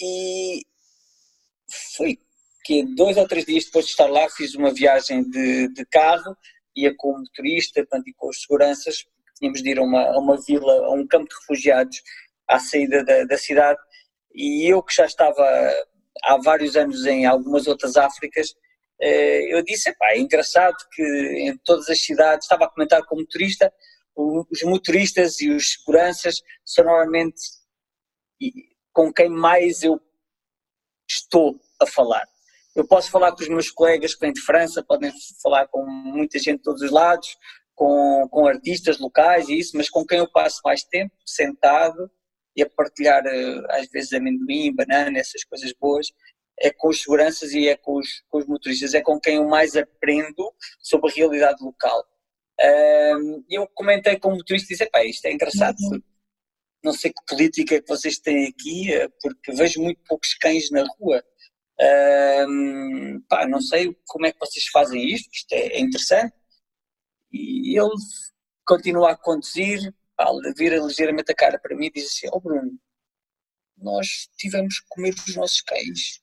e 0.00 0.62
foi 1.96 2.18
que 2.64 2.82
dois 2.94 3.16
ou 3.16 3.28
três 3.28 3.44
dias 3.44 3.66
depois 3.66 3.84
de 3.84 3.90
estar 3.92 4.06
lá 4.06 4.28
fiz 4.30 4.54
uma 4.54 4.72
viagem 4.72 5.28
de, 5.28 5.68
de 5.68 5.84
carro, 5.86 6.36
ia 6.76 6.94
com 6.96 7.10
o 7.12 7.18
motorista 7.18 7.82
portanto, 7.82 8.08
e 8.08 8.14
com 8.14 8.28
os 8.28 8.40
seguranças, 8.42 9.04
tínhamos 9.38 9.62
de 9.62 9.70
ir 9.70 9.78
a 9.78 9.82
uma, 9.82 10.02
a 10.02 10.18
uma 10.18 10.40
vila, 10.40 10.72
a 10.86 10.92
um 10.92 11.06
campo 11.06 11.28
de 11.28 11.34
refugiados 11.36 12.02
à 12.48 12.58
saída 12.58 13.04
da, 13.04 13.24
da 13.24 13.38
cidade. 13.38 13.78
E 14.34 14.66
eu 14.70 14.82
que 14.82 14.94
já 14.94 15.06
estava 15.06 15.44
há 16.24 16.36
vários 16.38 16.76
anos 16.76 17.04
em 17.06 17.26
algumas 17.26 17.66
outras 17.66 17.96
Áfricas, 17.96 18.54
eh, 19.00 19.54
eu 19.54 19.62
disse, 19.62 19.92
é 20.02 20.18
engraçado 20.18 20.76
que 20.92 21.02
em 21.02 21.56
todas 21.58 21.88
as 21.88 22.00
cidades, 22.00 22.44
estava 22.44 22.64
a 22.64 22.70
comentar 22.70 23.04
com 23.04 23.16
o 23.16 23.18
motorista, 23.20 23.72
os 24.16 24.62
motoristas 24.62 25.40
e 25.40 25.50
os 25.50 25.72
seguranças 25.72 26.36
são 26.64 26.84
normalmente 26.84 27.40
com 28.92 29.12
quem 29.12 29.28
mais 29.28 29.82
eu 29.82 30.00
estou 31.08 31.60
a 31.80 31.86
falar. 31.86 32.26
Eu 32.74 32.86
posso 32.86 33.10
falar 33.10 33.32
com 33.32 33.42
os 33.42 33.48
meus 33.48 33.70
colegas 33.70 34.14
que 34.14 34.20
vêm 34.20 34.32
de 34.32 34.40
França, 34.40 34.82
podem 34.82 35.12
falar 35.42 35.68
com 35.68 35.84
muita 35.86 36.38
gente 36.38 36.58
de 36.58 36.62
todos 36.62 36.82
os 36.82 36.90
lados, 36.90 37.36
com, 37.74 38.26
com 38.30 38.46
artistas 38.46 38.98
locais 38.98 39.48
e 39.48 39.58
isso, 39.58 39.76
mas 39.76 39.88
com 39.88 40.04
quem 40.04 40.18
eu 40.18 40.30
passo 40.30 40.60
mais 40.64 40.82
tempo 40.82 41.14
sentado 41.24 42.10
e 42.56 42.62
a 42.62 42.70
partilhar 42.70 43.24
eh, 43.26 43.62
às 43.70 43.88
vezes 43.88 44.12
amendoim, 44.12 44.74
banana, 44.74 45.18
essas 45.18 45.44
coisas 45.44 45.72
boas, 45.72 46.08
é 46.58 46.70
com 46.70 46.88
os 46.88 47.02
seguranças 47.02 47.52
e 47.52 47.68
é 47.68 47.76
com 47.76 47.98
os, 47.98 48.22
com 48.28 48.38
os 48.38 48.46
motoristas, 48.46 48.94
é 48.94 49.00
com 49.00 49.18
quem 49.20 49.36
eu 49.36 49.48
mais 49.48 49.76
aprendo 49.76 50.52
sobre 50.80 51.10
a 51.10 51.14
realidade 51.14 51.62
local. 51.64 52.04
E 53.48 53.58
eu 53.58 53.66
comentei 53.74 54.18
com 54.18 54.28
o 54.28 54.36
motorista 54.36 54.72
e 54.72 54.76
disse, 54.76 54.90
pá, 54.90 55.04
isto 55.04 55.26
é 55.26 55.32
engraçado, 55.32 55.76
uhum 55.80 56.00
não 56.84 56.92
sei 56.92 57.12
que 57.12 57.24
política 57.26 57.76
é 57.76 57.80
que 57.80 57.88
vocês 57.88 58.18
têm 58.18 58.46
aqui, 58.46 58.92
eh, 58.92 59.08
porque 59.20 59.52
vejo 59.52 59.80
muito 59.80 60.00
poucos 60.06 60.34
cães 60.34 60.70
na 60.70 60.84
rua. 60.98 61.24
Um, 62.48 63.20
pá, 63.28 63.48
não 63.48 63.60
sei 63.60 63.96
como 64.06 64.26
é 64.26 64.32
que 64.32 64.38
vocês 64.38 64.66
fazem 64.68 65.12
isto, 65.12 65.28
isto 65.32 65.52
é, 65.52 65.66
é 65.68 65.80
interessante. 65.80 66.34
E 67.32 67.78
ele 67.78 67.90
continua 68.66 69.12
a 69.12 69.16
conduzir, 69.16 69.92
pá, 70.16 70.26
vira 70.56 70.76
ligeiramente 70.76 71.32
a 71.32 71.34
cara 71.34 71.58
para 71.58 71.74
mim 71.76 71.86
e 71.86 71.92
diz 71.92 72.06
assim: 72.06 72.28
Ó 72.28 72.36
oh 72.36 72.40
Bruno, 72.40 72.78
nós 73.78 74.28
tivemos 74.36 74.80
que 74.80 74.86
comer 74.90 75.14
os 75.14 75.36
nossos 75.36 75.62
cães. 75.62 76.22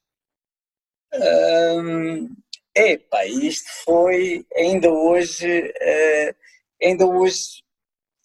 Um, 1.13 2.29
epá, 2.75 3.25
isto 3.25 3.69
foi 3.83 4.45
ainda 4.55 4.89
hoje, 4.89 5.59
uh, 5.69 6.35
ainda 6.81 7.05
hoje 7.05 7.63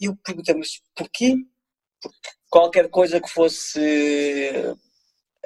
eu 0.00 0.14
pergunto 0.16 0.58
mas 0.58 0.82
porquê? 0.94 1.34
Qualquer 2.48 2.88
coisa 2.88 3.20
que 3.20 3.28
fosse 3.28 4.76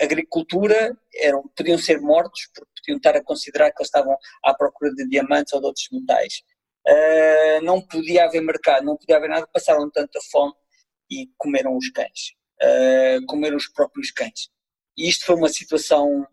agricultura 0.01 0.97
eram, 1.15 1.43
podiam 1.57 1.79
ser 1.79 2.01
mortos 2.01 2.49
porque 2.55 2.71
podiam 2.81 2.97
estar 2.97 3.17
a 3.17 3.23
considerar 3.23 3.71
que 3.71 3.81
eles 3.81 3.89
estavam 3.89 4.17
à 4.43 4.55
procura 4.55 4.93
de 4.95 5.07
diamantes 5.09 5.53
ou 5.53 5.61
de 5.61 5.67
outros 5.67 5.89
metais. 5.93 6.43
Uh, 6.87 7.63
não 7.63 7.81
podia 7.81 8.25
haver 8.25 8.41
mercado, 8.41 8.85
não 8.85 8.97
podia 8.97 9.17
haver 9.17 9.29
nada, 9.29 9.47
passaram 9.47 9.91
tanta 9.91 10.19
fome 10.31 10.55
e 11.11 11.29
comeram 11.37 11.77
os 11.77 11.91
cães, 11.91 12.35
uh, 12.63 13.27
comeram 13.27 13.57
os 13.57 13.69
próprios 13.69 14.11
cães. 14.11 14.49
E 14.97 15.09
isto 15.09 15.27
foi 15.27 15.37
uma 15.37 15.49
situação 15.49 16.27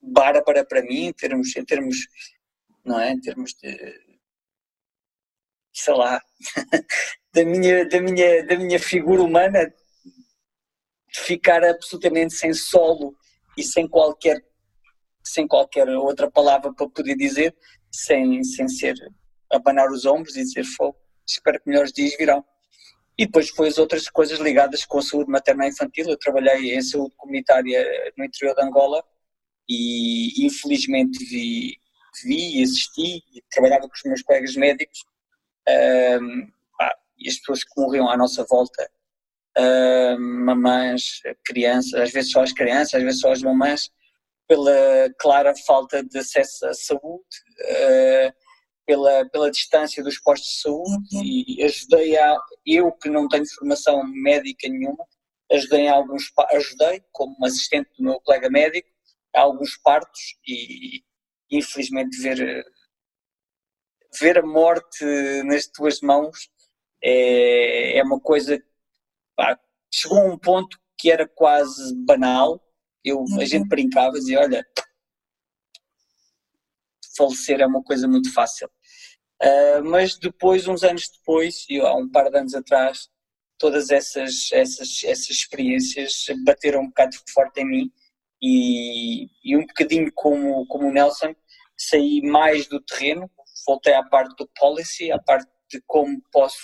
bárbara 0.00 0.64
para 0.64 0.82
mim, 0.82 1.06
em 1.06 1.12
termos, 1.12 1.54
em 1.54 1.64
termos, 1.64 1.96
não 2.84 2.98
é, 2.98 3.10
em 3.10 3.20
termos 3.20 3.52
de, 3.54 4.05
sei 5.76 5.94
lá, 5.94 6.20
da 7.34 7.44
minha, 7.44 7.86
da 7.86 8.00
minha, 8.00 8.46
da 8.46 8.56
minha 8.56 8.80
figura 8.80 9.22
humana, 9.22 9.70
ficar 11.12 11.62
absolutamente 11.62 12.34
sem 12.34 12.52
solo 12.54 13.14
e 13.56 13.62
sem 13.62 13.86
qualquer 13.86 14.42
sem 15.24 15.46
qualquer 15.46 15.88
outra 15.88 16.30
palavra 16.30 16.72
para 16.72 16.88
poder 16.88 17.16
dizer, 17.16 17.52
sem, 17.90 18.44
sem 18.44 18.68
ser 18.68 18.94
abanar 19.50 19.90
os 19.90 20.04
ombros 20.06 20.36
e 20.36 20.42
dizer 20.42 20.62
fogo, 20.62 20.96
espero 21.26 21.60
que 21.60 21.68
melhores 21.68 21.92
dias 21.92 22.16
virão. 22.16 22.44
E 23.18 23.26
depois 23.26 23.48
foi 23.48 23.66
as 23.66 23.76
outras 23.76 24.08
coisas 24.08 24.38
ligadas 24.38 24.84
com 24.84 24.98
a 24.98 25.02
saúde 25.02 25.28
materna 25.28 25.66
e 25.66 25.70
infantil. 25.70 26.08
Eu 26.08 26.16
trabalhei 26.16 26.76
em 26.76 26.80
saúde 26.80 27.12
comunitária 27.16 27.84
no 28.16 28.24
interior 28.24 28.54
de 28.54 28.62
Angola 28.62 29.02
e 29.68 30.46
infelizmente 30.46 31.24
vi, 31.24 31.76
vi 32.24 32.62
assisti 32.62 33.16
e 33.34 33.42
trabalhava 33.50 33.88
com 33.88 33.94
os 33.94 34.02
meus 34.04 34.22
colegas 34.22 34.54
médicos 34.54 35.04
um, 35.68 36.48
e 37.18 37.28
as 37.28 37.36
pessoas 37.38 37.64
que 37.64 37.80
morriam 37.80 38.08
à 38.08 38.16
nossa 38.16 38.44
volta 38.48 38.88
uh, 39.58 40.20
mamães, 40.20 41.20
crianças, 41.44 41.94
às 41.94 42.12
vezes 42.12 42.30
só 42.30 42.42
as 42.42 42.52
crianças, 42.52 42.94
às 42.94 43.02
vezes 43.02 43.20
só 43.20 43.32
as 43.32 43.42
mamães, 43.42 43.90
pela 44.46 44.72
clara 45.18 45.54
falta 45.66 46.04
de 46.04 46.18
acesso 46.18 46.66
à 46.66 46.74
saúde, 46.74 47.24
uh, 47.62 48.32
pela, 48.86 49.28
pela 49.30 49.50
distância 49.50 50.02
dos 50.02 50.18
postos 50.18 50.48
de 50.48 50.60
saúde 50.60 51.08
e 51.24 51.62
ajudei 51.64 52.16
a, 52.16 52.36
eu 52.64 52.92
que 52.92 53.10
não 53.10 53.28
tenho 53.28 53.44
formação 53.58 54.02
médica 54.06 54.68
nenhuma, 54.68 55.04
ajudei 55.50 55.88
a 55.88 55.94
alguns, 55.94 56.30
ajudei 56.52 57.02
como 57.12 57.44
assistente 57.44 57.90
do 57.98 58.04
meu 58.04 58.20
colega 58.20 58.48
médico 58.48 58.88
a 59.34 59.40
alguns 59.40 59.76
partos 59.78 60.20
e 60.46 61.02
infelizmente 61.50 62.16
ver 62.20 62.64
ver 64.20 64.38
a 64.38 64.42
morte 64.42 65.04
nas 65.44 65.66
tuas 65.66 66.00
mãos 66.00 66.48
é, 67.02 67.98
é 67.98 68.02
uma 68.02 68.20
coisa 68.20 68.62
pá, 69.36 69.58
chegou 69.92 70.18
a 70.18 70.24
um 70.24 70.38
ponto 70.38 70.78
que 70.98 71.10
era 71.10 71.28
quase 71.28 71.94
banal. 72.04 72.62
Eu, 73.04 73.24
a 73.38 73.44
gente 73.44 73.62
uhum. 73.62 73.68
brincava, 73.68 74.12
dizia: 74.12 74.40
Olha, 74.40 74.66
falecer 77.16 77.60
é 77.60 77.66
uma 77.66 77.82
coisa 77.82 78.08
muito 78.08 78.32
fácil. 78.32 78.68
Uh, 79.42 79.84
mas 79.84 80.18
depois, 80.18 80.66
uns 80.66 80.82
anos 80.82 81.08
depois, 81.18 81.66
eu, 81.68 81.86
há 81.86 81.94
um 81.94 82.08
par 82.08 82.30
de 82.30 82.38
anos 82.38 82.54
atrás, 82.54 83.08
todas 83.58 83.90
essas, 83.90 84.50
essas, 84.52 85.04
essas 85.04 85.30
experiências 85.30 86.24
bateram 86.44 86.80
um 86.80 86.88
bocado 86.88 87.16
forte 87.32 87.60
em 87.60 87.66
mim 87.66 87.92
e, 88.42 89.26
e 89.44 89.56
um 89.56 89.66
bocadinho 89.66 90.10
como, 90.14 90.66
como 90.66 90.88
o 90.88 90.92
Nelson, 90.92 91.34
saí 91.76 92.22
mais 92.22 92.66
do 92.66 92.80
terreno, 92.80 93.30
voltei 93.66 93.94
à 93.94 94.02
parte 94.02 94.34
do 94.36 94.48
policy, 94.58 95.10
à 95.10 95.18
parte 95.18 95.50
de 95.70 95.82
como 95.86 96.20
posso 96.32 96.58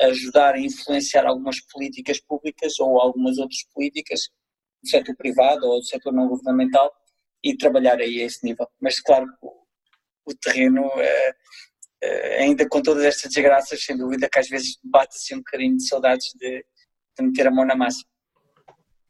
ajudar 0.00 0.54
a 0.54 0.60
influenciar 0.60 1.26
algumas 1.26 1.60
políticas 1.60 2.20
públicas 2.20 2.78
ou 2.80 3.00
algumas 3.00 3.38
outras 3.38 3.62
políticas 3.72 4.20
do 4.82 4.88
setor 4.88 5.16
privado 5.16 5.66
ou 5.66 5.78
do 5.78 5.86
setor 5.86 6.12
não 6.12 6.28
governamental 6.28 6.92
e 7.42 7.56
trabalhar 7.56 7.98
aí 7.98 8.20
a 8.20 8.26
esse 8.26 8.44
nível. 8.44 8.66
Mas 8.80 9.00
claro, 9.00 9.26
o, 9.40 9.52
o 10.26 10.34
terreno, 10.34 10.84
é, 10.96 11.34
é, 12.02 12.42
ainda 12.42 12.68
com 12.68 12.82
todas 12.82 13.04
estas 13.04 13.32
desgraças, 13.32 13.84
sem 13.84 13.96
dúvida 13.96 14.28
que 14.30 14.38
às 14.38 14.48
vezes 14.48 14.78
bate-se 14.82 15.34
um 15.34 15.38
bocadinho 15.38 15.76
de 15.76 15.86
saudades 15.86 16.32
de, 16.34 16.64
de 17.18 17.24
meter 17.24 17.46
a 17.46 17.50
mão 17.50 17.64
na 17.64 17.76
massa. 17.76 18.04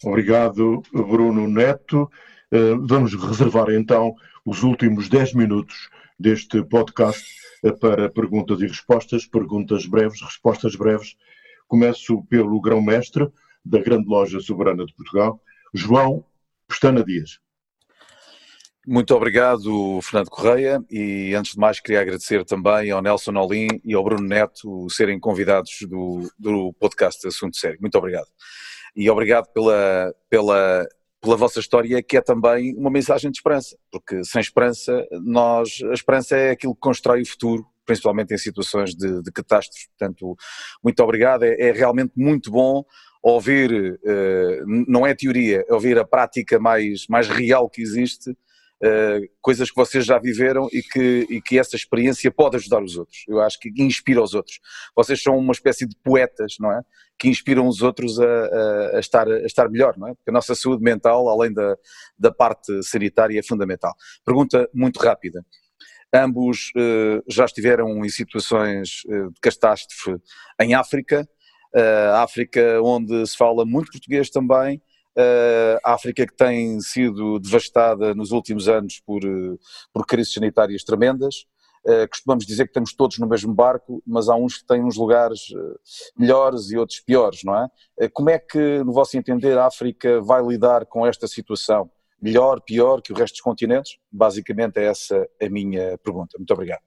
Obrigado, 0.05 0.83
Bruno 0.93 1.47
Neto. 1.49 2.11
Eh, 2.53 2.75
vamos 2.83 3.15
reservar 3.15 3.71
então 3.71 4.15
os 4.45 4.63
últimos 4.63 5.09
10 5.09 5.35
minutos 5.35 5.89
deste 6.23 6.63
podcast 6.65 7.21
para 7.81 8.09
perguntas 8.09 8.61
e 8.61 8.67
respostas, 8.69 9.27
perguntas 9.27 9.87
breves, 9.87 10.23
respostas 10.23 10.77
breves. 10.77 11.17
Começo 11.67 12.23
pelo 12.31 12.61
grão-mestre 12.61 13.29
da 13.65 13.81
Grande 13.81 14.09
Loja 14.09 14.39
Soberana 14.39 14.87
de 14.87 14.95
Portugal, 14.95 15.43
João 15.75 16.25
Pestana 16.69 17.05
Dias. 17.05 17.41
Muito 18.87 19.15
obrigado, 19.15 20.01
Fernando 20.03 20.31
Correia, 20.31 20.85
e 20.89 21.35
antes 21.35 21.53
de 21.55 21.59
mais 21.59 21.81
queria 21.81 22.01
agradecer 22.01 22.45
também 22.45 22.91
ao 22.91 23.03
Nelson 23.03 23.37
Olim 23.37 23.69
e 23.85 23.95
ao 23.95 24.05
Bruno 24.05 24.27
Neto 24.27 24.89
serem 24.91 25.19
convidados 25.19 25.79
do, 25.89 26.31
do 26.39 26.73
podcast 26.75 27.27
Assunto 27.27 27.57
Sério. 27.57 27.79
Muito 27.81 27.99
obrigado. 27.99 28.27
E 28.95 29.11
obrigado 29.11 29.47
pela, 29.53 30.15
pela 30.29 30.87
pela 31.23 31.37
vossa 31.37 31.61
história, 31.61 32.03
que 32.03 32.17
é 32.17 32.21
também 32.21 32.75
uma 32.77 32.91
mensagem 32.91 33.31
de 33.31 33.39
esperança, 33.39 33.77
porque 33.93 34.25
sem 34.25 34.41
esperança, 34.41 35.07
nós, 35.23 35.79
a 35.89 35.95
esperança 35.95 36.37
é 36.37 36.51
aquilo 36.51 36.75
que 36.75 36.81
constrói 36.81 37.23
o 37.23 37.27
futuro, 37.27 37.65
principalmente 37.87 38.35
em 38.35 38.39
situações 38.39 38.93
de, 38.93 39.23
de 39.23 39.31
catástrofe. 39.31 39.87
Portanto, 39.97 40.37
muito 40.83 41.01
obrigado, 41.01 41.45
é, 41.45 41.55
é 41.61 41.71
realmente 41.71 42.13
muito 42.17 42.51
bom 42.51 42.85
ouvir, 43.23 44.01
uh, 44.03 44.85
não 44.89 45.07
é 45.07 45.15
teoria, 45.15 45.65
é 45.69 45.73
ouvir 45.73 45.97
a 45.97 46.05
prática 46.05 46.59
mais, 46.59 47.07
mais 47.09 47.29
real 47.29 47.71
que 47.71 47.81
existe 47.81 48.37
uh, 48.83 49.29
coisas 49.41 49.71
que 49.71 49.77
vocês 49.77 50.05
já 50.05 50.19
viveram 50.19 50.69
e 50.73 50.83
que, 50.83 51.27
e 51.31 51.41
que 51.41 51.59
essa 51.59 51.77
experiência 51.77 52.31
pode 52.31 52.57
ajudar 52.57 52.83
os 52.83 52.97
outros. 52.97 53.25
Eu 53.29 53.41
acho 53.41 53.59
que 53.59 53.71
inspira 53.79 54.23
os 54.23 54.35
outros. 54.35 54.59
Vocês 54.95 55.23
são 55.23 55.37
uma 55.37 55.53
espécie 55.53 55.87
de 55.87 55.97
poetas, 56.03 56.57
não 56.59 56.73
é? 56.73 56.83
Que 57.19 57.29
inspiram 57.29 57.67
os 57.67 57.83
outros 57.83 58.19
a, 58.19 58.25
a, 58.25 58.97
a 58.97 59.01
estar, 59.01 59.29
a 59.29 59.47
estar 59.47 59.69
melhor, 59.69 59.97
não 59.97 60.09
é? 60.09 60.15
Porque 60.15 60.31
a 60.31 60.33
nossa 60.33 60.55
saúde 60.55 60.83
mental, 60.83 61.29
além 61.29 61.53
da, 61.53 61.77
da 62.19 62.33
parte 62.33 62.83
sanitária, 62.83 63.39
é 63.39 63.43
fundamental. 63.43 63.95
Pergunta 64.25 64.69
muito 64.75 64.99
rápida. 64.99 65.45
Ambos 66.15 66.71
uh, 66.77 67.23
já 67.27 67.47
estiveram 67.47 68.05
em 68.05 68.09
situações 68.11 69.03
uh, 69.07 69.31
de 69.33 69.41
catástrofe 69.41 70.21
em 70.61 70.75
África, 70.75 71.27
uh, 71.75 72.17
África 72.17 72.83
onde 72.83 73.27
se 73.27 73.35
fala 73.35 73.65
muito 73.65 73.91
português 73.91 74.29
também, 74.29 74.83
Uh, 75.17 75.77
África 75.85 76.27
que 76.27 76.35
tem 76.35 76.81
sido 76.81 77.39
devastada 77.39 78.15
nos 78.15 78.33
últimos 78.33 78.67
anos 78.67 78.99
por, 79.05 79.23
uh, 79.23 79.59
por 79.93 80.07
crises 80.07 80.33
sanitárias 80.33 80.85
tremendas. 80.85 81.45
Uh, 81.85 82.09
costumamos 82.09 82.47
dizer 82.47 82.65
que 82.65 82.71
estamos 82.71 82.95
todos 82.95 83.19
no 83.19 83.27
mesmo 83.27 83.53
barco, 83.53 84.03
mas 84.07 84.31
há 84.31 84.35
uns 84.35 84.59
que 84.59 84.67
têm 84.67 84.83
uns 84.83 84.97
lugares 84.97 85.41
melhores 86.17 86.71
e 86.71 86.79
outros 86.79 87.01
piores, 87.01 87.41
não 87.45 87.55
é? 87.57 87.69
como 88.11 88.31
é 88.31 88.39
que, 88.39 88.83
no 88.85 88.93
vosso 88.93 89.19
entender, 89.19 89.59
a 89.59 89.67
África 89.67 90.21
vai 90.23 90.43
lidar 90.43 90.87
com 90.87 91.07
esta 91.07 91.27
situação? 91.27 91.91
Melhor, 92.21 92.61
pior 92.61 93.03
que 93.03 93.13
o 93.13 93.17
resto 93.17 93.35
dos 93.35 93.41
continentes? 93.41 93.99
Basicamente 94.11 94.79
é 94.79 94.85
essa 94.85 95.29
a 95.43 95.49
minha 95.51 95.99
pergunta. 95.99 96.39
Muito 96.39 96.55
obrigado. 96.55 96.83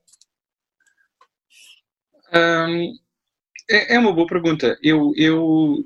é, 3.69 3.95
é, 3.95 3.99
uma 3.99 4.13
boa 4.13 4.25
pergunta. 4.25 4.77
Eu, 4.81 5.11
eu 5.15 5.85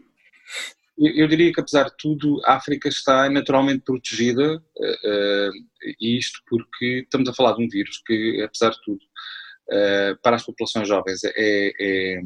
eu 0.99 1.27
diria 1.27 1.53
que, 1.53 1.61
apesar 1.61 1.85
de 1.85 1.95
tudo, 1.97 2.41
a 2.43 2.55
África 2.55 2.89
está 2.89 3.29
naturalmente 3.29 3.83
protegida, 3.85 4.57
uh, 4.57 5.51
e 5.99 6.17
isto 6.17 6.41
porque 6.47 7.03
estamos 7.03 7.29
a 7.29 7.33
falar 7.33 7.53
de 7.53 7.63
um 7.63 7.69
vírus 7.69 8.01
que, 8.05 8.41
apesar 8.43 8.71
de 8.71 8.81
tudo, 8.83 8.99
uh, 9.69 10.19
para 10.21 10.35
as 10.35 10.45
populações 10.45 10.87
jovens 10.87 11.23
é, 11.23 11.31
é, 11.37 12.21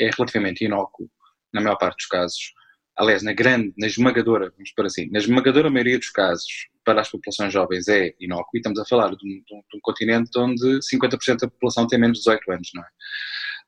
é, 0.00 0.10
relativamente 0.10 0.64
inócuo, 0.64 1.10
na 1.52 1.60
maior 1.60 1.76
parte 1.76 1.96
dos 1.96 2.06
casos. 2.06 2.54
Aliás, 2.96 3.22
na 3.22 3.32
grande, 3.32 3.74
na 3.76 3.86
esmagadora, 3.86 4.50
vamos 4.56 4.72
por 4.72 4.86
assim, 4.86 5.10
na 5.10 5.18
esmagadora 5.18 5.70
maioria 5.70 5.98
dos 5.98 6.10
casos, 6.10 6.68
para 6.84 7.02
as 7.02 7.10
populações 7.10 7.52
jovens 7.52 7.88
é 7.88 8.14
inócuo, 8.18 8.50
e 8.54 8.58
estamos 8.58 8.78
a 8.78 8.86
falar 8.86 9.10
de 9.10 9.16
um, 9.16 9.42
de 9.44 9.54
um, 9.54 9.62
de 9.70 9.76
um 9.76 9.80
continente 9.82 10.30
onde 10.38 10.78
50% 10.80 11.40
da 11.40 11.48
população 11.48 11.86
tem 11.86 11.98
menos 11.98 12.18
de 12.18 12.24
18 12.24 12.52
anos, 12.52 12.70
não 12.74 12.82
é? 12.82 12.88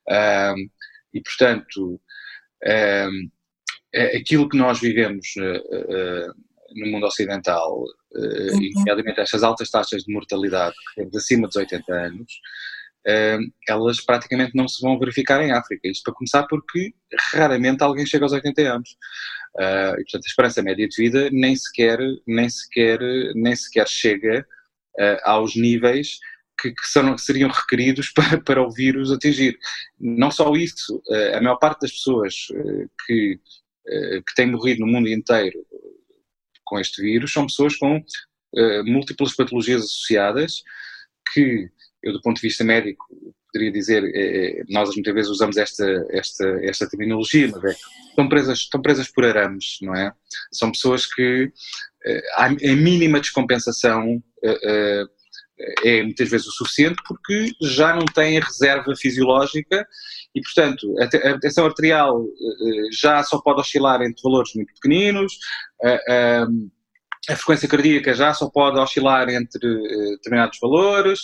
Uh, 0.07 0.55
e, 1.13 1.21
portanto, 1.21 2.01
aquilo 3.95 4.49
que 4.49 4.57
nós 4.57 4.79
vivemos 4.79 5.33
eh, 5.37 5.63
eh, 5.89 6.27
no 6.75 6.91
mundo 6.91 7.05
ocidental, 7.05 7.83
uh, 7.83 8.61
e 8.61 8.73
nomeadamente 8.73 9.21
estas 9.21 9.43
altas 9.43 9.69
taxas 9.69 10.03
de 10.03 10.13
mortalidade 10.13 10.75
que 10.75 11.01
temos 11.01 11.15
acima 11.15 11.47
dos 11.47 11.55
80 11.55 11.93
anos, 11.93 12.33
elas 13.69 14.01
praticamente 14.01 14.55
não 14.55 14.67
se 14.67 14.81
vão 14.81 14.97
verificar 14.99 15.39
em 15.41 15.51
África. 15.51 15.87
Isto 15.87 16.03
para 16.03 16.15
começar 16.15 16.43
porque 16.47 16.91
raramente 17.31 17.83
alguém 17.83 18.05
chega 18.05 18.25
aos 18.25 18.33
80 18.33 18.61
anos. 18.63 18.97
E, 19.57 20.03
portanto, 20.03 20.23
a 20.25 20.27
esperança 20.27 20.63
média 20.63 20.87
de 20.87 20.95
vida 20.97 21.29
nem 21.31 21.55
sequer, 21.55 21.99
nem 22.25 22.49
sequer, 22.49 22.99
nem 23.35 23.55
sequer 23.55 23.87
chega 23.87 24.45
aos 25.23 25.55
níveis 25.55 26.17
que, 26.59 26.71
que, 26.71 26.87
são, 26.87 27.15
que, 27.15 27.21
seriam 27.21 27.51
requeridos 27.51 28.09
para, 28.15 28.41
para 28.41 28.63
o 28.63 28.71
vírus 28.71 29.11
atingir. 29.11 29.55
Não 29.99 30.31
só 30.31 30.51
isso, 30.55 30.99
a 31.35 31.39
maior 31.39 31.57
parte 31.57 31.81
das 31.81 31.91
pessoas 31.91 32.47
que, 33.05 33.39
que 33.85 34.35
têm 34.35 34.51
morrido 34.51 34.81
no 34.81 34.91
mundo 34.91 35.07
inteiro 35.07 35.65
com 36.63 36.79
este 36.79 37.01
vírus 37.01 37.31
são 37.31 37.45
pessoas 37.45 37.75
com 37.75 37.97
uh, 37.97 38.85
múltiplas 38.85 39.35
patologias 39.35 39.83
associadas 39.83 40.63
que, 41.31 41.69
eu 42.03 42.13
do 42.13 42.21
ponto 42.21 42.37
de 42.37 42.47
vista 42.47 42.63
médico, 42.63 43.05
poderia 43.51 43.71
dizer, 43.71 44.03
nós 44.69 44.93
muitas 44.95 45.13
vezes 45.13 45.31
usamos 45.31 45.55
esta, 45.55 46.05
esta, 46.09 46.45
esta 46.63 46.89
terminologia, 46.89 47.49
mas 47.49 47.63
é, 47.63 47.75
estão 48.09 48.27
presas, 48.27 48.59
estão 48.59 48.81
presas 48.81 49.07
por 49.07 49.23
arames, 49.23 49.77
não 49.81 49.95
é? 49.95 50.11
São 50.51 50.71
pessoas 50.71 51.05
que 51.05 51.45
uh, 51.45 52.21
a 52.35 52.49
mínima 52.49 53.19
descompensação 53.19 54.21
é 55.83 56.03
muitas 56.03 56.29
vezes 56.29 56.47
o 56.47 56.51
suficiente 56.51 57.01
porque 57.07 57.51
já 57.61 57.95
não 57.95 58.05
têm 58.05 58.37
a 58.37 58.43
reserva 58.43 58.95
fisiológica 58.95 59.87
e, 60.33 60.41
portanto, 60.41 60.93
a 60.99 61.39
tensão 61.39 61.65
arterial 61.65 62.23
eh, 62.23 62.89
já 62.91 63.23
só 63.23 63.39
pode 63.39 63.61
oscilar 63.61 64.01
entre 64.01 64.21
valores 64.21 64.53
muito 64.53 64.73
pequeninos, 64.73 65.37
a, 65.81 66.47
a 67.29 67.35
frequência 67.35 67.67
cardíaca 67.67 68.13
já 68.13 68.33
só 68.33 68.49
pode 68.49 68.77
oscilar 68.77 69.29
entre 69.29 69.65
eh, 69.65 70.09
determinados 70.11 70.59
valores, 70.61 71.21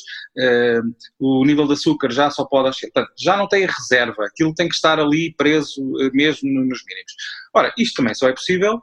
o 1.19 1.45
nível 1.45 1.67
de 1.67 1.73
açúcar 1.73 2.11
já 2.11 2.29
só 2.31 2.45
pode 2.45 2.69
oscilar, 2.69 2.91
portanto, 2.93 3.13
já 3.19 3.37
não 3.37 3.47
tem 3.47 3.65
a 3.65 3.71
reserva, 3.71 4.25
aquilo 4.25 4.53
tem 4.53 4.67
que 4.67 4.75
estar 4.75 4.99
ali 4.99 5.33
preso 5.35 5.81
eh, 6.01 6.09
mesmo 6.13 6.49
nos 6.49 6.83
mínimos. 6.85 7.13
Ora, 7.53 7.73
isto 7.77 7.97
também 7.97 8.15
só 8.15 8.29
é 8.29 8.33
possível 8.33 8.81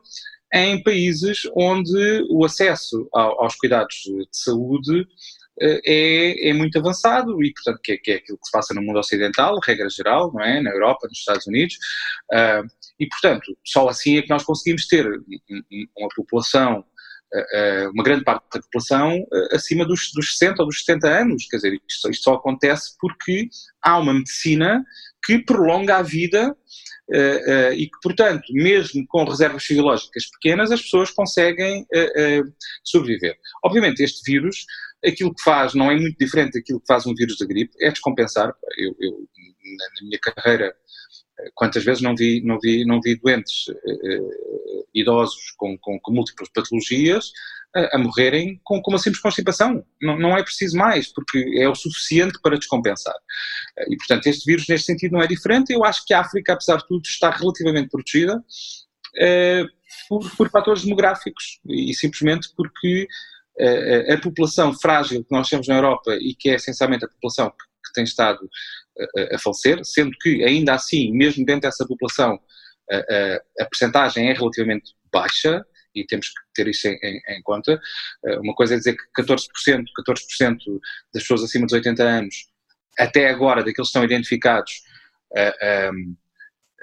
em 0.52 0.82
países 0.82 1.42
onde 1.54 2.24
o 2.30 2.44
acesso 2.44 3.08
aos 3.12 3.54
cuidados 3.56 3.96
de 4.04 4.28
saúde 4.32 5.06
é, 5.60 6.50
é 6.50 6.52
muito 6.52 6.78
avançado 6.78 7.42
e, 7.42 7.52
portanto, 7.52 7.80
que 7.82 7.92
é, 7.92 7.96
que 7.98 8.10
é, 8.12 8.14
aquilo 8.16 8.38
que 8.38 8.46
se 8.46 8.52
passa 8.52 8.74
no 8.74 8.82
mundo 8.82 8.98
ocidental, 8.98 9.58
regra 9.62 9.88
geral, 9.88 10.32
não 10.32 10.42
é? 10.42 10.60
Na 10.60 10.70
Europa, 10.70 11.06
nos 11.08 11.18
Estados 11.18 11.46
Unidos. 11.46 11.74
Uh, 12.32 12.66
e, 12.98 13.06
portanto, 13.06 13.56
só 13.64 13.88
assim 13.88 14.18
é 14.18 14.22
que 14.22 14.30
nós 14.30 14.44
conseguimos 14.44 14.86
ter 14.86 15.06
uma 15.96 16.08
população, 16.14 16.84
uma 17.92 18.02
grande 18.02 18.24
parte 18.24 18.44
da 18.54 18.60
população 18.60 19.18
uh, 19.18 19.54
acima 19.54 19.84
dos, 19.84 20.10
dos 20.14 20.36
60 20.38 20.62
ou 20.62 20.68
dos 20.68 20.84
70 20.84 21.08
anos. 21.08 21.46
Quer 21.48 21.56
dizer, 21.56 21.80
isto, 21.88 22.10
isto 22.10 22.22
só 22.22 22.34
acontece 22.34 22.96
porque 22.98 23.48
há 23.82 23.98
uma 23.98 24.14
medicina 24.14 24.84
que 25.24 25.38
prolonga 25.38 25.96
a 25.96 26.02
vida 26.02 26.56
Uh, 27.10 27.70
uh, 27.70 27.72
e 27.72 27.86
que, 27.86 27.98
portanto, 28.02 28.44
mesmo 28.52 29.02
com 29.06 29.24
reservas 29.24 29.64
fisiológicas 29.64 30.26
pequenas, 30.30 30.70
as 30.70 30.82
pessoas 30.82 31.10
conseguem 31.10 31.80
uh, 31.84 32.52
sobreviver. 32.84 33.34
Obviamente, 33.64 34.02
este 34.02 34.20
vírus 34.30 34.66
aquilo 35.04 35.34
que 35.34 35.42
faz 35.42 35.74
não 35.74 35.90
é 35.90 35.96
muito 35.96 36.18
diferente 36.18 36.58
daquilo 36.58 36.80
que 36.80 36.86
faz 36.86 37.06
um 37.06 37.14
vírus 37.14 37.38
da 37.38 37.46
gripe, 37.46 37.72
é 37.80 37.90
descompensar. 37.90 38.52
Eu, 38.76 38.94
eu 39.00 39.28
na 39.76 40.06
minha 40.06 40.18
carreira, 40.18 40.74
quantas 41.54 41.84
vezes 41.84 42.02
não 42.02 42.14
vi, 42.14 42.42
não 42.44 42.58
vi, 42.58 42.84
não 42.84 43.00
vi 43.00 43.16
doentes 43.16 43.68
uh, 43.68 44.86
idosos 44.94 45.52
com, 45.56 45.78
com, 45.78 45.98
com, 46.00 46.12
múltiplas 46.12 46.48
patologias 46.52 47.26
uh, 47.76 47.88
a 47.92 47.98
morrerem 47.98 48.60
com, 48.64 48.80
com, 48.82 48.90
uma 48.90 48.98
simples 48.98 49.22
constipação. 49.22 49.84
Não, 50.00 50.18
não, 50.18 50.36
é 50.36 50.42
preciso 50.42 50.76
mais, 50.76 51.12
porque 51.12 51.38
é 51.56 51.68
o 51.68 51.74
suficiente 51.74 52.38
para 52.42 52.56
descompensar. 52.56 53.14
Uh, 53.14 53.92
e, 53.92 53.96
portanto, 53.96 54.26
este 54.26 54.44
vírus, 54.44 54.66
neste 54.68 54.86
sentido, 54.86 55.12
não 55.12 55.22
é 55.22 55.26
diferente. 55.26 55.72
Eu 55.72 55.84
acho 55.84 56.04
que 56.04 56.14
a 56.14 56.20
África, 56.20 56.54
apesar 56.54 56.76
de 56.76 56.86
tudo, 56.86 57.02
está 57.06 57.30
relativamente 57.30 57.90
protegida 57.90 58.42
por, 60.08 60.36
por 60.36 60.50
fatores 60.50 60.82
demográficos 60.82 61.60
e 61.66 61.94
simplesmente 61.94 62.48
porque 62.54 63.08
a, 64.12 64.20
população 64.20 64.72
frágil 64.72 65.24
que 65.24 65.32
nós 65.32 65.48
temos 65.48 65.66
na 65.66 65.76
Europa 65.76 66.14
e 66.20 66.34
que 66.34 66.50
é 66.50 66.54
essencialmente 66.54 67.04
a 67.04 67.08
população 67.08 67.50
que 67.50 67.92
tem 67.94 68.04
estado 68.04 68.38
a, 69.16 69.36
a, 69.36 69.38
falecer, 69.38 69.84
sendo 69.84 70.10
que 70.20 70.42
ainda 70.44 70.74
assim, 70.74 71.12
mesmo 71.12 71.44
dentro 71.44 71.62
dessa 71.62 71.86
população, 71.86 72.38
a, 72.90 73.62
a 73.62 73.66
percentagem 73.66 74.30
é 74.30 74.32
relativamente 74.32 74.94
baixa, 75.12 75.64
e 75.94 76.04
temos 76.06 76.28
que 76.28 76.34
ter 76.54 76.68
isso 76.68 76.86
em, 76.86 76.98
em, 77.02 77.20
em, 77.28 77.42
conta. 77.42 77.80
Uma 78.40 78.54
coisa 78.54 78.74
é 78.74 78.78
dizer 78.78 78.94
que 78.94 79.22
14%, 79.22 79.46
14% 79.98 80.58
das 81.12 81.22
pessoas 81.22 81.42
acima 81.42 81.66
dos 81.66 81.74
80 81.74 82.02
anos, 82.02 82.34
até 82.98 83.28
agora, 83.28 83.62
daqueles 83.62 83.76
que 83.76 83.82
estão 83.82 84.04
identificados, 84.04 84.72
uh, 85.32 85.86
uh, 85.86 86.16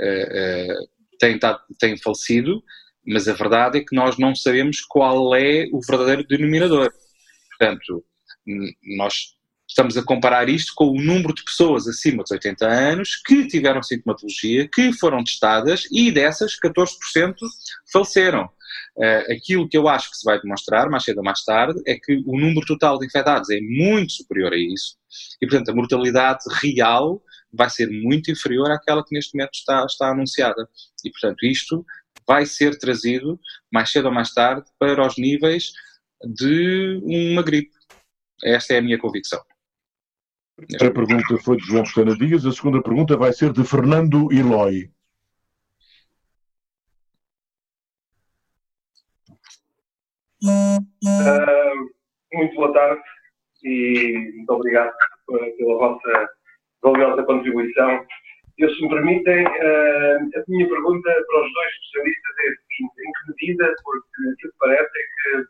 uh, 0.02 0.90
têm, 1.20 1.38
têm 1.78 1.98
falecido, 1.98 2.64
mas 3.06 3.28
a 3.28 3.34
verdade 3.34 3.80
é 3.80 3.84
que 3.84 3.96
nós 3.96 4.18
não 4.18 4.34
sabemos 4.34 4.82
qual 4.82 5.36
é 5.36 5.68
o 5.72 5.80
verdadeiro 5.82 6.26
denominador. 6.26 6.92
Portanto, 7.50 8.04
nós 8.98 9.35
estamos 9.76 9.98
a 9.98 10.04
comparar 10.04 10.48
isto 10.48 10.72
com 10.74 10.86
o 10.86 11.02
número 11.02 11.34
de 11.34 11.44
pessoas 11.44 11.86
acima 11.86 12.24
dos 12.24 12.32
80 12.32 12.66
anos 12.66 13.18
que 13.18 13.46
tiveram 13.46 13.84
sintomatologia, 13.84 14.70
que 14.74 14.94
foram 14.94 15.22
testadas 15.22 15.84
e 15.92 16.10
dessas 16.14 16.58
14% 16.58 17.36
faleceram. 17.92 18.46
Uh, 18.96 19.34
aquilo 19.34 19.68
que 19.68 19.78
eu 19.78 19.90
acho 19.90 20.10
que 20.10 20.16
se 20.16 20.24
vai 20.24 20.40
demonstrar, 20.40 20.90
mais 20.90 21.04
cedo 21.04 21.18
ou 21.18 21.24
mais 21.26 21.44
tarde, 21.44 21.82
é 21.86 21.96
que 21.96 22.16
o 22.26 22.40
número 22.40 22.66
total 22.66 22.98
de 22.98 23.06
infectados 23.06 23.50
é 23.50 23.60
muito 23.60 24.14
superior 24.14 24.54
a 24.54 24.58
isso 24.58 24.96
e, 25.42 25.46
portanto, 25.46 25.70
a 25.70 25.76
mortalidade 25.76 26.40
real 26.62 27.22
vai 27.52 27.70
ser 27.70 27.90
muito 27.90 28.32
inferior 28.32 28.72
àquela 28.72 29.04
que 29.04 29.14
neste 29.14 29.36
momento 29.36 29.56
está, 29.56 29.86
está 29.86 30.10
anunciada. 30.10 30.70
E, 31.04 31.12
portanto, 31.12 31.46
isto 31.46 31.86
vai 32.26 32.46
ser 32.46 32.78
trazido, 32.80 33.38
mais 33.72 33.92
cedo 33.92 34.06
ou 34.06 34.14
mais 34.14 34.34
tarde, 34.34 34.66
para 34.80 35.06
os 35.06 35.18
níveis 35.18 35.74
de 36.24 37.02
uma 37.04 37.44
gripe. 37.44 37.76
Esta 38.42 38.76
é 38.76 38.78
a 38.78 38.82
minha 38.82 38.98
convicção. 38.98 39.44
A 40.58 40.92
pergunta 40.92 41.38
foi 41.44 41.58
de 41.58 41.66
João 41.66 41.84
Pestana 41.84 42.16
Dias, 42.16 42.46
a 42.46 42.52
segunda 42.52 42.82
pergunta 42.82 43.18
vai 43.18 43.34
ser 43.34 43.52
de 43.52 43.64
Fernando 43.64 44.32
Eloy. 44.32 44.90
Uh, 50.44 51.90
muito 52.34 52.56
boa 52.56 52.72
tarde 52.72 53.02
e 53.64 54.32
muito 54.36 54.50
obrigado 54.54 54.94
pela 55.28 55.78
vossa 55.78 56.30
valiosa 56.82 57.24
contribuição 57.24 58.06
eu, 58.58 58.74
se 58.74 58.82
me 58.82 58.90
permitem, 58.90 59.46
uh, 59.46 59.50
a 59.50 60.44
minha 60.48 60.70
pergunta 60.70 61.10
para 61.12 61.44
os 61.44 61.54
dois 61.54 61.72
especialistas 61.74 62.36
é 62.40 62.48
a 62.48 62.56
seguinte: 62.56 62.94
em 63.00 63.12
que 63.12 63.48
medida, 63.48 63.76
porque 63.84 64.30
o 64.30 64.36
que 64.38 64.50
parece 64.60 64.84
é 64.84 65.04
que 65.12 65.46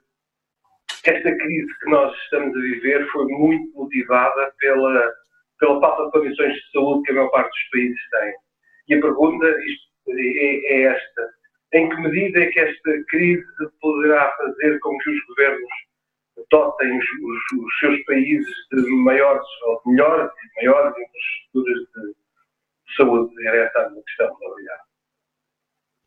esta 1.11 1.35
crise 1.37 1.79
que 1.79 1.89
nós 1.89 2.15
estamos 2.23 2.55
a 2.55 2.59
viver 2.59 3.07
foi 3.11 3.25
muito 3.25 3.71
motivada 3.77 4.53
pela, 4.59 5.13
pela 5.59 5.79
falta 5.79 6.05
de 6.05 6.11
condições 6.11 6.53
de 6.53 6.71
saúde 6.71 7.03
que 7.03 7.11
a 7.11 7.15
maior 7.15 7.31
parte 7.31 7.49
dos 7.49 7.69
países 7.71 8.09
tem. 8.09 8.33
E 8.87 8.93
a 8.95 9.01
pergunta 9.01 9.45
é, 9.45 10.73
é 10.73 10.81
esta: 10.83 11.29
em 11.73 11.89
que 11.89 11.95
medida 11.97 12.39
é 12.39 12.45
que 12.47 12.59
esta 12.59 13.03
crise 13.09 13.45
poderá 13.81 14.31
fazer 14.37 14.79
com 14.79 14.97
que 14.97 15.09
os 15.09 15.25
governos 15.27 15.69
dotem 16.51 16.97
os, 16.97 17.05
os, 17.05 17.65
os 17.65 17.79
seus 17.79 18.03
países 18.05 18.55
de 18.71 18.89
maiores 19.03 19.47
ou 19.67 19.81
de 19.85 19.91
melhores 19.91 20.31
e 20.31 20.65
maiores 20.65 20.93
infraestruturas 20.97 22.15
de 22.87 22.95
saúde. 22.95 23.47
Era 23.47 23.57
essa 23.57 23.79
a 23.79 23.89
minha 23.89 24.03
questão. 24.03 24.35
Obrigado. 24.41 24.85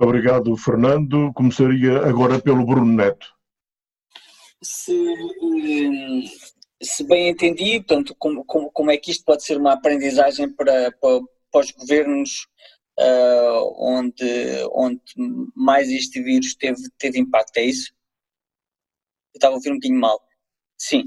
Obrigado, 0.01 0.57
Fernando. 0.57 1.33
Começaria 1.35 1.99
agora 2.07 2.41
pelo 2.41 2.65
Bruno 2.65 2.93
Neto. 2.93 3.38
Se, 4.63 4.93
hum, 5.41 6.25
se 6.83 7.05
bem 7.05 7.29
entendi, 7.29 7.79
portanto, 7.79 8.15
como, 8.19 8.45
como, 8.45 8.71
como, 8.73 8.91
é 8.91 8.97
que 8.97 9.11
isto 9.11 9.25
pode 9.25 9.45
ser 9.45 9.57
uma 9.57 9.75
aprendizagem 9.75 10.53
para, 10.53 10.91
para, 10.93 11.21
para 11.51 11.61
os 11.61 11.71
governos 11.71 12.47
uh, 12.99 13.75
onde, 13.79 14.25
onde 14.73 15.01
mais 15.55 15.89
este 15.89 16.23
vírus 16.23 16.55
teve, 16.55 16.83
teve 16.99 17.19
impacto, 17.19 17.57
é 17.59 17.65
isso? 17.65 17.93
Eu 19.35 19.39
estava 19.39 19.55
a 19.55 19.57
ouvir 19.57 19.71
um 19.71 19.75
bocadinho 19.75 20.01
mal. 20.01 20.21
Sim. 20.81 21.05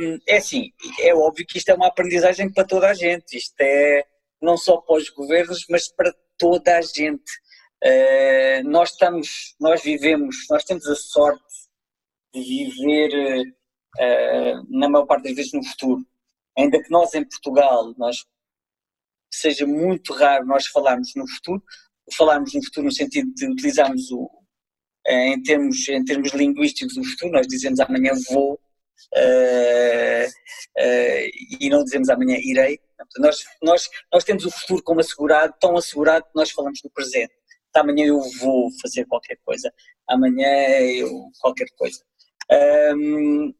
Um, 0.00 0.18
é 0.26 0.38
assim, 0.38 0.70
é 1.00 1.14
óbvio 1.14 1.46
que 1.46 1.58
isto 1.58 1.68
é 1.68 1.74
uma 1.74 1.88
aprendizagem 1.88 2.50
para 2.50 2.66
toda 2.66 2.88
a 2.88 2.94
gente. 2.94 3.36
Isto 3.36 3.60
é 3.60 4.04
não 4.40 4.56
só 4.56 4.78
para 4.78 4.96
os 4.96 5.10
governos, 5.10 5.64
mas 5.68 5.88
para 5.88 6.14
toda 6.38 6.76
a 6.76 6.80
gente. 6.80 7.30
Uh, 7.84 8.68
nós 8.68 8.90
estamos, 8.90 9.54
nós 9.60 9.82
vivemos, 9.82 10.36
nós 10.50 10.64
temos 10.64 10.86
a 10.86 10.96
sorte 10.96 11.67
viver, 12.42 13.42
uh, 13.98 14.66
na 14.78 14.88
maior 14.88 15.06
parte 15.06 15.24
das 15.24 15.34
vezes, 15.34 15.52
no 15.52 15.64
futuro. 15.64 16.06
Ainda 16.56 16.82
que 16.82 16.90
nós 16.90 17.14
em 17.14 17.24
Portugal, 17.24 17.94
nós 17.96 18.24
seja 19.30 19.66
muito 19.66 20.12
raro 20.12 20.46
nós 20.46 20.66
falarmos 20.66 21.12
no 21.14 21.28
futuro, 21.28 21.62
falarmos 22.16 22.54
no 22.54 22.64
futuro 22.64 22.86
no 22.86 22.92
sentido 22.92 23.32
de 23.34 23.46
utilizarmos 23.46 24.10
o, 24.10 24.28
em 25.06 25.42
termos, 25.42 25.88
em 25.88 26.04
termos 26.04 26.32
linguísticos 26.32 26.94
do 26.94 27.04
futuro, 27.04 27.32
nós 27.32 27.46
dizemos 27.46 27.80
amanhã 27.80 28.12
vou 28.30 28.54
uh, 28.54 30.26
uh, 30.26 31.30
e 31.60 31.68
não 31.70 31.84
dizemos 31.84 32.08
amanhã 32.08 32.36
irei. 32.42 32.80
Nós, 33.18 33.44
nós, 33.62 33.88
nós 34.12 34.24
temos 34.24 34.44
o 34.44 34.50
futuro 34.50 34.82
como 34.82 35.00
assegurado, 35.00 35.54
tão 35.60 35.76
assegurado 35.76 36.24
que 36.24 36.34
nós 36.34 36.50
falamos 36.50 36.80
do 36.82 36.90
presente. 36.90 37.32
Amanhã 37.74 38.06
eu 38.06 38.20
vou 38.40 38.70
fazer 38.82 39.04
qualquer 39.06 39.38
coisa, 39.44 39.72
amanhã 40.08 40.48
eu 40.80 41.30
qualquer 41.38 41.68
coisa. 41.76 42.02
Um, 42.50 43.54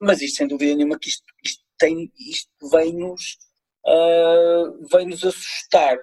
mas 0.00 0.20
isto 0.20 0.36
sem 0.36 0.46
dúvida 0.46 0.74
nenhuma 0.74 0.98
que 0.98 1.08
isto, 1.08 1.24
isto, 1.42 1.64
tem, 1.78 2.12
isto 2.18 2.68
vem-nos 2.70 3.38
uh, 3.86 4.86
vem 4.92 5.06
-nos 5.06 5.24
assustar. 5.24 5.98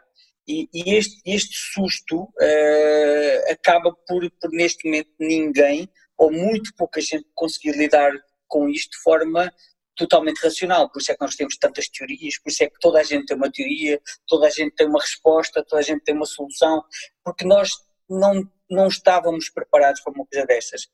E, 0.48 0.68
e 0.74 0.96
este, 0.96 1.22
este 1.26 1.56
susto 1.56 2.24
uh, 2.24 3.52
acaba 3.52 3.94
por, 4.08 4.30
por, 4.32 4.52
neste 4.52 4.86
momento, 4.86 5.10
ninguém 5.20 5.90
ou 6.18 6.32
muito 6.32 6.74
pouca 6.76 7.00
gente 7.00 7.26
conseguir 7.34 7.72
lidar 7.78 8.12
com 8.48 8.68
isto 8.68 8.92
de 8.92 9.04
forma 9.04 9.52
totalmente 9.96 10.40
racional. 10.40 10.90
Por 10.90 11.02
isso 11.02 11.12
é 11.12 11.16
que 11.16 11.22
nós 11.22 11.36
temos 11.36 11.58
tantas 11.58 11.88
teorias, 11.90 12.38
por 12.40 12.50
isso 12.50 12.64
é 12.64 12.70
que 12.70 12.80
toda 12.80 13.00
a 13.00 13.04
gente 13.04 13.26
tem 13.26 13.38
uma 13.38 13.52
teoria, 13.52 14.02
toda 14.28 14.48
a 14.48 14.50
gente 14.50 14.76
tem 14.76 14.88
uma 14.88 15.00
resposta, 15.00 15.64
toda 15.64 15.80
a 15.80 15.84
gente 15.84 16.04
tem 16.04 16.16
uma 16.16 16.26
solução, 16.26 16.84
porque 17.24 17.46
nós 17.46 17.72
não, 18.10 18.50
não 18.70 18.88
estávamos 18.88 19.50
preparados 19.50 20.02
para 20.02 20.14
uma 20.14 20.26
coisa 20.26 20.46
destas. 20.46 20.88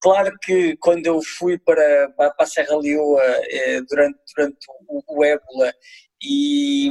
Claro 0.00 0.36
que 0.42 0.76
quando 0.78 1.06
eu 1.06 1.20
fui 1.22 1.58
para, 1.58 2.10
para, 2.16 2.34
a 2.38 2.46
Serra 2.46 2.76
Leoa 2.76 3.22
eh, 3.22 3.80
durante, 3.82 4.18
durante 4.34 4.66
o, 4.88 5.02
o 5.06 5.24
ébola 5.24 5.74
e, 6.22 6.90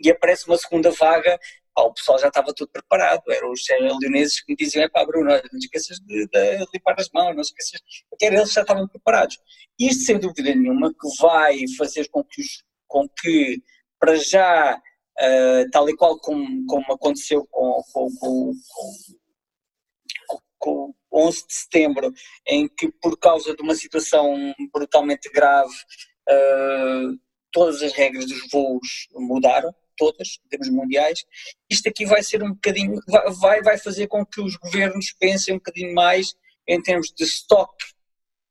e 0.00 0.10
aparece 0.10 0.48
uma 0.48 0.58
segunda 0.58 0.90
vaga, 0.90 1.38
pá, 1.74 1.82
o 1.82 1.94
pessoal 1.94 2.18
já 2.18 2.28
estava 2.28 2.52
tudo 2.54 2.70
preparado, 2.72 3.22
eram 3.30 3.52
os 3.52 3.62
leoneses 3.68 4.40
que 4.40 4.52
me 4.52 4.56
diziam, 4.56 4.88
pá 4.90 5.04
Bruno, 5.04 5.30
não 5.30 5.58
esqueças 5.58 5.98
de, 6.00 6.26
de, 6.26 6.66
limpar 6.74 6.96
as 6.98 7.08
mãos, 7.10 7.34
não 7.34 7.42
esqueças, 7.42 7.80
porque 8.08 8.26
eles 8.26 8.52
já 8.52 8.62
estavam 8.62 8.88
preparados. 8.88 9.38
Isto 9.78 10.04
sem 10.04 10.18
dúvida 10.18 10.54
nenhuma 10.54 10.90
que 10.90 11.22
vai 11.22 11.56
fazer 11.78 12.08
com 12.08 12.24
que, 12.24 12.40
os, 12.40 12.64
com 12.88 13.08
que 13.08 13.62
para 13.98 14.16
já, 14.16 14.76
uh, 14.76 15.70
tal 15.70 15.88
e 15.88 15.96
qual 15.96 16.18
como, 16.18 16.66
como 16.66 16.92
aconteceu 16.92 17.46
com, 17.50 17.82
com, 17.92 18.08
com, 18.16 18.52
com, 18.52 18.52
com 20.60 20.94
11 21.12 21.46
de 21.46 21.54
setembro, 21.54 22.12
em 22.46 22.68
que 22.68 22.92
por 22.92 23.18
causa 23.18 23.56
de 23.56 23.62
uma 23.62 23.74
situação 23.74 24.54
brutalmente 24.72 25.28
grave, 25.30 25.74
uh, 26.28 27.18
todas 27.50 27.82
as 27.82 27.92
regras 27.92 28.26
dos 28.26 28.48
voos 28.52 29.08
mudaram, 29.12 29.74
todas, 29.96 30.38
em 30.44 30.48
termos 30.48 30.68
mundiais. 30.68 31.24
Isto 31.68 31.88
aqui 31.88 32.06
vai 32.06 32.22
ser 32.22 32.42
um 32.42 32.52
bocadinho, 32.52 33.00
vai, 33.40 33.60
vai 33.62 33.78
fazer 33.78 34.06
com 34.06 34.24
que 34.24 34.40
os 34.40 34.56
governos 34.56 35.12
pensem 35.18 35.54
um 35.54 35.58
bocadinho 35.58 35.92
mais 35.92 36.34
em 36.68 36.80
termos 36.80 37.12
de 37.12 37.24
estoque 37.24 37.86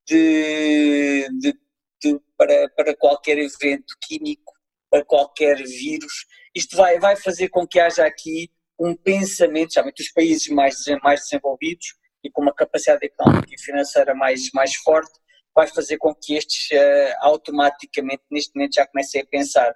de, 0.06 1.30
de, 1.40 1.54
de, 2.02 2.20
para, 2.38 2.70
para 2.70 2.96
qualquer 2.96 3.38
evento 3.38 3.96
químico, 4.02 4.54
para 4.90 5.06
qualquer 5.06 5.58
vírus. 5.58 6.26
Isto 6.54 6.76
vai, 6.76 7.00
vai 7.00 7.16
fazer 7.16 7.50
com 7.50 7.66
que 7.66 7.80
haja 7.80 8.06
aqui 8.06 8.52
um 8.80 8.96
pensamento, 8.96 9.74
já 9.74 9.86
os 9.86 10.12
países 10.12 10.48
mais, 10.50 10.76
mais 11.04 11.22
desenvolvidos 11.22 11.99
e 12.24 12.30
com 12.30 12.42
uma 12.42 12.54
capacidade 12.54 13.06
económica 13.06 13.54
e 13.54 13.62
financeira 13.62 14.14
mais, 14.14 14.50
mais 14.54 14.76
forte, 14.76 15.12
vai 15.56 15.68
fazer 15.68 15.98
com 15.98 16.14
que 16.14 16.36
estes 16.36 16.70
uh, 16.72 17.16
automaticamente, 17.22 18.24
neste 18.32 18.56
momento, 18.56 18.76
já 18.76 18.88
comecem 18.88 19.22
a 19.22 19.26
pensar. 19.26 19.76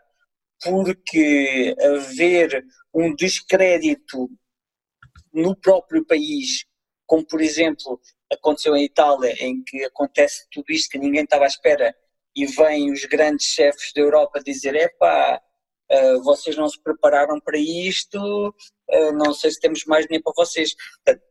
Porque 0.61 1.75
haver 1.81 2.63
um 2.93 3.13
descrédito 3.15 4.29
no 5.33 5.55
próprio 5.55 6.05
país, 6.05 6.65
como 7.05 7.25
por 7.25 7.41
exemplo 7.41 7.99
aconteceu 8.31 8.75
em 8.75 8.85
Itália, 8.85 9.35
em 9.39 9.63
que 9.63 9.83
acontece 9.83 10.47
tudo 10.51 10.65
isto 10.69 10.89
que 10.89 10.99
ninguém 10.99 11.23
estava 11.23 11.43
à 11.43 11.47
espera 11.47 11.93
e 12.35 12.45
vêm 12.45 12.91
os 12.91 13.05
grandes 13.05 13.47
chefes 13.47 13.91
da 13.93 14.01
Europa 14.01 14.41
dizer: 14.43 14.75
epá, 14.75 15.41
uh, 15.91 16.23
vocês 16.23 16.55
não 16.55 16.67
se 16.67 16.81
prepararam 16.81 17.39
para 17.39 17.57
isto, 17.57 18.17
uh, 18.49 19.11
não 19.13 19.33
sei 19.33 19.51
se 19.51 19.59
temos 19.59 19.83
mais 19.85 20.05
dinheiro 20.05 20.23
para 20.23 20.33
vocês. 20.35 20.73
Portanto, 21.03 21.23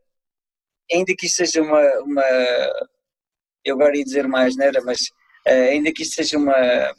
ainda 0.92 1.14
que 1.16 1.26
isto 1.26 1.36
seja 1.36 1.62
uma, 1.62 1.80
uma 2.00 2.22
eu 3.64 3.74
agora 3.74 3.96
ia 3.96 4.04
dizer 4.04 4.26
mais, 4.28 4.56
não 4.56 4.64
era, 4.64 4.82
mas 4.82 5.02
uh, 5.46 5.70
ainda 5.70 5.92
que 5.92 6.02
isto 6.02 6.14
seja 6.16 6.36
uma, 6.36 6.94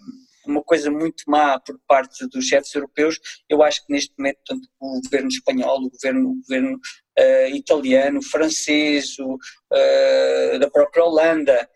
uma 0.45 0.63
coisa 0.63 0.89
muito 0.89 1.23
má 1.27 1.59
por 1.59 1.79
parte 1.87 2.27
dos 2.27 2.45
chefes 2.45 2.73
europeus, 2.73 3.19
eu 3.49 3.61
acho 3.61 3.85
que 3.85 3.93
neste 3.93 4.13
momento, 4.17 4.39
tanto 4.45 4.67
o 4.79 5.01
governo 5.01 5.27
espanhol, 5.27 5.79
o 5.79 5.89
governo, 5.89 6.29
o 6.29 6.35
governo 6.41 6.75
uh, 7.19 7.55
italiano, 7.55 8.21
francês, 8.21 9.17
o, 9.19 9.35
uh, 9.35 10.59
da 10.59 10.69
própria 10.69 11.03
Holanda, 11.03 11.69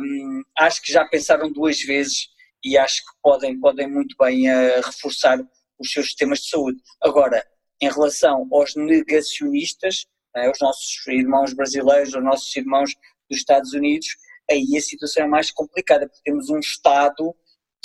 um, 0.00 0.42
acho 0.58 0.82
que 0.82 0.92
já 0.92 1.04
pensaram 1.06 1.50
duas 1.52 1.80
vezes 1.80 2.28
e 2.64 2.76
acho 2.76 3.02
que 3.02 3.12
podem, 3.22 3.58
podem 3.58 3.88
muito 3.88 4.14
bem 4.18 4.44
reforçar 4.84 5.38
os 5.78 5.92
seus 5.92 6.06
sistemas 6.06 6.40
de 6.40 6.50
saúde. 6.50 6.80
Agora, 7.00 7.44
em 7.80 7.88
relação 7.88 8.48
aos 8.52 8.74
negacionistas, 8.74 10.06
né, 10.38 10.50
os 10.50 10.58
nossos 10.60 11.06
irmãos 11.06 11.52
brasileiros, 11.52 12.14
os 12.14 12.22
nossos 12.22 12.54
irmãos 12.56 12.94
dos 13.28 13.38
Estados 13.38 13.72
Unidos, 13.72 14.08
aí 14.50 14.76
a 14.76 14.80
situação 14.80 15.24
é 15.24 15.26
mais 15.26 15.50
complicada, 15.50 16.08
porque 16.08 16.22
temos 16.24 16.48
um 16.48 16.58
Estado 16.58 17.34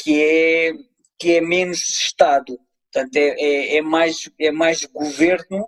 que 0.01 0.22
é, 0.22 0.72
que 1.20 1.34
é 1.34 1.41
menos 1.41 1.80
Estado, 1.80 2.60
portanto 2.91 3.16
é, 3.16 3.30
é, 3.39 3.78
é 3.78 3.82
mais, 3.82 4.30
é 4.39 4.51
mais 4.51 4.86
governo, 4.86 5.68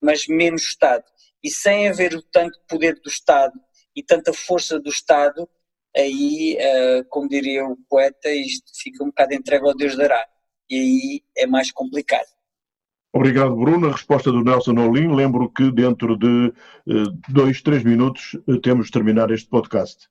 mas 0.00 0.26
menos 0.26 0.62
Estado. 0.62 1.04
E 1.42 1.50
sem 1.50 1.88
haver 1.88 2.14
o 2.14 2.22
tanto 2.22 2.58
poder 2.68 3.00
do 3.00 3.08
Estado 3.08 3.58
e 3.94 4.02
tanta 4.02 4.32
força 4.32 4.78
do 4.78 4.90
Estado, 4.90 5.48
aí, 5.96 6.58
uh, 6.58 7.04
como 7.08 7.28
diria 7.28 7.64
o 7.64 7.76
poeta, 7.88 8.30
isto 8.30 8.70
fica 8.74 9.02
um 9.02 9.08
bocado 9.08 9.34
entregue 9.34 9.66
ao 9.66 9.74
Deus 9.74 9.96
dará. 9.96 10.26
E 10.68 10.76
aí 10.76 11.24
é 11.36 11.46
mais 11.46 11.72
complicado. 11.72 12.26
Obrigado, 13.16 13.56
Bruno. 13.56 13.88
A 13.88 13.92
resposta 13.92 14.30
do 14.30 14.44
Nelson 14.44 14.74
Olim. 14.74 15.14
Lembro 15.14 15.48
que 15.48 15.72
dentro 15.72 16.18
de 16.18 16.52
uh, 16.86 17.18
dois, 17.30 17.62
três 17.62 17.82
minutos 17.82 18.34
uh, 18.46 18.60
temos 18.60 18.86
de 18.86 18.92
terminar 18.92 19.30
este 19.30 19.48
podcast. 19.48 20.06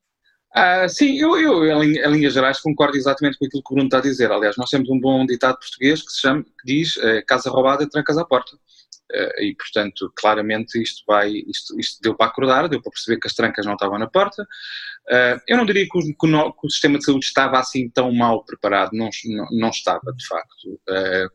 Ah, 0.52 0.88
sim, 0.90 1.20
eu, 1.20 1.38
eu 1.38 1.84
em, 1.84 1.98
em, 1.98 2.12
linhas 2.12 2.34
gerais 2.34 2.60
concordo 2.60 2.98
exatamente 2.98 3.38
com 3.38 3.46
aquilo 3.46 3.62
que 3.62 3.74
o 3.74 3.76
Bruno 3.76 3.88
está 3.88 4.00
a 4.00 4.02
dizer. 4.02 4.32
Aliás, 4.32 4.58
nós 4.58 4.72
temos 4.72 4.90
um 4.90 5.00
bom 5.00 5.24
ditado 5.24 5.60
português 5.60 6.02
que 6.02 6.14
se 6.14 6.22
chama, 6.22 6.44
que 6.44 6.50
diz 6.66 6.98
uh, 6.98 7.24
casa 7.28 7.52
roubada, 7.52 7.88
trancas 7.88 8.18
à 8.18 8.26
porta. 8.26 8.58
Uh, 9.12 9.42
e, 9.42 9.56
portanto, 9.56 10.12
claramente 10.18 10.82
isto 10.82 11.04
vai, 11.08 11.30
isto, 11.30 11.80
isto, 11.80 12.02
deu 12.02 12.16
para 12.16 12.28
acordar, 12.28 12.68
deu 12.68 12.82
para 12.82 12.92
perceber 12.92 13.20
que 13.20 13.28
as 13.28 13.34
trancas 13.34 13.66
não 13.66 13.74
estavam 13.74 14.00
na 14.00 14.08
porta. 14.08 14.42
Uh, 15.08 15.40
eu 15.48 15.58
não 15.58 15.66
diria 15.66 15.86
que 15.86 15.98
o, 15.98 16.02
que, 16.02 16.68
o, 16.68 16.70
sistema 16.70 16.98
de 16.98 17.06
saúde 17.06 17.26
estava 17.26 17.60
assim 17.60 17.88
tão 17.90 18.12
mal 18.12 18.44
preparado, 18.44 18.92
não, 18.94 19.10
não, 19.26 19.48
não 19.52 19.70
estava, 19.70 20.12
de 20.16 20.28
facto. 20.28 20.82
Uh, 20.90 21.30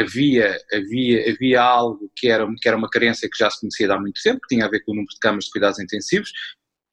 havia, 0.00 0.56
havia, 0.72 1.30
havia 1.30 1.60
algo 1.60 2.10
que 2.16 2.28
era, 2.28 2.46
que 2.60 2.68
era 2.68 2.76
uma 2.76 2.88
carência 2.88 3.28
que 3.30 3.38
já 3.38 3.50
se 3.50 3.60
conhecia 3.60 3.92
há 3.92 4.00
muito 4.00 4.20
tempo, 4.22 4.40
que 4.40 4.54
tinha 4.54 4.64
a 4.64 4.70
ver 4.70 4.80
com 4.80 4.92
o 4.92 4.94
número 4.94 5.12
de 5.12 5.20
camas 5.20 5.44
de 5.44 5.50
cuidados 5.50 5.78
intensivos, 5.78 6.30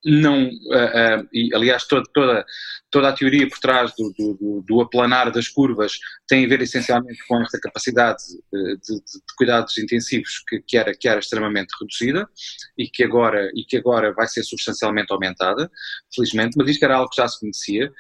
não, 0.04 0.46
uh, 0.46 1.22
uh, 1.22 1.30
e 1.32 1.54
aliás 1.54 1.86
toda, 1.86 2.04
toda, 2.14 2.46
toda 2.90 3.10
a 3.10 3.14
teoria 3.14 3.48
por 3.48 3.60
trás 3.60 3.94
do, 3.96 4.12
do, 4.18 4.64
do, 4.68 4.82
aplanar 4.82 5.32
das 5.32 5.48
curvas 5.48 5.94
tem 6.28 6.44
a 6.44 6.48
ver 6.48 6.62
essencialmente 6.62 7.20
com 7.28 7.42
esta 7.42 7.60
capacidade 7.60 8.22
de, 8.52 8.78
de, 8.78 8.96
de 8.96 9.36
cuidados 9.38 9.78
intensivos 9.78 10.44
que, 10.48 10.62
que, 10.62 10.78
era, 10.78 10.94
que 10.94 11.08
era 11.08 11.20
extremamente 11.20 11.72
reduzida 11.80 12.28
e 12.78 12.88
que, 12.88 13.04
agora, 13.04 13.50
e 13.56 13.64
que 13.64 13.78
agora 13.78 14.12
vai 14.14 14.28
ser 14.28 14.44
substancialmente 14.44 15.14
aumentada, 15.14 15.70
felizmente, 16.14 16.58
mas 16.58 16.70
isto 16.70 16.84
era 16.84 16.96
algo 16.96 17.10
que 17.10 17.22
já 17.22 17.28
se 17.28 17.40
conhecia. 17.40 17.92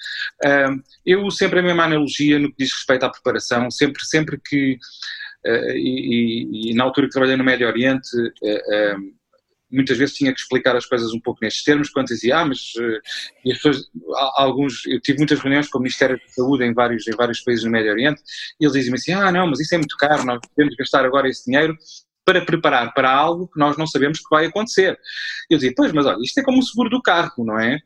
Uh, 0.44 0.82
eu 1.06 1.30
sempre 1.30 1.60
a 1.60 1.64
mesma 1.64 1.84
analogia 1.84 2.40
no 2.40 2.50
que 2.50 2.64
diz 2.64 2.74
respeito 2.74 3.06
à 3.06 3.10
preparação, 3.10 3.70
sempre, 3.70 4.04
sempre 4.06 4.42
que, 4.44 4.78
e, 5.46 6.70
e, 6.70 6.72
e, 6.72 6.74
na 6.76 6.84
altura 6.84 7.08
que 7.08 7.14
trabalhei 7.14 7.36
no 7.36 7.44
Médio 7.44 7.68
Oriente, 7.68 8.08
muitas 9.72 9.98
vezes 9.98 10.16
tinha 10.16 10.34
que 10.34 10.40
explicar 10.40 10.76
as 10.76 10.86
coisas 10.86 11.14
um 11.14 11.20
pouco 11.20 11.40
nestes 11.42 11.64
termos, 11.64 11.90
quando 11.90 12.08
dizia, 12.08 12.38
ah, 12.38 12.46
mas 12.46 12.60
uh, 12.78 13.00
e 13.46 13.52
as 13.52 13.58
pessoas, 13.58 13.86
alguns, 14.36 14.86
eu 14.86 15.00
tive 15.00 15.20
muitas 15.20 15.40
reuniões 15.40 15.70
com 15.70 15.78
o 15.78 15.82
Ministério 15.82 16.18
da 16.18 16.28
Saúde 16.34 16.64
em 16.64 16.74
vários, 16.74 17.08
em 17.08 17.16
vários 17.16 17.42
países 17.42 17.64
do 17.64 17.72
Médio 17.72 17.92
Oriente, 17.92 18.22
e 18.60 18.66
eles 18.66 18.74
diziam 18.74 18.96
assim, 18.96 19.14
ah, 19.14 19.32
não, 19.32 19.48
mas 19.48 19.60
isso 19.60 19.74
é 19.76 19.78
muito 19.78 19.96
caro, 19.98 20.26
nós 20.26 20.40
podemos 20.48 20.76
gastar 20.76 21.06
agora 21.06 21.30
esse 21.30 21.46
dinheiro 21.46 21.76
para 22.26 22.46
preparar 22.46 22.94
para 22.94 23.12
algo 23.12 23.48
que 23.48 23.60
nós 23.60 23.78
não 23.78 23.88
sabemos 23.88 24.20
que 24.20 24.30
vai 24.30 24.46
acontecer. 24.46 24.98
Eu 25.50 25.58
dizia, 25.58 25.74
pois, 25.76 25.92
mas 25.92 26.06
olha, 26.06 26.20
isto 26.22 26.40
é 26.40 26.44
como 26.44 26.60
o 26.60 26.64
seguro 26.64 26.90
do 26.90 27.02
carro, 27.02 27.44
não 27.44 27.60
é? 27.60 27.80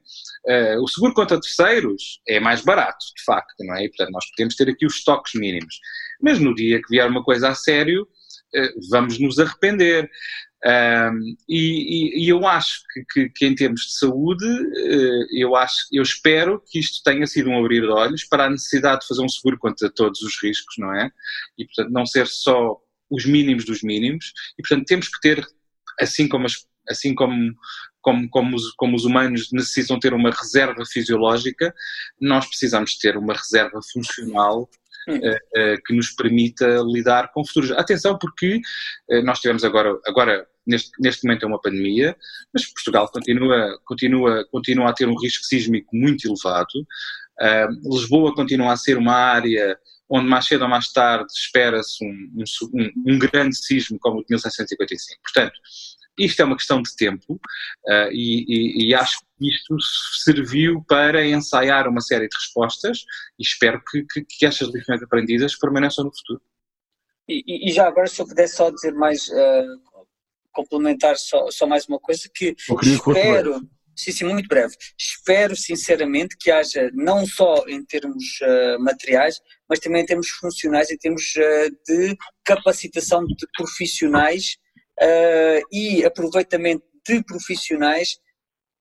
Uh, 0.45 0.83
o 0.83 0.87
seguro 0.87 1.13
contra 1.13 1.39
terceiros 1.39 2.21
é 2.27 2.39
mais 2.39 2.61
barato, 2.61 3.05
de 3.15 3.23
facto, 3.23 3.55
não 3.61 3.75
é? 3.75 3.85
E, 3.85 3.89
portanto, 3.89 4.11
nós 4.11 4.29
podemos 4.31 4.55
ter 4.55 4.69
aqui 4.69 4.85
os 4.85 4.95
estoques 4.95 5.33
mínimos. 5.39 5.79
Mas 6.21 6.39
no 6.39 6.53
dia 6.53 6.81
que 6.81 6.89
vier 6.89 7.09
uma 7.09 7.23
coisa 7.23 7.49
a 7.49 7.55
sério, 7.55 8.03
uh, 8.03 8.89
vamos 8.91 9.19
nos 9.19 9.39
arrepender. 9.39 10.09
Um, 10.65 11.35
e, 11.47 12.23
e, 12.25 12.29
eu 12.29 12.47
acho 12.47 12.81
que, 12.91 13.05
que, 13.05 13.29
que, 13.29 13.45
em 13.45 13.53
termos 13.53 13.81
de 13.81 13.99
saúde, 13.99 14.45
uh, 14.45 15.27
eu, 15.31 15.55
acho, 15.55 15.75
eu 15.91 16.01
espero 16.01 16.59
que 16.67 16.79
isto 16.79 17.03
tenha 17.03 17.27
sido 17.27 17.51
um 17.51 17.59
abrir 17.59 17.81
de 17.81 17.87
olhos 17.87 18.23
para 18.23 18.45
a 18.45 18.49
necessidade 18.49 19.01
de 19.01 19.07
fazer 19.07 19.21
um 19.21 19.29
seguro 19.29 19.59
contra 19.59 19.91
todos 19.91 20.21
os 20.21 20.41
riscos, 20.41 20.75
não 20.79 20.91
é? 20.93 21.11
E, 21.55 21.65
portanto, 21.65 21.91
não 21.91 22.05
ser 22.05 22.25
só 22.25 22.77
os 23.11 23.25
mínimos 23.25 23.63
dos 23.63 23.83
mínimos. 23.83 24.33
E, 24.57 24.63
portanto, 24.63 24.87
temos 24.87 25.07
que 25.07 25.19
ter, 25.21 25.45
assim 25.99 26.27
como 26.27 26.47
as 26.47 26.65
assim 26.89 27.15
como, 27.15 27.53
como, 28.01 28.29
como, 28.29 28.55
os, 28.55 28.71
como 28.73 28.95
os 28.95 29.05
humanos 29.05 29.49
necessitam 29.51 29.99
ter 29.99 30.13
uma 30.13 30.29
reserva 30.29 30.83
fisiológica, 30.85 31.73
nós 32.19 32.45
precisamos 32.47 32.97
ter 32.97 33.17
uma 33.17 33.33
reserva 33.33 33.79
funcional 33.91 34.69
uh, 35.07 35.81
que 35.85 35.93
nos 35.93 36.11
permita 36.11 36.81
lidar 36.85 37.31
com 37.31 37.45
futuros. 37.45 37.71
Atenção, 37.71 38.17
porque 38.17 38.61
uh, 39.09 39.21
nós 39.23 39.39
tivemos 39.39 39.63
agora, 39.63 39.97
agora 40.05 40.47
neste, 40.65 40.91
neste 40.99 41.25
momento 41.25 41.43
é 41.43 41.47
uma 41.47 41.61
pandemia, 41.61 42.15
mas 42.53 42.65
Portugal 42.65 43.09
continua, 43.11 43.79
continua, 43.85 44.45
continua 44.51 44.89
a 44.89 44.93
ter 44.93 45.07
um 45.07 45.19
risco 45.19 45.45
sísmico 45.45 45.95
muito 45.95 46.27
elevado. 46.27 46.73
Uh, 47.41 47.93
Lisboa 47.93 48.33
continua 48.33 48.73
a 48.73 48.77
ser 48.77 48.97
uma 48.97 49.13
área 49.13 49.77
onde 50.09 50.27
mais 50.27 50.45
cedo 50.45 50.63
ou 50.63 50.69
mais 50.69 50.91
tarde 50.91 51.25
espera-se 51.33 52.03
um, 52.05 52.43
um, 52.73 53.13
um, 53.13 53.19
grande 53.19 53.57
sismo 53.57 53.97
como 53.99 54.19
o 54.19 54.21
de 54.21 54.27
1755. 54.29 55.19
Portanto, 55.21 55.59
isto 56.17 56.41
é 56.41 56.45
uma 56.45 56.55
questão 56.55 56.81
de 56.81 56.95
tempo 56.95 57.33
uh, 57.33 58.11
e, 58.11 58.45
e, 58.47 58.87
e, 58.87 58.95
acho 58.95 59.19
que 59.19 59.49
isto 59.49 59.75
serviu 60.23 60.83
para 60.87 61.25
ensaiar 61.25 61.87
uma 61.87 62.01
série 62.01 62.27
de 62.27 62.35
respostas 62.35 62.99
e 63.37 63.43
espero 63.43 63.81
que, 63.89 64.05
que, 64.05 64.23
que 64.23 64.45
estas 64.45 64.73
lições 64.73 65.01
aprendidas 65.03 65.57
permaneçam 65.57 66.05
no 66.05 66.15
futuro. 66.15 66.41
E, 67.27 67.69
e, 67.69 67.71
já 67.71 67.87
agora, 67.87 68.07
se 68.07 68.21
eu 68.21 68.27
pudesse 68.27 68.55
só 68.55 68.69
dizer 68.69 68.93
mais, 68.93 69.27
uh, 69.27 70.05
complementar 70.53 71.17
só, 71.17 71.49
só 71.51 71.67
mais 71.67 71.85
uma 71.87 71.99
coisa, 71.99 72.29
que 72.33 72.55
espero, 72.81 73.67
sim, 73.95 74.11
sim, 74.11 74.25
muito 74.25 74.47
breve, 74.47 74.75
espero 74.97 75.55
sinceramente 75.55 76.37
que 76.39 76.51
haja, 76.51 76.91
não 76.93 77.25
só 77.25 77.65
em 77.67 77.83
termos 77.83 78.39
uh, 78.41 78.79
materiais, 78.79 79.41
mas 79.67 79.79
também 79.79 80.03
em 80.03 80.05
termos 80.05 80.29
funcionais, 80.29 80.91
em 80.91 80.97
termos 80.97 81.33
de 81.87 82.15
capacitação 82.45 83.25
de 83.25 83.47
profissionais 83.57 84.57
uh, 85.01 85.67
e 85.71 86.03
aproveitamento 86.05 86.85
de 87.07 87.23
profissionais 87.23 88.19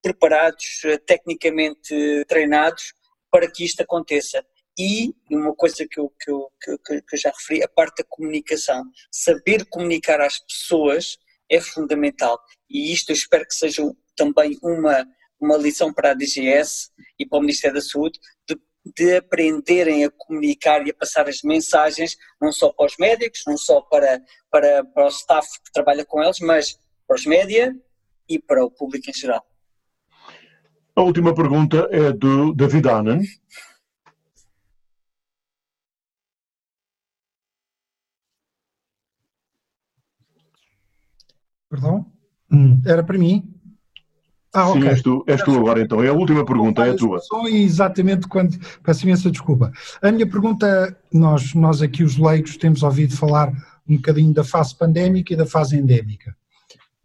preparados, 0.03 0.83
uh, 0.85 0.99
tecnicamente 1.07 2.25
treinados 2.29 2.93
para 3.31 3.51
que 3.51 3.65
isto 3.65 3.81
aconteça. 3.81 4.45
E 4.79 5.15
uma 5.31 5.55
coisa 5.55 5.87
que 5.89 6.01
eu, 6.01 6.13
que, 6.21 6.31
eu, 6.31 6.51
que, 6.63 7.03
que 7.03 7.15
eu 7.15 7.19
já 7.19 7.31
referi, 7.31 7.63
a 7.63 7.69
parte 7.69 8.03
da 8.03 8.09
comunicação. 8.09 8.85
Saber 9.11 9.65
comunicar 9.67 10.21
às 10.21 10.39
pessoas 10.41 11.17
é 11.49 11.61
fundamental. 11.61 12.41
E 12.69 12.93
isto 12.93 13.11
eu 13.11 13.15
espero 13.15 13.47
que 13.47 13.55
seja 13.55 13.83
também 14.17 14.59
uma, 14.63 15.07
uma 15.41 15.57
lição 15.57 15.93
para 15.93 16.11
a 16.11 16.15
DGS 16.15 16.91
e 17.19 17.27
para 17.27 17.39
o 17.39 17.41
Ministério 17.41 17.77
da 17.77 17.81
Saúde, 17.81 18.19
de 18.49 18.57
de 18.85 19.17
aprenderem 19.17 20.05
a 20.05 20.11
comunicar 20.11 20.87
e 20.87 20.91
a 20.91 20.95
passar 20.95 21.29
as 21.29 21.41
mensagens, 21.43 22.17
não 22.41 22.53
só 22.53 22.73
para 22.73 22.87
os 22.87 22.97
médicos, 22.99 23.43
não 23.47 23.57
só 23.57 23.81
para, 23.81 24.21
para, 24.51 24.85
para 24.85 25.07
o 25.07 25.09
staff 25.09 25.49
que 25.65 25.73
trabalha 25.73 26.05
com 26.05 26.23
eles, 26.23 26.41
mas 26.41 26.79
para 27.07 27.17
os 27.17 27.25
média 27.25 27.75
e 28.29 28.39
para 28.39 28.65
o 28.65 28.71
público 28.71 29.09
em 29.09 29.15
geral. 29.15 29.45
A 30.97 31.03
última 31.03 31.35
pergunta 31.35 31.89
é 31.91 32.13
do 32.13 32.55
David 32.55 32.89
Annan. 32.89 33.21
Perdão? 41.69 42.13
Era 42.87 43.03
para 43.03 43.19
mim? 43.19 43.54
Ah, 44.55 44.73
Sim, 44.73 44.87
és 44.87 45.03
tu, 45.03 45.25
és 45.27 45.43
tu 45.43 45.51
agora 45.57 45.81
então. 45.81 46.03
É 46.03 46.09
a 46.09 46.13
última 46.13 46.45
pergunta, 46.45 46.87
é 46.87 46.91
a 46.91 46.97
tua. 46.97 47.19
Só 47.19 47.49
exatamente 47.49 48.29
quando. 48.29 48.57
Peço 48.85 49.05
imensa 49.05 49.29
desculpa. 49.29 49.73
A 50.01 50.13
minha 50.13 50.27
pergunta, 50.27 50.97
nós, 51.13 51.55
nós 51.55 51.83
aqui 51.83 52.05
os 52.05 52.17
leigos 52.17 52.57
temos 52.57 52.85
ouvido 52.85 53.17
falar 53.17 53.53
um 53.89 53.97
bocadinho 53.97 54.33
da 54.33 54.45
fase 54.45 54.77
pandémica 54.79 55.33
e 55.33 55.37
da 55.37 55.45
fase 55.45 55.77
endémica. 55.77 56.37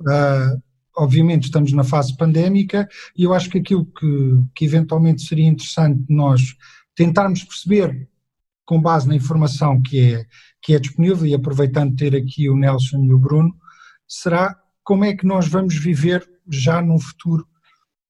Uh, 0.02 0.62
obviamente 0.96 1.46
estamos 1.46 1.74
na 1.74 1.84
fase 1.84 2.16
pandémica 2.16 2.88
e 3.18 3.24
eu 3.24 3.34
acho 3.34 3.50
que 3.50 3.58
aquilo 3.58 3.86
que, 3.86 4.44
que 4.54 4.66
eventualmente 4.66 5.24
seria 5.24 5.48
interessante 5.48 6.04
nós 6.08 6.56
tentarmos 6.96 7.44
perceber, 7.44 8.08
com 8.66 8.80
base 8.80 9.08
na 9.08 9.16
informação 9.16 9.82
que 9.82 10.14
é, 10.14 10.26
que 10.62 10.76
é 10.76 10.80
disponível 10.80 11.26
e 11.26 11.34
aproveitando 11.34 11.96
ter 11.96 12.16
aqui 12.16 12.48
o 12.50 12.56
Nelson 12.56 13.04
e 13.04 13.14
o 13.14 13.18
Bruno, 13.18 13.56
será 14.08 14.56
como 14.84 15.06
é 15.06 15.16
que 15.16 15.26
nós 15.26 15.48
vamos 15.48 15.76
viver 15.76 16.30
já 16.50 16.82
num 16.82 17.00
futuro 17.00 17.48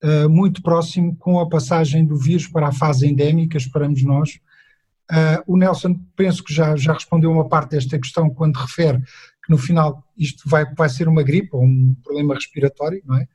uh, 0.04 0.30
muito 0.30 0.62
próximo 0.62 1.16
com 1.18 1.40
a 1.40 1.50
passagem 1.50 2.06
do 2.06 2.18
vírus 2.18 2.48
para 2.48 2.68
a 2.68 2.72
fase 2.72 3.08
endémica, 3.08 3.58
esperamos 3.58 4.04
nós. 4.04 4.40
Uh, 5.12 5.42
o 5.48 5.58
Nelson, 5.58 6.00
penso 6.16 6.44
que 6.44 6.54
já, 6.54 6.76
já 6.76 6.94
respondeu 6.94 7.32
uma 7.32 7.48
parte 7.48 7.72
desta 7.72 7.98
questão 7.98 8.30
quando 8.30 8.58
refere 8.58 9.00
que 9.44 9.50
no 9.50 9.58
final 9.58 10.04
isto 10.16 10.48
vai, 10.48 10.66
vai 10.76 10.90
ser 10.90 11.08
uma 11.08 11.24
gripe 11.24 11.50
ou 11.54 11.64
um 11.64 11.96
problema 12.04 12.36
respiratório, 12.36 13.02
não 13.06 13.18
é? 13.18 13.28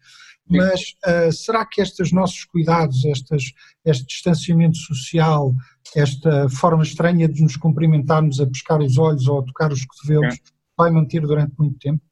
Mas 0.49 0.95
uh, 1.07 1.33
será 1.33 1.65
que 1.65 1.81
estes 1.81 2.13
nossos 2.13 2.45
cuidados, 2.45 3.05
estas, 3.07 3.45
este 3.85 4.05
distanciamento 4.07 4.77
social, 4.77 5.55
esta 5.97 6.49
forma 6.51 6.83
estranha 6.83 7.27
de 7.27 7.43
nos 7.43 7.57
cumprimentarmos 7.57 8.41
a 8.41 8.47
pescar 8.47 8.81
os 8.81 8.99
olhos 8.99 9.27
ou 9.27 9.41
a 9.41 9.43
tocar 9.43 9.73
os 9.73 9.85
cotovelos, 9.87 10.39
vai 10.77 10.91
manter 10.91 11.23
durante 11.23 11.55
muito 11.59 11.79
tempo? 11.79 12.03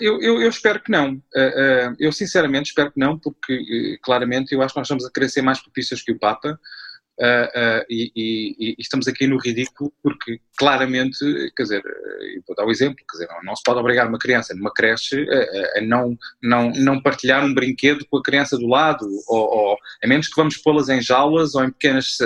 Eu, 0.00 0.20
eu, 0.20 0.40
eu, 0.40 0.48
espero 0.48 0.80
que 0.80 0.90
não. 0.90 1.14
Uh, 1.14 1.90
uh, 1.90 1.96
eu 1.98 2.12
sinceramente 2.12 2.70
espero 2.70 2.90
que 2.90 2.98
não, 2.98 3.18
porque 3.18 3.54
uh, 3.54 3.98
claramente 4.02 4.54
eu 4.54 4.62
acho 4.62 4.74
que 4.74 4.80
nós 4.80 4.86
estamos 4.86 5.04
a 5.04 5.28
ser 5.28 5.42
mais 5.42 5.60
propícios 5.60 6.02
que 6.02 6.12
o 6.12 6.18
Papa. 6.18 6.58
Uh, 7.20 7.80
uh, 7.80 7.84
e, 7.90 8.12
e, 8.14 8.56
e, 8.60 8.76
estamos 8.78 9.08
aqui 9.08 9.26
no 9.26 9.38
ridículo 9.38 9.92
porque 10.00 10.40
claramente, 10.56 11.18
quer 11.56 11.64
dizer, 11.64 11.80
uh, 11.80 12.42
vou 12.46 12.54
dar 12.54 12.62
o 12.62 12.68
um 12.68 12.70
exemplo, 12.70 13.04
quer 13.10 13.18
dizer, 13.18 13.28
não, 13.28 13.42
não, 13.42 13.56
se 13.56 13.62
pode 13.64 13.80
obrigar 13.80 14.06
uma 14.06 14.20
criança 14.20 14.54
numa 14.54 14.72
creche 14.72 15.26
a, 15.28 15.78
a 15.78 15.80
não, 15.80 16.16
não, 16.40 16.70
não 16.70 17.02
partilhar 17.02 17.44
um 17.44 17.52
brinquedo 17.52 18.06
com 18.08 18.18
a 18.18 18.22
criança 18.22 18.56
do 18.56 18.68
lado, 18.68 19.04
ou, 19.26 19.40
ou 19.40 19.78
a 20.04 20.06
menos 20.06 20.28
que 20.28 20.36
vamos 20.36 20.58
pô-las 20.58 20.88
em 20.88 21.02
jaulas 21.02 21.56
ou 21.56 21.64
em 21.64 21.72
pequenas 21.72 22.18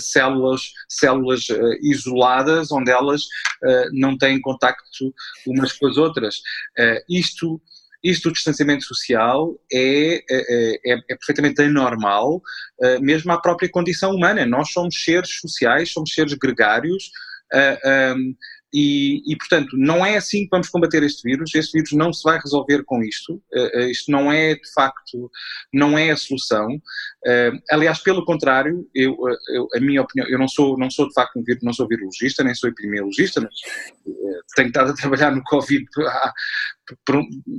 células, 0.00 0.72
células 0.88 1.46
isoladas 1.80 2.72
onde 2.72 2.90
elas 2.90 3.22
não 3.92 4.18
têm 4.18 4.40
contacto 4.40 5.14
umas 5.46 5.72
com 5.72 5.86
as 5.86 5.96
outras. 5.96 6.40
isto 7.08 7.60
isto 8.02 8.28
do 8.28 8.34
distanciamento 8.34 8.84
social 8.84 9.54
é, 9.72 10.16
é, 10.30 10.92
é, 10.92 10.98
é 11.10 11.16
perfeitamente 11.16 11.62
anormal, 11.62 12.36
uh, 12.36 13.00
mesmo 13.00 13.32
à 13.32 13.40
própria 13.40 13.68
condição 13.68 14.12
humana. 14.12 14.46
Nós 14.46 14.70
somos 14.70 15.02
seres 15.02 15.40
sociais, 15.40 15.90
somos 15.90 16.12
seres 16.12 16.34
gregários. 16.34 17.10
Uh, 17.52 17.56
eh, 17.56 18.14
um, 18.14 18.18
ehm, 18.18 18.34
e, 18.72 19.22
e, 19.26 19.36
portanto, 19.36 19.76
não 19.78 20.04
é 20.04 20.16
assim 20.16 20.44
que 20.44 20.50
vamos 20.50 20.68
combater 20.68 21.02
este 21.02 21.22
vírus. 21.22 21.54
Este 21.54 21.72
vírus 21.72 21.92
não 21.92 22.12
se 22.12 22.22
vai 22.22 22.38
resolver 22.38 22.84
com 22.84 23.02
isto. 23.02 23.42
Uh, 23.52 23.80
isto 23.90 24.10
não 24.10 24.30
é, 24.30 24.54
de 24.54 24.72
facto, 24.74 25.30
não 25.72 25.96
é 25.98 26.10
a 26.10 26.16
solução. 26.16 26.66
Uh, 26.66 27.58
aliás, 27.70 27.98
pelo 28.00 28.24
contrário, 28.24 28.86
eu, 28.94 29.16
eu, 29.54 29.68
a 29.74 29.80
minha 29.80 30.02
opinião, 30.02 30.28
eu 30.28 30.38
não 30.38 30.48
sou, 30.48 30.78
não 30.78 30.90
sou 30.90 31.08
de 31.08 31.14
facto 31.14 31.38
um 31.38 31.42
vírus, 31.42 31.62
não 31.62 31.72
sou 31.72 31.88
virologista, 31.88 32.44
nem 32.44 32.54
sou 32.54 32.68
epidemiologista, 32.68 33.40
mas 33.40 33.54
uh, 34.06 34.40
tenho 34.54 34.68
estado 34.68 34.90
a 34.90 34.94
trabalhar 34.94 35.34
no 35.34 35.42
Covid 35.44 35.86
à, 36.06 36.32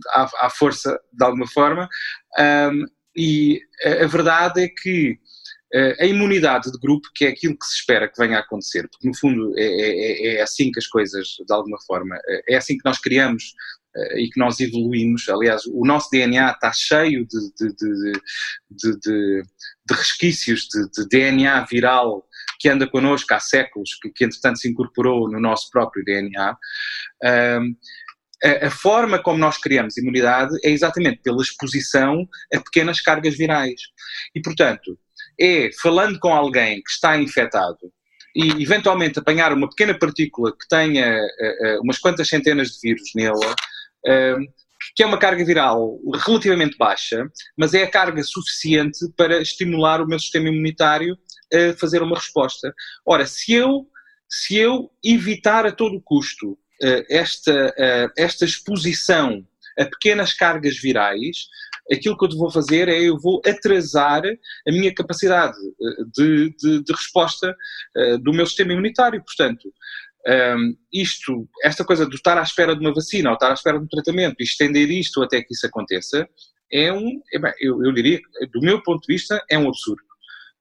à, 0.10 0.30
à 0.42 0.50
força, 0.52 1.00
de 1.12 1.26
alguma 1.26 1.48
forma. 1.48 1.90
Um, 2.38 2.86
e 3.16 3.60
a, 3.84 4.04
a 4.04 4.08
verdade 4.08 4.64
é 4.64 4.68
que 4.68 5.18
a 6.00 6.06
imunidade 6.06 6.72
de 6.72 6.80
grupo, 6.80 7.08
que 7.14 7.26
é 7.26 7.30
aquilo 7.30 7.58
que 7.58 7.66
se 7.66 7.76
espera 7.76 8.08
que 8.08 8.20
venha 8.20 8.38
a 8.38 8.42
acontecer, 8.42 8.88
porque 8.90 9.08
no 9.08 9.16
fundo 9.16 9.54
é, 9.56 9.64
é, 9.64 9.68
é, 9.68 10.36
é 10.36 10.42
assim 10.42 10.72
que 10.72 10.80
as 10.80 10.88
coisas, 10.88 11.28
de 11.48 11.54
alguma 11.54 11.78
forma, 11.86 12.16
eh, 12.28 12.54
é 12.54 12.56
assim 12.58 12.76
que 12.76 12.86
nós 12.86 13.00
criamos 13.00 13.54
eh, 13.96 14.22
e 14.22 14.30
que 14.30 14.40
nós 14.40 14.60
evoluímos. 14.60 15.30
Aliás, 15.30 15.64
o 15.68 15.86
nosso 15.86 16.10
DNA 16.12 16.52
está 16.52 16.72
cheio 16.74 17.26
de, 17.28 17.40
de, 17.60 17.76
de, 17.76 19.00
de, 19.00 19.42
de 19.42 19.96
resquícios 19.96 20.68
de, 20.68 21.08
DNA 21.08 21.66
viral 21.66 22.26
que 22.60 22.70
anda 22.70 22.90
connosco 22.90 23.34
há 23.34 23.40
séculos, 23.40 23.96
que, 24.02 24.10
que 24.10 24.26
entretanto 24.26 24.60
se 24.60 24.70
incorporou 24.70 25.30
no 25.30 25.40
nosso 25.40 25.70
próprio 25.72 26.04
DNA. 26.04 26.58
Um, 27.24 27.76
a, 28.44 28.70
forma 28.70 29.22
como 29.22 29.38
nós 29.38 29.58
criamos 29.58 29.98
imunidade 29.98 30.56
é 30.64 30.70
exatamente 30.70 31.22
pela 31.22 31.42
exposição 31.42 32.28
a 32.54 32.60
pequenas 32.60 33.02
cargas 33.02 33.38
virais. 33.38 33.82
E, 34.34 34.42
portanto, 34.42 34.98
é 35.40 35.70
falando 35.82 36.20
com 36.20 36.34
alguém 36.34 36.82
que 36.84 36.92
está 36.92 37.18
infectado 37.18 37.92
e 38.36 38.62
eventualmente 38.62 39.20
apanhar 39.20 39.54
uma 39.54 39.70
pequena 39.70 39.98
partícula 39.98 40.52
que 40.52 40.68
tenha 40.68 41.18
uh, 41.18 41.78
uh, 41.78 41.82
umas 41.84 41.98
quantas 41.98 42.28
centenas 42.28 42.70
de 42.70 42.80
vírus 42.82 43.12
nela, 43.16 43.52
uh, 43.52 44.40
que 44.96 45.04
é 45.04 45.06
uma 45.06 45.18
carga 45.18 45.44
viral 45.44 45.98
relativamente 46.26 46.78
baixa, 46.78 47.26
mas 47.58 47.74
é 47.74 47.84
a 47.84 47.90
carga 47.90 48.22
suficiente 48.24 49.00
para 49.18 49.42
estimular 49.42 50.02
o 50.02 50.08
meu 50.08 50.20
sistema 50.20 50.50
imunitário 50.50 51.18
a 51.54 51.76
fazer 51.78 52.02
uma 52.02 52.16
resposta. 52.16 52.74
Ora, 53.06 53.26
se 53.26 53.54
eu, 53.54 53.88
se 54.30 54.58
eu 54.58 54.90
evitar 55.04 55.66
a 55.66 55.72
todo 55.72 56.02
custo 56.02 56.58
esta, 57.10 57.74
esta 58.18 58.46
exposição 58.46 59.46
a 59.80 59.86
pequenas 59.86 60.34
cargas 60.34 60.78
virais, 60.78 61.48
aquilo 61.92 62.18
que 62.18 62.26
eu 62.26 62.38
vou 62.38 62.52
fazer 62.52 62.88
é 62.88 63.00
eu 63.02 63.18
vou 63.18 63.42
atrasar 63.46 64.22
a 64.26 64.72
minha 64.72 64.94
capacidade 64.94 65.58
eh, 65.58 66.04
de, 66.16 66.56
de, 66.58 66.84
de 66.84 66.94
resposta 66.94 67.56
uh, 67.98 68.18
do 68.20 68.34
meu 68.34 68.46
sistema 68.46 68.74
imunitário. 68.74 69.24
Portanto, 69.24 69.72
um, 70.28 70.76
isto, 70.94 71.48
esta 71.64 71.84
coisa 71.86 72.08
de 72.08 72.16
estar 72.16 72.38
à 72.38 72.44
espera 72.44 72.76
de 72.76 72.82
uma 72.82 72.94
vacina 72.94 73.30
ou 73.30 73.34
estar 73.34 73.50
à 73.50 73.54
espera 73.54 73.80
de 73.80 73.86
um 73.86 73.88
tratamento 73.88 74.36
e 74.40 74.44
estender 74.44 74.90
isto 74.92 75.24
até 75.24 75.42
que 75.42 75.54
isso 75.54 75.66
aconteça, 75.66 76.28
é 76.72 76.92
um, 76.94 77.22
é 77.34 77.40
eu, 77.62 77.84
eu, 77.84 77.92
diria, 77.94 78.20
do 78.54 78.60
meu 78.60 78.84
ponto 78.84 79.02
de 79.02 79.14
vista, 79.14 79.44
é 79.50 79.58
um 79.58 79.68
absurdo. 79.68 80.02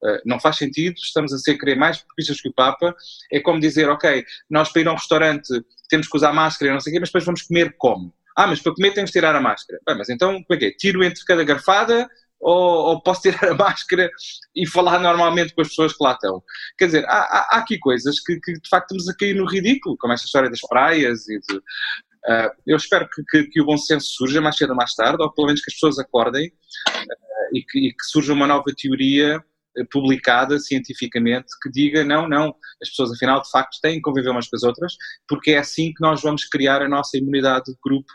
Uh, 0.02 0.20
não 0.24 0.38
faz 0.38 0.56
sentido, 0.56 0.94
estamos 0.96 1.32
a 1.32 1.38
ser 1.38 1.58
querer 1.58 1.74
mais 1.74 2.04
pistas 2.16 2.40
que 2.40 2.48
o 2.48 2.54
Papa. 2.54 2.94
É 3.32 3.40
como 3.40 3.60
dizer, 3.60 3.88
ok, 3.90 4.24
nós 4.48 4.72
para 4.72 4.82
ir 4.82 4.88
a 4.88 4.92
um 4.92 4.96
restaurante 4.96 5.48
temos 5.90 6.06
que 6.06 6.16
usar 6.16 6.32
máscara 6.32 6.70
e 6.70 6.72
não 6.72 6.80
sei 6.80 6.92
o 6.92 6.94
quê, 6.94 7.00
mas 7.00 7.08
depois 7.08 7.24
vamos 7.24 7.42
comer 7.42 7.74
como? 7.76 8.14
Ah, 8.38 8.46
mas 8.46 8.60
para 8.60 8.72
comer 8.72 8.94
temos 8.94 9.10
que 9.10 9.18
tirar 9.18 9.34
a 9.34 9.40
máscara. 9.40 9.80
Bem, 9.84 9.98
mas 9.98 10.08
então, 10.08 10.40
como 10.44 10.46
é 10.52 10.56
que 10.56 10.64
é? 10.66 10.70
Tiro 10.70 11.02
entre 11.02 11.24
cada 11.24 11.42
garfada 11.42 12.08
ou, 12.38 12.90
ou, 12.90 13.02
posso 13.02 13.22
tirar 13.28 13.50
a 13.50 13.54
máscara 13.54 14.08
e 14.54 14.64
falar 14.64 15.00
normalmente 15.00 15.52
com 15.52 15.60
as 15.60 15.68
pessoas 15.70 15.92
que 15.92 16.04
lá 16.04 16.12
estão. 16.12 16.40
Quer 16.78 16.86
dizer, 16.86 17.04
há, 17.06 17.18
há, 17.18 17.48
há 17.50 17.58
aqui 17.58 17.80
coisas 17.80 18.20
que, 18.20 18.38
que, 18.38 18.52
de 18.52 18.68
facto 18.68 18.92
estamos 18.92 19.08
a 19.08 19.16
cair 19.18 19.34
no 19.34 19.44
ridículo, 19.44 19.96
como 19.98 20.12
esta 20.12 20.26
história 20.26 20.48
das 20.48 20.60
praias 20.60 21.28
e 21.28 21.40
de, 21.40 21.56
uh, 21.56 22.50
eu 22.64 22.76
espero 22.76 23.08
que, 23.08 23.24
que, 23.24 23.50
que, 23.50 23.60
o 23.60 23.66
bom 23.66 23.76
senso 23.76 24.06
surja 24.06 24.40
mais 24.40 24.56
cedo 24.56 24.70
ou 24.70 24.76
mais 24.76 24.94
tarde, 24.94 25.20
ou 25.20 25.32
pelo 25.32 25.48
menos 25.48 25.60
que 25.60 25.72
as 25.72 25.74
pessoas 25.74 25.98
acordem 25.98 26.46
uh, 26.46 27.56
e, 27.56 27.64
que, 27.64 27.88
e 27.88 27.90
que 27.90 28.04
surja 28.04 28.32
uma 28.34 28.46
nova 28.46 28.72
teoria 28.76 29.42
publicada 29.90 30.58
cientificamente 30.58 31.46
que 31.62 31.70
diga 31.70 32.04
não, 32.04 32.28
não, 32.28 32.54
as 32.82 32.88
pessoas 32.90 33.12
afinal 33.12 33.40
de 33.40 33.50
facto 33.50 33.78
têm 33.80 33.94
que 33.94 34.02
conviver 34.02 34.30
umas 34.30 34.48
com 34.48 34.56
as 34.56 34.62
outras, 34.62 34.94
porque 35.26 35.52
é 35.52 35.58
assim 35.58 35.92
que 35.92 36.00
nós 36.00 36.22
vamos 36.22 36.44
criar 36.44 36.82
a 36.82 36.88
nossa 36.88 37.16
imunidade 37.16 37.66
de 37.66 37.78
grupo 37.82 38.12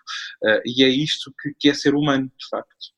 e 0.65 0.83
é 0.83 0.89
isto 0.89 1.33
que, 1.41 1.53
que 1.59 1.69
é 1.69 1.73
ser 1.73 1.95
humano, 1.95 2.25
de 2.25 2.47
facto. 2.49 2.93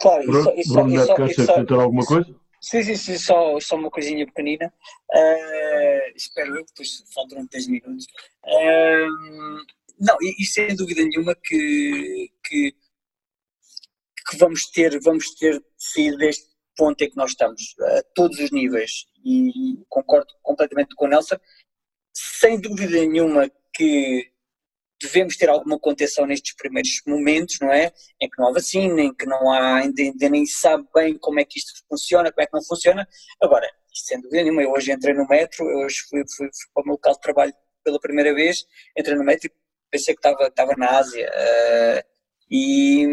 Claro, 0.00 0.26
Bruno, 0.26 0.52
isso, 0.56 0.72
Bruno 0.72 0.94
isso, 0.94 1.74
alguma 1.74 2.04
coisa? 2.04 2.40
Sim, 2.60 2.82
sim, 2.82 2.96
sim, 2.96 3.18
só, 3.18 3.58
só 3.58 3.76
uma 3.76 3.90
coisinha 3.90 4.26
pequenina. 4.26 4.72
Uh, 5.10 6.12
espero 6.14 6.56
eu, 6.56 6.64
depois 6.66 7.02
faltam 7.14 7.46
10 7.46 7.68
minutos. 7.68 8.04
Uh, 8.44 9.64
não, 9.98 10.16
e, 10.20 10.42
e, 10.42 10.44
sem 10.44 10.74
dúvida 10.76 11.02
nenhuma 11.02 11.34
que, 11.34 12.30
que, 12.44 12.74
que, 14.28 14.36
vamos 14.36 14.70
ter, 14.70 15.00
vamos 15.00 15.34
ter 15.36 15.62
saído 15.78 16.18
deste 16.18 16.49
ponto 16.80 17.04
em 17.04 17.10
que 17.10 17.16
nós 17.16 17.32
estamos, 17.32 17.74
a 17.78 18.02
todos 18.14 18.38
os 18.38 18.50
níveis, 18.50 19.04
e 19.22 19.84
concordo 19.86 20.32
completamente 20.42 20.94
com 20.94 21.04
o 21.04 21.08
Nelson. 21.08 21.36
Sem 22.14 22.58
dúvida 22.58 22.98
nenhuma 23.00 23.50
que 23.74 24.32
devemos 24.98 25.36
ter 25.36 25.50
alguma 25.50 25.78
contenção 25.78 26.24
nestes 26.24 26.56
primeiros 26.56 27.02
momentos, 27.06 27.58
não 27.60 27.70
é? 27.70 27.92
Em 28.18 28.30
que 28.30 28.38
não 28.38 28.48
há 28.48 28.52
vacina, 28.54 29.02
em 29.02 29.14
que 29.14 29.26
não 29.26 29.52
há, 29.52 29.76
ainda, 29.76 30.00
ainda 30.00 30.28
nem 30.30 30.46
sabe 30.46 30.88
bem 30.94 31.18
como 31.18 31.38
é 31.38 31.44
que 31.44 31.58
isto 31.58 31.84
funciona, 31.86 32.32
como 32.32 32.42
é 32.42 32.46
que 32.46 32.54
não 32.54 32.64
funciona. 32.64 33.06
Agora, 33.42 33.70
sem 33.92 34.18
dúvida 34.18 34.42
nenhuma, 34.42 34.62
eu 34.62 34.72
hoje 34.72 34.90
entrei 34.90 35.12
no 35.12 35.28
metro, 35.28 35.68
eu 35.68 35.80
hoje 35.80 35.98
fui, 36.08 36.24
fui, 36.34 36.46
fui 36.46 36.70
para 36.72 36.82
o 36.82 36.86
meu 36.86 36.94
local 36.94 37.12
de 37.12 37.20
trabalho 37.20 37.52
pela 37.84 38.00
primeira 38.00 38.34
vez, 38.34 38.64
entrei 38.96 39.16
no 39.16 39.24
metro 39.24 39.48
e 39.48 39.52
pensei 39.90 40.14
que 40.14 40.20
estava, 40.20 40.46
estava 40.46 40.74
na 40.78 40.98
Ásia. 40.98 41.30
Uh, 41.30 42.10
e, 42.50 43.04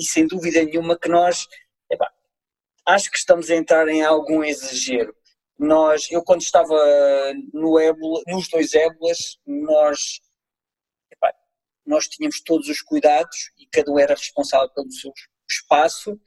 e, 0.00 0.04
sem 0.04 0.26
dúvida 0.26 0.64
nenhuma 0.64 0.98
que 0.98 1.08
nós, 1.08 1.46
acho 2.86 3.10
que 3.10 3.18
estamos 3.18 3.50
a 3.50 3.56
entrar 3.56 3.88
em 3.88 4.02
algum 4.02 4.44
exagero. 4.44 5.14
Nós, 5.58 6.10
eu 6.10 6.22
quando 6.22 6.42
estava 6.42 6.74
no 7.52 7.78
ébola, 7.78 8.22
nos 8.28 8.48
dois 8.48 8.74
ébolas, 8.74 9.18
nós 9.46 10.20
nós 11.86 12.08
tínhamos 12.08 12.40
todos 12.40 12.68
os 12.68 12.82
cuidados 12.82 13.52
e 13.56 13.66
cada 13.68 13.92
um 13.92 13.98
era 13.98 14.12
responsável 14.12 14.68
pelo 14.74 14.90
seu 14.90 15.12
espaço, 15.48 16.18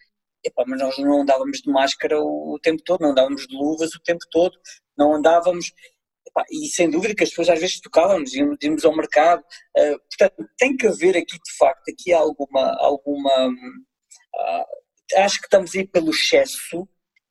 Epá, 0.44 0.64
mas 0.66 0.80
nós 0.80 0.98
não 0.98 1.22
andávamos 1.22 1.58
de 1.60 1.70
máscara 1.70 2.18
o, 2.18 2.58
tempo 2.62 2.82
todo, 2.84 3.02
não 3.02 3.12
andávamos 3.12 3.46
de 3.46 3.56
luvas 3.56 3.94
o 3.94 4.00
tempo 4.02 4.26
todo, 4.32 4.58
não 4.98 5.16
andávamos. 5.16 5.74
Epá, 6.26 6.46
e 6.50 6.68
sem 6.68 6.90
dúvida 6.90 7.14
que 7.14 7.24
as 7.24 7.30
pessoas 7.30 7.50
às 7.50 7.60
vezes 7.60 7.82
tocávamos, 7.82 8.34
íamos, 8.34 8.58
íamos 8.62 8.86
ao 8.86 8.96
mercado. 8.96 9.44
Uh, 9.78 10.00
portanto, 10.00 10.50
tem 10.58 10.78
que 10.78 10.88
haver 10.88 11.18
aqui 11.18 11.38
de 11.38 11.58
facto 11.58 11.90
aqui 11.90 12.14
alguma. 12.14 12.74
alguma 12.80 13.50
uh, 13.50 14.80
acho 15.16 15.40
que 15.40 15.46
estamos 15.46 15.76
aí 15.76 15.88
pelo 15.88 16.12
excesso 16.12 16.88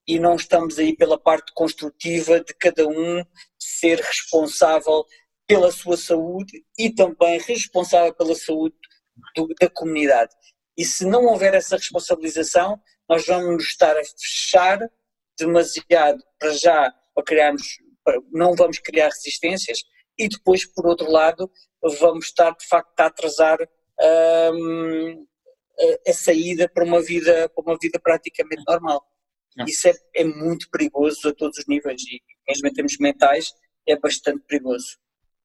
e 0.07 0.18
não 0.18 0.37
estamos 0.37 0.79
aí 0.79 0.97
pela 0.97 1.18
parte 1.18 1.53
construtiva 1.55 2.41
de 2.41 2.55
cada 2.55 2.87
um 2.89 3.22
ser 3.59 4.01
responsável 4.01 5.05
pela 5.47 5.70
sua 5.70 5.97
saúde 5.97 6.64
e 6.79 6.91
também 6.91 7.39
responsável 7.41 8.14
pela 8.14 8.35
saúde 8.35 8.76
do, 9.35 9.49
da 9.61 9.68
comunidade. 9.68 10.35
E 10.76 10.85
se 10.85 11.05
não 11.05 11.24
houver 11.26 11.55
essa 11.55 11.76
responsabilização, 11.76 12.81
nós 13.09 13.26
vamos 13.26 13.64
estar 13.64 13.97
a 13.97 14.03
fechar 14.05 14.79
demasiado 15.39 16.22
para 16.39 16.53
já, 16.53 16.95
para 17.14 17.24
criarmos, 17.24 17.79
para, 18.05 18.18
não 18.31 18.55
vamos 18.55 18.79
criar 18.79 19.09
resistências 19.09 19.81
e 20.18 20.29
depois, 20.29 20.66
por 20.66 20.87
outro 20.87 21.11
lado, 21.11 21.51
vamos 22.01 22.26
estar 22.26 22.51
de 22.51 22.66
facto 22.66 23.01
a 23.01 23.07
atrasar 23.07 23.59
hum, 24.53 25.26
a, 25.81 26.11
a, 26.11 26.12
saída 26.12 26.68
para 26.68 26.85
uma 26.85 27.01
vida, 27.03 27.49
para 27.55 27.64
uma 27.64 27.79
vida 27.81 27.99
praticamente 28.03 28.62
normal. 28.66 29.03
Isso 29.66 29.89
é, 29.89 29.93
é 30.14 30.24
muito 30.24 30.70
perigoso 30.70 31.29
a 31.29 31.35
todos 31.35 31.59
os 31.59 31.66
níveis 31.66 32.01
e 32.03 32.20
mesmo 32.49 32.68
em 32.68 32.72
termos 32.72 32.97
mentais 32.99 33.53
é 33.87 33.99
bastante 33.99 34.45
perigoso. 34.47 34.97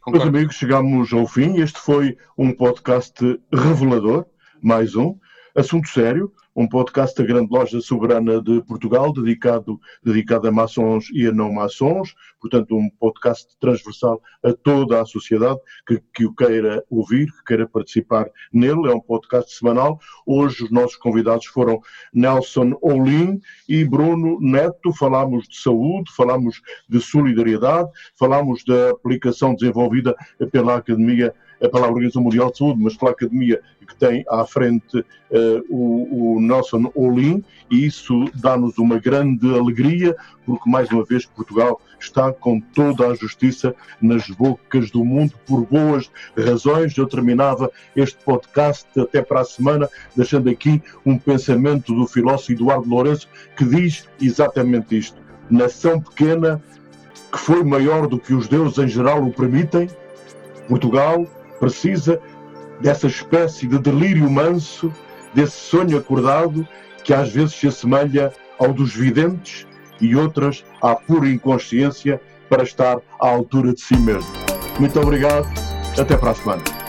Meus 0.06 0.24
amigos, 0.24 0.56
chegamos 0.56 1.14
ao 1.14 1.26
fim. 1.26 1.62
Este 1.62 1.80
foi 1.80 2.18
um 2.38 2.54
podcast 2.54 3.14
revelador, 3.52 4.26
mais 4.62 4.96
um. 4.96 5.18
Assunto 5.56 5.88
sério, 5.88 6.32
um 6.56 6.68
podcast 6.68 7.16
da 7.20 7.28
Grande 7.28 7.52
Loja 7.52 7.82
Soberana 7.82 8.42
de 8.42 8.62
Portugal, 8.62 9.12
dedicado, 9.12 9.80
dedicado 10.04 10.48
a 10.48 10.52
maçons 10.52 11.10
e 11.12 11.28
a 11.28 11.32
não 11.32 11.52
maçons, 11.52 12.14
portanto, 12.40 12.76
um 12.76 12.90
podcast 12.90 13.48
transversal 13.60 14.22
a 14.44 14.54
toda 14.54 15.02
a 15.02 15.06
sociedade 15.06 15.60
que, 15.88 16.02
que 16.14 16.26
o 16.26 16.34
queira 16.34 16.84
ouvir, 16.90 17.32
que 17.32 17.44
queira 17.46 17.68
participar 17.68 18.30
nele. 18.52 18.88
É 18.88 18.94
um 18.94 19.00
podcast 19.00 19.56
semanal. 19.58 20.00
Hoje, 20.26 20.66
os 20.66 20.72
nossos 20.72 20.98
convidados 20.98 21.46
foram 21.48 21.82
Nelson 22.14 22.78
Olim 22.82 23.40
e 23.68 23.84
Bruno 23.84 24.40
Neto. 24.40 24.94
Falámos 24.94 25.48
de 25.48 25.58
saúde, 25.58 26.12
falámos 26.16 26.62
de 26.88 27.02
solidariedade, 27.02 27.90
falámos 28.18 28.64
da 28.66 28.92
aplicação 28.92 29.56
desenvolvida 29.56 30.16
pela 30.52 30.76
Academia 30.76 31.34
pela 31.70 31.88
Organização 31.88 32.22
Mundial 32.22 32.52
de 32.52 32.58
Saúde, 32.58 32.82
mas 32.82 32.96
pela 32.96 33.12
Academia 33.12 33.62
que 33.86 33.96
tem 33.96 34.24
à 34.30 34.46
frente 34.46 34.98
uh, 35.00 35.06
o, 35.70 36.36
o, 36.36 36.42
Nelson 36.42 36.92
Olin, 36.96 37.44
e 37.70 37.86
isso 37.86 38.26
dá-nos 38.36 38.78
uma 38.78 38.98
grande 38.98 39.48
alegria, 39.54 40.16
porque 40.46 40.70
mais 40.70 40.90
uma 40.90 41.04
vez 41.04 41.26
Portugal 41.26 41.80
está 42.00 42.32
com 42.32 42.60
toda 42.60 43.08
a 43.08 43.16
justiça 43.16 43.76
nas 44.02 44.28
bocas 44.30 44.92
do 44.92 45.04
mundo 45.06 45.34
por 45.46 45.66
boas 45.66 46.10
razões. 46.38 46.98
Eu 46.98 47.08
terminava 47.08 47.72
este 47.96 48.18
podcast 48.24 48.88
até 49.00 49.22
para 49.22 49.42
a 49.42 49.46
semana, 49.46 49.90
deixando 50.16 50.50
aqui 50.50 50.82
um 51.06 51.18
pensamento 51.18 51.94
do 51.94 52.08
filósofo 52.08 52.52
Eduardo 52.52 52.90
Lourenço 52.90 53.30
que 53.56 53.66
diz 53.66 54.08
exatamente 54.22 54.98
isto: 54.98 55.22
nação 55.50 56.00
pequena 56.00 56.62
que 57.32 57.40
foi 57.40 57.64
maior 57.64 58.08
do 58.08 58.20
que 58.20 58.34
os 58.34 58.48
deuses 58.48 58.78
em 58.78 58.88
geral 58.88 59.24
o 59.24 59.32
permitem, 59.32 59.88
Portugal 60.68 61.26
precisa 61.64 62.20
dessa 62.82 63.08
espécie 63.08 63.66
de 63.68 63.80
delírio 63.80 64.30
manso, 64.30 64.92
desse 65.34 65.56
sonho 65.56 65.98
acordado 65.98 66.68
que 67.06 67.14
às 67.14 67.30
vezes 67.32 67.54
se 67.56 67.68
assemelha 67.68 68.34
ao 68.60 68.74
dos 68.74 68.94
videntes 68.94 69.66
e 70.02 70.14
outras 70.14 70.66
à 70.82 70.94
pura 70.94 71.30
inconsciência 71.30 72.20
para 72.50 72.64
estar 72.64 72.98
à 73.20 73.30
altura 73.30 73.74
de 73.74 73.80
si 73.80 73.96
mesmo. 73.96 74.30
Muito 74.78 75.00
obrigado, 75.00 75.48
até 75.98 76.18
para 76.18 76.32
a 76.32 76.36
semana. 76.36 76.83